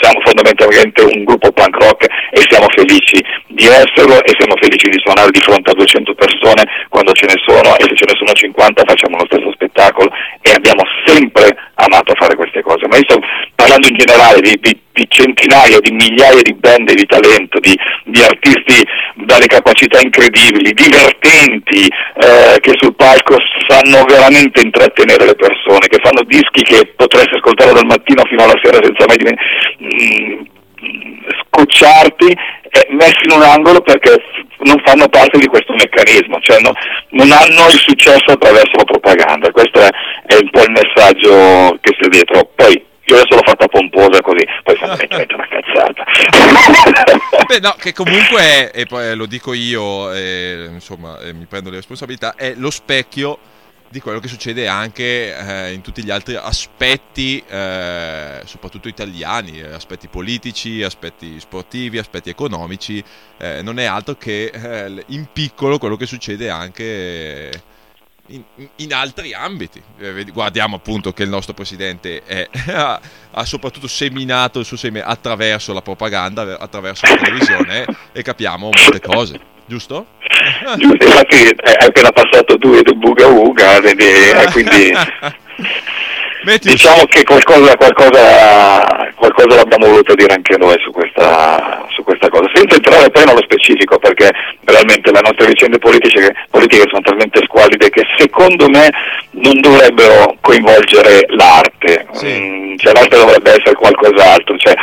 siamo 0.00 0.19
fondamentalmente 0.24 1.02
un 1.02 1.24
gruppo 1.24 1.52
punk 1.52 1.76
rock 1.82 2.06
e 2.30 2.40
siamo 2.48 2.66
felici 2.74 3.22
di 3.48 3.66
esserlo 3.66 4.22
e 4.22 4.32
siamo 4.38 4.56
felici 4.60 4.88
di 4.88 5.00
suonare 5.02 5.30
di 5.30 5.40
fronte 5.40 5.70
a 5.70 5.74
200 5.74 6.14
persone 6.14 6.64
quando 6.88 7.12
ce 7.12 7.26
ne 7.26 7.36
sono 7.44 7.76
e 7.76 7.84
se 7.88 7.94
ce 7.94 8.06
ne 8.06 8.16
sono 8.16 8.32
50 8.32 8.82
facciamo 8.86 9.16
lo 9.16 9.26
stesso 9.26 9.52
spettacolo 9.52 10.10
e 10.42 10.52
abbiamo 10.52 10.82
sempre 11.04 11.56
amato 11.74 12.14
fare 12.14 12.36
queste 12.36 12.62
cose, 12.62 12.86
ma 12.88 12.96
io 12.96 13.04
sto 13.08 13.20
parlando 13.54 13.88
in 13.88 13.96
generale 13.96 14.40
di, 14.40 14.58
di- 14.60 14.78
di 14.92 15.06
centinaia, 15.08 15.80
di 15.80 15.92
migliaia 15.92 16.42
di 16.42 16.52
band 16.52 16.92
di 16.92 17.06
talento, 17.06 17.58
di, 17.60 17.74
di 18.04 18.20
artisti 18.22 18.84
dalle 19.14 19.46
capacità 19.46 20.00
incredibili, 20.00 20.72
divertenti, 20.72 21.86
eh, 21.86 22.58
che 22.60 22.72
sul 22.76 22.94
palco 22.94 23.36
sanno 23.66 24.04
veramente 24.04 24.60
intrattenere 24.60 25.24
le 25.24 25.34
persone, 25.36 25.86
che 25.88 26.00
fanno 26.02 26.22
dischi 26.24 26.62
che 26.62 26.92
potresti 26.96 27.34
ascoltare 27.34 27.72
dal 27.72 27.86
mattino 27.86 28.24
fino 28.26 28.42
alla 28.42 28.58
sera 28.62 28.78
senza 28.82 29.04
mai 29.06 29.16
dimen- 29.16 29.38
scocciarti 31.44 32.26
eh, 32.26 32.86
messi 32.90 33.24
in 33.24 33.36
un 33.36 33.42
angolo 33.42 33.80
perché 33.80 34.16
non 34.58 34.80
fanno 34.84 35.08
parte 35.08 35.38
di 35.38 35.46
questo 35.46 35.72
meccanismo, 35.74 36.38
cioè 36.40 36.60
no- 36.60 36.72
non 37.10 37.30
hanno 37.30 37.66
il 37.66 37.78
successo 37.78 38.32
attraverso 38.32 38.76
la 38.76 38.84
propaganda, 38.84 39.50
questo 39.50 39.80
è, 39.80 39.88
è 40.26 40.34
un 40.40 40.50
po' 40.50 40.62
il 40.62 40.70
messaggio 40.70 41.78
che 41.80 41.96
c'è 41.96 42.08
dietro. 42.08 42.50
Poi 42.54 42.88
io 43.04 43.16
adesso 43.16 43.34
l'ho 43.34 43.42
fatta 43.44 43.66
pomposa 43.66 44.20
così, 44.20 44.46
poi 44.62 44.76
fondamentalmente 44.76 45.32
è 45.34 45.36
una 45.36 45.48
cazzata. 45.48 46.04
Beh, 47.46 47.60
no, 47.60 47.74
che 47.78 47.92
comunque, 47.92 48.40
è, 48.40 48.70
e 48.72 48.86
poi 48.86 49.16
lo 49.16 49.26
dico 49.26 49.52
io, 49.52 50.12
eh, 50.12 50.68
insomma, 50.70 51.18
eh, 51.20 51.32
mi 51.32 51.46
prendo 51.46 51.70
le 51.70 51.76
responsabilità, 51.76 52.34
è 52.36 52.54
lo 52.56 52.70
specchio 52.70 53.38
di 53.90 54.00
quello 54.00 54.20
che 54.20 54.28
succede 54.28 54.68
anche 54.68 55.36
eh, 55.36 55.72
in 55.72 55.80
tutti 55.80 56.04
gli 56.04 56.10
altri 56.10 56.36
aspetti, 56.36 57.42
eh, 57.44 58.40
soprattutto 58.44 58.86
italiani, 58.86 59.60
eh, 59.60 59.72
aspetti 59.72 60.06
politici, 60.06 60.82
aspetti 60.84 61.40
sportivi, 61.40 61.98
aspetti 61.98 62.30
economici, 62.30 63.02
eh, 63.36 63.62
non 63.62 63.80
è 63.80 63.84
altro 63.84 64.14
che 64.14 64.44
eh, 64.44 65.04
in 65.08 65.26
piccolo 65.32 65.78
quello 65.78 65.96
che 65.96 66.06
succede 66.06 66.48
anche 66.50 67.50
in, 68.28 68.44
in 68.76 68.94
altri 68.94 69.34
ambiti. 69.34 69.82
Eh, 69.98 70.24
guardiamo 70.32 70.76
appunto 70.76 71.12
che 71.12 71.24
il 71.24 71.28
nostro 71.28 71.52
presidente 71.52 72.22
è- 72.22 72.48
ha 72.70 73.44
soprattutto 73.44 73.88
seminato 73.88 74.60
il 74.60 74.66
suo 74.66 74.76
seme 74.76 75.00
attraverso 75.00 75.72
la 75.72 75.82
propaganda, 75.82 76.58
attraverso 76.60 77.06
la 77.06 77.16
televisione 77.16 77.86
e 78.12 78.22
capiamo 78.22 78.70
molte 78.70 79.00
cose, 79.00 79.40
giusto? 79.70 80.06
Giusto, 80.76 81.04
infatti 81.06 81.54
hai 81.62 81.86
appena 81.86 82.10
passato 82.10 82.58
tu 82.58 82.72
del 82.72 82.96
Buga 82.96 83.26
Uga, 83.26 83.80
quindi 84.50 84.92
Metti 86.42 86.70
diciamo 86.70 87.04
che 87.04 87.22
qualcosa, 87.22 87.76
qualcosa, 87.76 89.12
qualcosa 89.14 89.56
l'abbiamo 89.56 89.88
voluto 89.88 90.14
dire 90.14 90.32
anche 90.32 90.56
noi 90.56 90.74
su 90.82 90.90
questa, 90.90 91.84
su 91.90 92.02
questa 92.02 92.30
cosa, 92.30 92.48
senza 92.54 92.76
entrare 92.76 93.10
poi 93.10 93.24
nello 93.26 93.42
specifico, 93.42 93.98
perché 93.98 94.30
realmente 94.64 95.12
le 95.12 95.20
nostre 95.20 95.48
vicende 95.48 95.78
politiche, 95.78 96.34
politiche 96.50 96.88
sono 96.88 97.02
talmente 97.02 97.42
squallide 97.44 97.90
che 97.90 98.06
secondo 98.16 98.68
me 98.70 98.90
non 99.32 99.60
dovrebbero 99.60 100.36
coinvolgere 100.40 101.26
l'arte, 101.28 102.06
Sì. 102.12 102.26
Mm, 102.26 102.76
cioè 102.78 102.94
l'arte 102.94 103.18
dovrebbe 103.18 103.50
essere 103.50 103.74
qualcos'altro, 103.74 104.56
cioè, 104.56 104.74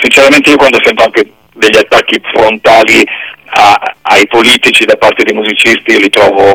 sinceramente 0.00 0.50
io 0.50 0.56
quando 0.56 0.80
sento 0.82 1.04
anche 1.04 1.30
degli 1.54 1.76
attacchi 1.76 2.20
frontali 2.34 3.06
a- 3.48 3.94
ai 4.02 4.26
politici 4.26 4.84
da 4.84 4.96
parte 4.96 5.24
dei 5.24 5.34
musicisti 5.34 6.00
li 6.00 6.08
trovo 6.10 6.52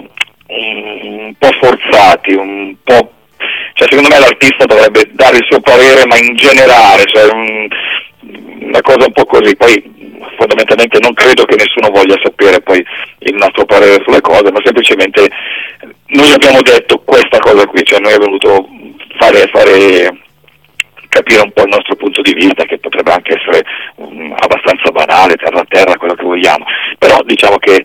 un, 0.48 1.00
un 1.04 1.34
po' 1.38 1.52
forzati, 1.62 2.34
un 2.34 2.76
po' 2.84 3.12
cioè 3.74 3.88
secondo 3.90 4.10
me 4.10 4.20
l'artista 4.20 4.66
dovrebbe 4.66 5.10
dare 5.12 5.38
il 5.38 5.46
suo 5.50 5.60
parere 5.62 6.06
ma 6.06 6.18
in 6.18 6.36
generale, 6.36 7.06
cioè 7.06 7.32
un- 7.32 7.68
una 8.62 8.82
cosa 8.82 9.06
un 9.06 9.14
po' 9.14 9.26
così, 9.26 9.56
poi 9.56 10.00
fondamentalmente 10.38 11.00
non 11.00 11.14
credo 11.14 11.46
che 11.46 11.56
nessuno 11.56 11.90
voglia 11.90 12.20
sapere 12.24 12.62
poi 12.62 12.84
il 13.20 13.36
nostro 13.36 13.66
parere 13.66 14.02
sulle 14.04 14.22
cose, 14.22 14.52
ma 14.52 14.60
semplicemente 14.64 15.28
noi 16.08 16.32
abbiamo 16.32 16.62
detto 16.62 17.00
questa 17.00 17.40
cosa 17.40 17.66
qui, 17.66 17.84
cioè 17.84 18.00
noi 18.00 18.14
abbiamo 18.14 18.38
voluto 18.38 18.70
fare, 19.18 19.48
fare 19.52 20.18
capire 21.12 21.42
un 21.42 21.52
po' 21.52 21.64
il 21.64 21.76
nostro 21.76 21.96
punto 21.96 22.22
di 22.22 22.34
vista, 22.34 22.64
che 22.64 22.80
potrebbe 22.80 23.12
anche 23.12 23.38
essere 23.38 23.64
mm, 24.02 24.32
abbastanza 24.38 24.92
banale, 24.92 25.36
terra 25.36 25.60
a 25.60 25.66
terra, 25.68 25.98
quello 25.98 26.16
che 26.16 26.24
vogliamo, 26.24 26.66
però 26.98 27.20
diciamo 27.24 27.58
che 27.58 27.84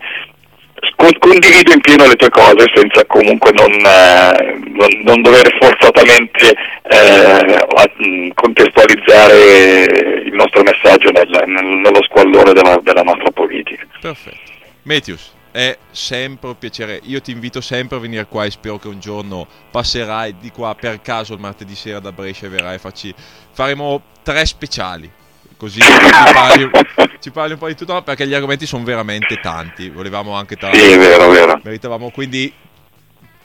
con- 0.95 1.17
condivido 1.19 1.73
in 1.73 1.81
pieno 1.81 2.07
le 2.07 2.15
tue 2.15 2.29
cose 2.29 2.71
senza 2.73 3.03
comunque 3.05 3.51
non, 3.51 3.71
eh, 3.71 4.59
non, 4.69 4.87
non 5.03 5.21
dover 5.21 5.55
forzatamente 5.59 6.55
eh, 6.83 7.67
mh, 7.97 8.29
contestualizzare 8.33 10.23
il 10.23 10.33
nostro 10.33 10.63
messaggio 10.63 11.11
nel- 11.11 11.43
nello 11.47 12.03
squallore 12.03 12.53
della, 12.53 12.79
della 12.81 13.03
nostra 13.03 13.31
politica. 13.31 13.85
Perfetto. 13.99 14.51
Metius, 14.83 15.35
è 15.51 15.77
sempre 15.91 16.49
un 16.49 16.57
piacere. 16.57 16.99
Io 17.03 17.21
ti 17.21 17.31
invito 17.31 17.61
sempre 17.61 17.97
a 17.97 17.99
venire 17.99 18.25
qua 18.27 18.45
e 18.45 18.51
spero 18.51 18.77
che 18.77 18.87
un 18.87 18.99
giorno 18.99 19.47
passerai 19.71 20.37
di 20.39 20.51
qua 20.51 20.75
per 20.75 21.01
caso 21.01 21.33
il 21.33 21.39
martedì 21.39 21.75
sera 21.75 21.99
da 21.99 22.11
Brescia 22.11 22.45
e 22.45 22.49
verrai 22.49 22.75
a 22.75 22.79
farci... 22.79 23.13
Faremo 23.51 24.01
tre 24.23 24.45
speciali. 24.45 25.11
Così 25.57 25.81
ci 25.81 25.87
parli, 26.33 26.69
ci 27.19 27.31
parli 27.31 27.53
un 27.53 27.59
po' 27.59 27.67
di 27.67 27.75
tutto, 27.75 27.93
no, 27.93 28.03
perché 28.03 28.27
gli 28.27 28.33
argomenti 28.33 28.65
sono 28.65 28.83
veramente 28.83 29.39
tanti. 29.39 29.89
Volevamo 29.89 30.33
anche 30.33 30.55
tra 30.55 30.71
Sì, 30.71 30.79
è 30.79 30.97
vero, 30.97 31.29
è 31.29 31.33
vero. 31.33 31.59
meritavamo 31.63 32.11
quindi 32.11 32.53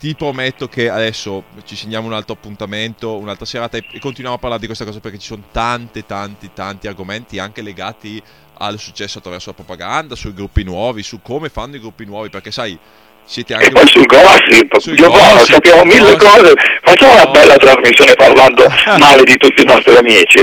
ti 0.03 0.15
prometto 0.15 0.67
che 0.67 0.89
adesso 0.89 1.45
ci 1.63 1.77
segniamo 1.77 2.07
un 2.07 2.13
altro 2.13 2.33
appuntamento, 2.33 3.17
un'altra 3.17 3.45
serata 3.45 3.77
e 3.77 3.85
e 3.89 3.99
continuiamo 3.99 4.35
a 4.35 4.39
parlare 4.39 4.59
di 4.59 4.67
questa 4.67 4.83
cosa 4.83 4.99
perché 4.99 5.17
ci 5.17 5.27
sono 5.27 5.43
tanti, 5.49 6.05
tanti, 6.05 6.51
tanti 6.53 6.87
argomenti 6.87 7.39
anche 7.39 7.61
legati 7.61 8.21
al 8.57 8.77
successo 8.79 9.17
attraverso 9.19 9.49
la 9.49 9.55
propaganda, 9.55 10.15
sui 10.15 10.33
gruppi 10.33 10.63
nuovi, 10.63 11.03
su 11.03 11.21
come 11.21 11.49
fanno 11.49 11.75
i 11.75 11.79
gruppi 11.79 12.05
nuovi, 12.05 12.29
perché 12.29 12.51
sai, 12.51 12.77
siete 13.25 13.53
anche 13.53 13.67
E 13.67 13.71
poi 13.71 13.87
sul 13.87 14.05
gossip, 14.05 14.77
Sui 14.79 14.97
io 14.99 15.09
gossip, 15.09 15.53
sappiamo 15.53 15.83
mille 15.85 16.15
gossip. 16.17 16.41
cose, 16.41 16.53
facciamo 16.81 17.13
una 17.13 17.25
bella 17.31 17.55
trasmissione 17.55 18.13
parlando 18.15 18.65
male 18.99 19.23
di 19.23 19.37
tutti 19.37 19.61
i 19.61 19.65
nostri 19.65 19.95
amici 19.95 20.39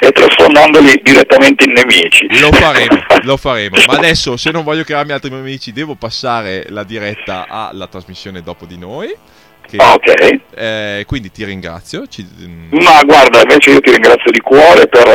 e 0.00 0.12
trasformandoli 0.12 1.00
direttamente 1.02 1.64
in 1.64 1.72
nemici. 1.72 2.26
Lo 2.40 2.52
faremo, 2.52 3.02
lo 3.22 3.36
faremo. 3.36 3.76
Ma 3.86 3.94
adesso, 3.94 4.36
se 4.36 4.50
non 4.50 4.62
voglio 4.64 4.84
crearmi 4.84 5.12
altri 5.12 5.32
amici, 5.32 5.72
devo 5.72 5.94
passare 5.96 6.66
la 6.68 6.84
diretta 6.84 7.46
alla 7.48 7.86
trasmissione 7.88 8.42
dopo 8.42 8.64
di 8.64 8.78
noi. 8.78 9.12
Che, 9.68 9.76
Ok. 9.76 10.40
eh, 10.54 11.04
quindi 11.06 11.30
ti 11.30 11.44
ringrazio. 11.44 12.06
Ci- 12.06 12.26
mm, 12.42 12.68
Ma 12.80 13.02
guarda, 13.04 13.42
invece 13.42 13.70
io 13.72 13.80
ti 13.80 13.90
ringrazio 13.90 14.30
di 14.30 14.40
cuore 14.40 14.86
per, 14.86 15.14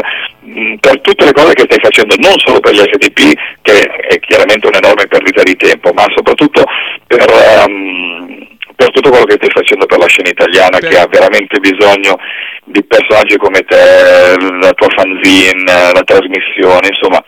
per 0.80 1.02
tutte 1.02 1.26
le 1.26 1.32
cose 1.34 1.54
che 1.54 1.64
stai 1.66 1.80
facendo, 1.82 2.16
non 2.20 2.38
solo 2.38 2.60
per 2.60 2.74
gli 2.74 2.80
SDP, 2.80 3.34
che 3.62 3.82
è 3.82 4.20
chiaramente 4.20 4.68
un'enorme 4.68 5.08
perdita 5.08 5.44
di 5.44 5.56
tempo, 5.56 5.92
ma 5.94 6.06
soprattutto 6.16 6.64
per, 7.08 7.30
ehm, 7.30 8.48
per 8.76 8.92
tutto 8.92 9.10
quello 9.10 9.26
che 9.26 9.36
stai 9.36 9.50
facendo 9.50 9.86
per 9.86 9.98
la 9.98 10.08
scena 10.08 10.30
italiana, 10.30 10.78
Per- 10.80 10.90
che 10.90 10.98
ha 11.00 11.08
veramente 11.08 11.60
bisogno 11.60 12.18
di 12.66 12.84
personaggi 12.84 13.38
come 13.38 13.62
te, 13.62 14.36
la 14.60 14.72
tua 14.74 14.90
fanzine, 14.96 15.92
la 15.94 16.04
trasmissione, 16.04 16.88
insomma. 16.88 17.24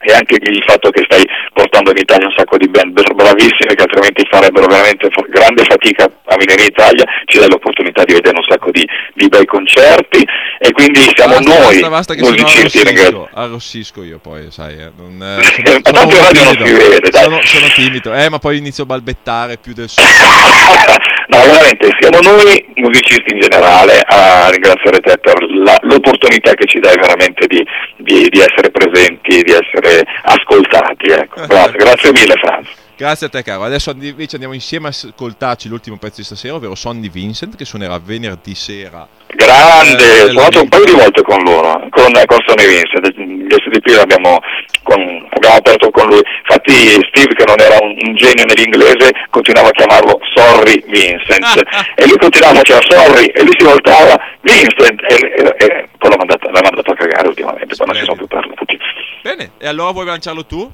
E 0.00 0.12
anche 0.12 0.36
il 0.40 0.62
fatto 0.66 0.90
che 0.90 1.02
stai 1.04 1.24
portando 1.52 1.90
in 1.90 1.96
Italia 1.98 2.26
un 2.26 2.34
sacco 2.36 2.56
di 2.58 2.68
band 2.68 2.92
bravissime 3.14 3.74
che 3.74 3.82
altrimenti 3.82 4.26
farebbero 4.30 4.66
veramente 4.66 5.08
grande 5.28 5.64
fatica 5.64 6.04
a 6.04 6.36
venire 6.36 6.60
in 6.62 6.68
Italia, 6.68 7.04
ci 7.24 7.38
dai 7.38 7.48
l'opportunità 7.48 8.04
di 8.04 8.14
vedere 8.14 8.36
un 8.36 8.44
sacco 8.48 8.70
di, 8.70 8.86
di 9.14 9.26
bei 9.28 9.44
concerti 9.46 10.24
e 10.58 10.72
quindi 10.72 11.00
siamo 11.14 11.36
basta, 11.38 11.48
noi 11.48 11.80
basta, 11.80 11.88
basta 11.88 12.14
che 12.14 12.22
musicisti 12.22 12.78
arrossisco, 12.80 13.28
arrossisco 13.32 14.02
io 14.04 14.18
poi, 14.18 14.50
sai, 14.50 14.74
eh, 14.74 14.90
non, 14.96 15.20
eh, 15.22 15.44
Eh, 15.66 15.80
ma 15.82 15.90
tanto 15.90 16.16
radio 16.16 16.44
non 16.44 16.54
si 16.66 16.72
vede, 16.72 17.10
dai. 17.10 17.22
sono, 17.22 17.40
sono 17.42 17.66
timido, 17.74 18.14
eh, 18.14 18.28
ma 18.28 18.38
poi 18.38 18.58
inizio 18.58 18.84
a 18.84 18.86
balbettare 18.86 19.56
più 19.56 19.72
del 19.72 19.88
solito. 19.88 20.14
no, 21.28 21.38
veramente, 21.38 21.88
siamo 21.98 22.20
noi 22.20 22.64
musicisti 22.76 23.32
in 23.32 23.40
generale 23.40 24.00
a 24.06 24.48
ringraziare 24.50 25.00
te 25.00 25.18
per 25.18 25.42
la- 25.42 25.78
l'opportunità 25.82 26.54
che 26.54 26.66
ci 26.66 26.78
dai 26.78 26.96
veramente 26.96 27.46
di, 27.46 27.64
di- 27.96 28.28
di 28.28 28.38
essere 28.38 28.70
presenti, 28.70 29.42
di 29.42 29.52
essere 29.52 29.85
ascoltati. 30.22 31.10
Ecco. 31.10 31.46
Grazie, 31.46 31.78
grazie 31.78 32.12
mille 32.12 32.34
Franz. 32.36 32.68
Grazie 32.96 33.26
a 33.26 33.28
te 33.28 33.42
caro, 33.42 33.62
adesso 33.62 33.90
invece 33.90 34.36
andiamo 34.36 34.54
insieme 34.54 34.86
a 34.86 34.88
ascoltarci 34.88 35.68
l'ultimo 35.68 35.98
pezzo 35.98 36.16
di 36.16 36.24
stasera, 36.24 36.54
ovvero 36.54 36.74
Sonny 36.74 37.10
Vincent, 37.10 37.54
che 37.54 37.66
suonerà 37.66 37.98
venerdì 37.98 38.54
sera. 38.54 39.06
Grande, 39.26 40.02
Eh, 40.02 40.22
ho 40.22 40.30
suonato 40.30 40.62
un 40.62 40.68
paio 40.70 40.84
di 40.86 40.92
volte 40.92 41.20
con 41.22 41.42
loro, 41.42 41.72
con, 41.90 42.10
con 42.24 42.38
Sonny 42.46 42.66
Vincent, 42.66 43.12
gli 43.14 43.52
SDP 43.52 43.86
l'abbiamo 43.96 44.40
con- 44.82 45.28
abbiamo 45.28 45.56
aperto 45.56 45.90
con 45.90 46.06
lui. 46.08 46.22
Infatti 46.40 46.72
Steve, 47.12 47.34
che 47.34 47.44
non 47.44 47.60
era 47.60 47.76
un, 47.82 47.90
un 48.00 48.14
genio 48.16 48.46
nell'inglese, 48.46 49.10
continuava 49.28 49.68
a 49.68 49.72
chiamarlo 49.72 50.18
Sorry 50.34 50.82
Vincent. 50.88 51.44
e 52.00 52.06
lui 52.08 52.16
continuava 52.16 52.60
a 52.60 52.62
chiamare 52.62 52.86
Sorry, 52.88 53.26
e 53.26 53.42
lui 53.42 53.54
si 53.58 53.64
voltava 53.66 54.16
Vincent, 54.40 55.02
e, 55.02 55.14
e- 55.36 55.54
e 55.66 55.88
poi 55.98 56.08
l'ha 56.10 56.16
mandato, 56.16 56.48
l'ha 56.48 56.60
mandato 56.62 56.90
a 56.92 56.94
cagare 56.96 57.28
ultimamente, 57.28 57.76
poi 57.76 57.86
non 57.88 57.94
si 57.96 58.04
sono 58.04 58.16
più 58.16 58.26
parlati. 58.26 58.78
Bene, 59.20 59.50
e 59.58 59.68
allora 59.68 59.90
vuoi 59.90 60.06
lanciarlo 60.06 60.46
tu? 60.46 60.72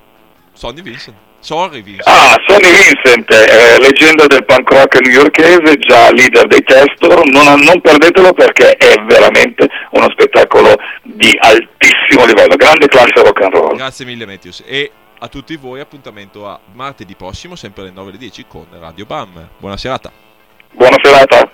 Sonny 0.53 0.83
Vincent. 0.83 1.17
Sorry 1.43 1.83
Vincent. 1.83 2.07
Ah, 2.07 2.37
Sonny 2.47 2.71
Vincent, 2.71 3.29
eh, 3.33 3.81
leggenda 3.81 4.27
del 4.27 4.45
punk 4.45 4.71
rock 4.71 5.01
newyorkese, 5.01 5.77
già 5.79 6.11
leader 6.13 6.47
dei 6.47 6.63
Testor, 6.63 7.27
non, 7.27 7.61
non 7.61 7.81
perdetelo 7.81 8.33
perché 8.33 8.77
è 8.77 8.95
veramente 9.09 9.69
uno 9.91 10.09
spettacolo 10.11 10.77
di 11.03 11.37
altissimo 11.41 12.25
livello, 12.27 12.55
grande 12.55 12.87
classe 12.87 13.13
rock 13.17 13.43
and 13.43 13.55
roll. 13.55 13.77
Grazie 13.77 14.05
mille 14.05 14.25
Matthews. 14.25 14.63
E 14.65 14.93
a 15.19 15.27
tutti 15.27 15.57
voi 15.57 15.81
appuntamento 15.81 16.47
a 16.49 16.61
martedì 16.75 17.17
prossimo, 17.17 17.57
sempre 17.57 17.83
alle 17.83 17.91
9 17.91 18.11
alle 18.11 18.19
10 18.19 18.45
con 18.47 18.67
Radio 18.79 19.05
Bam. 19.05 19.49
Buona 19.59 19.77
serata. 19.77 20.13
Buona 20.71 20.97
serata. 21.03 21.52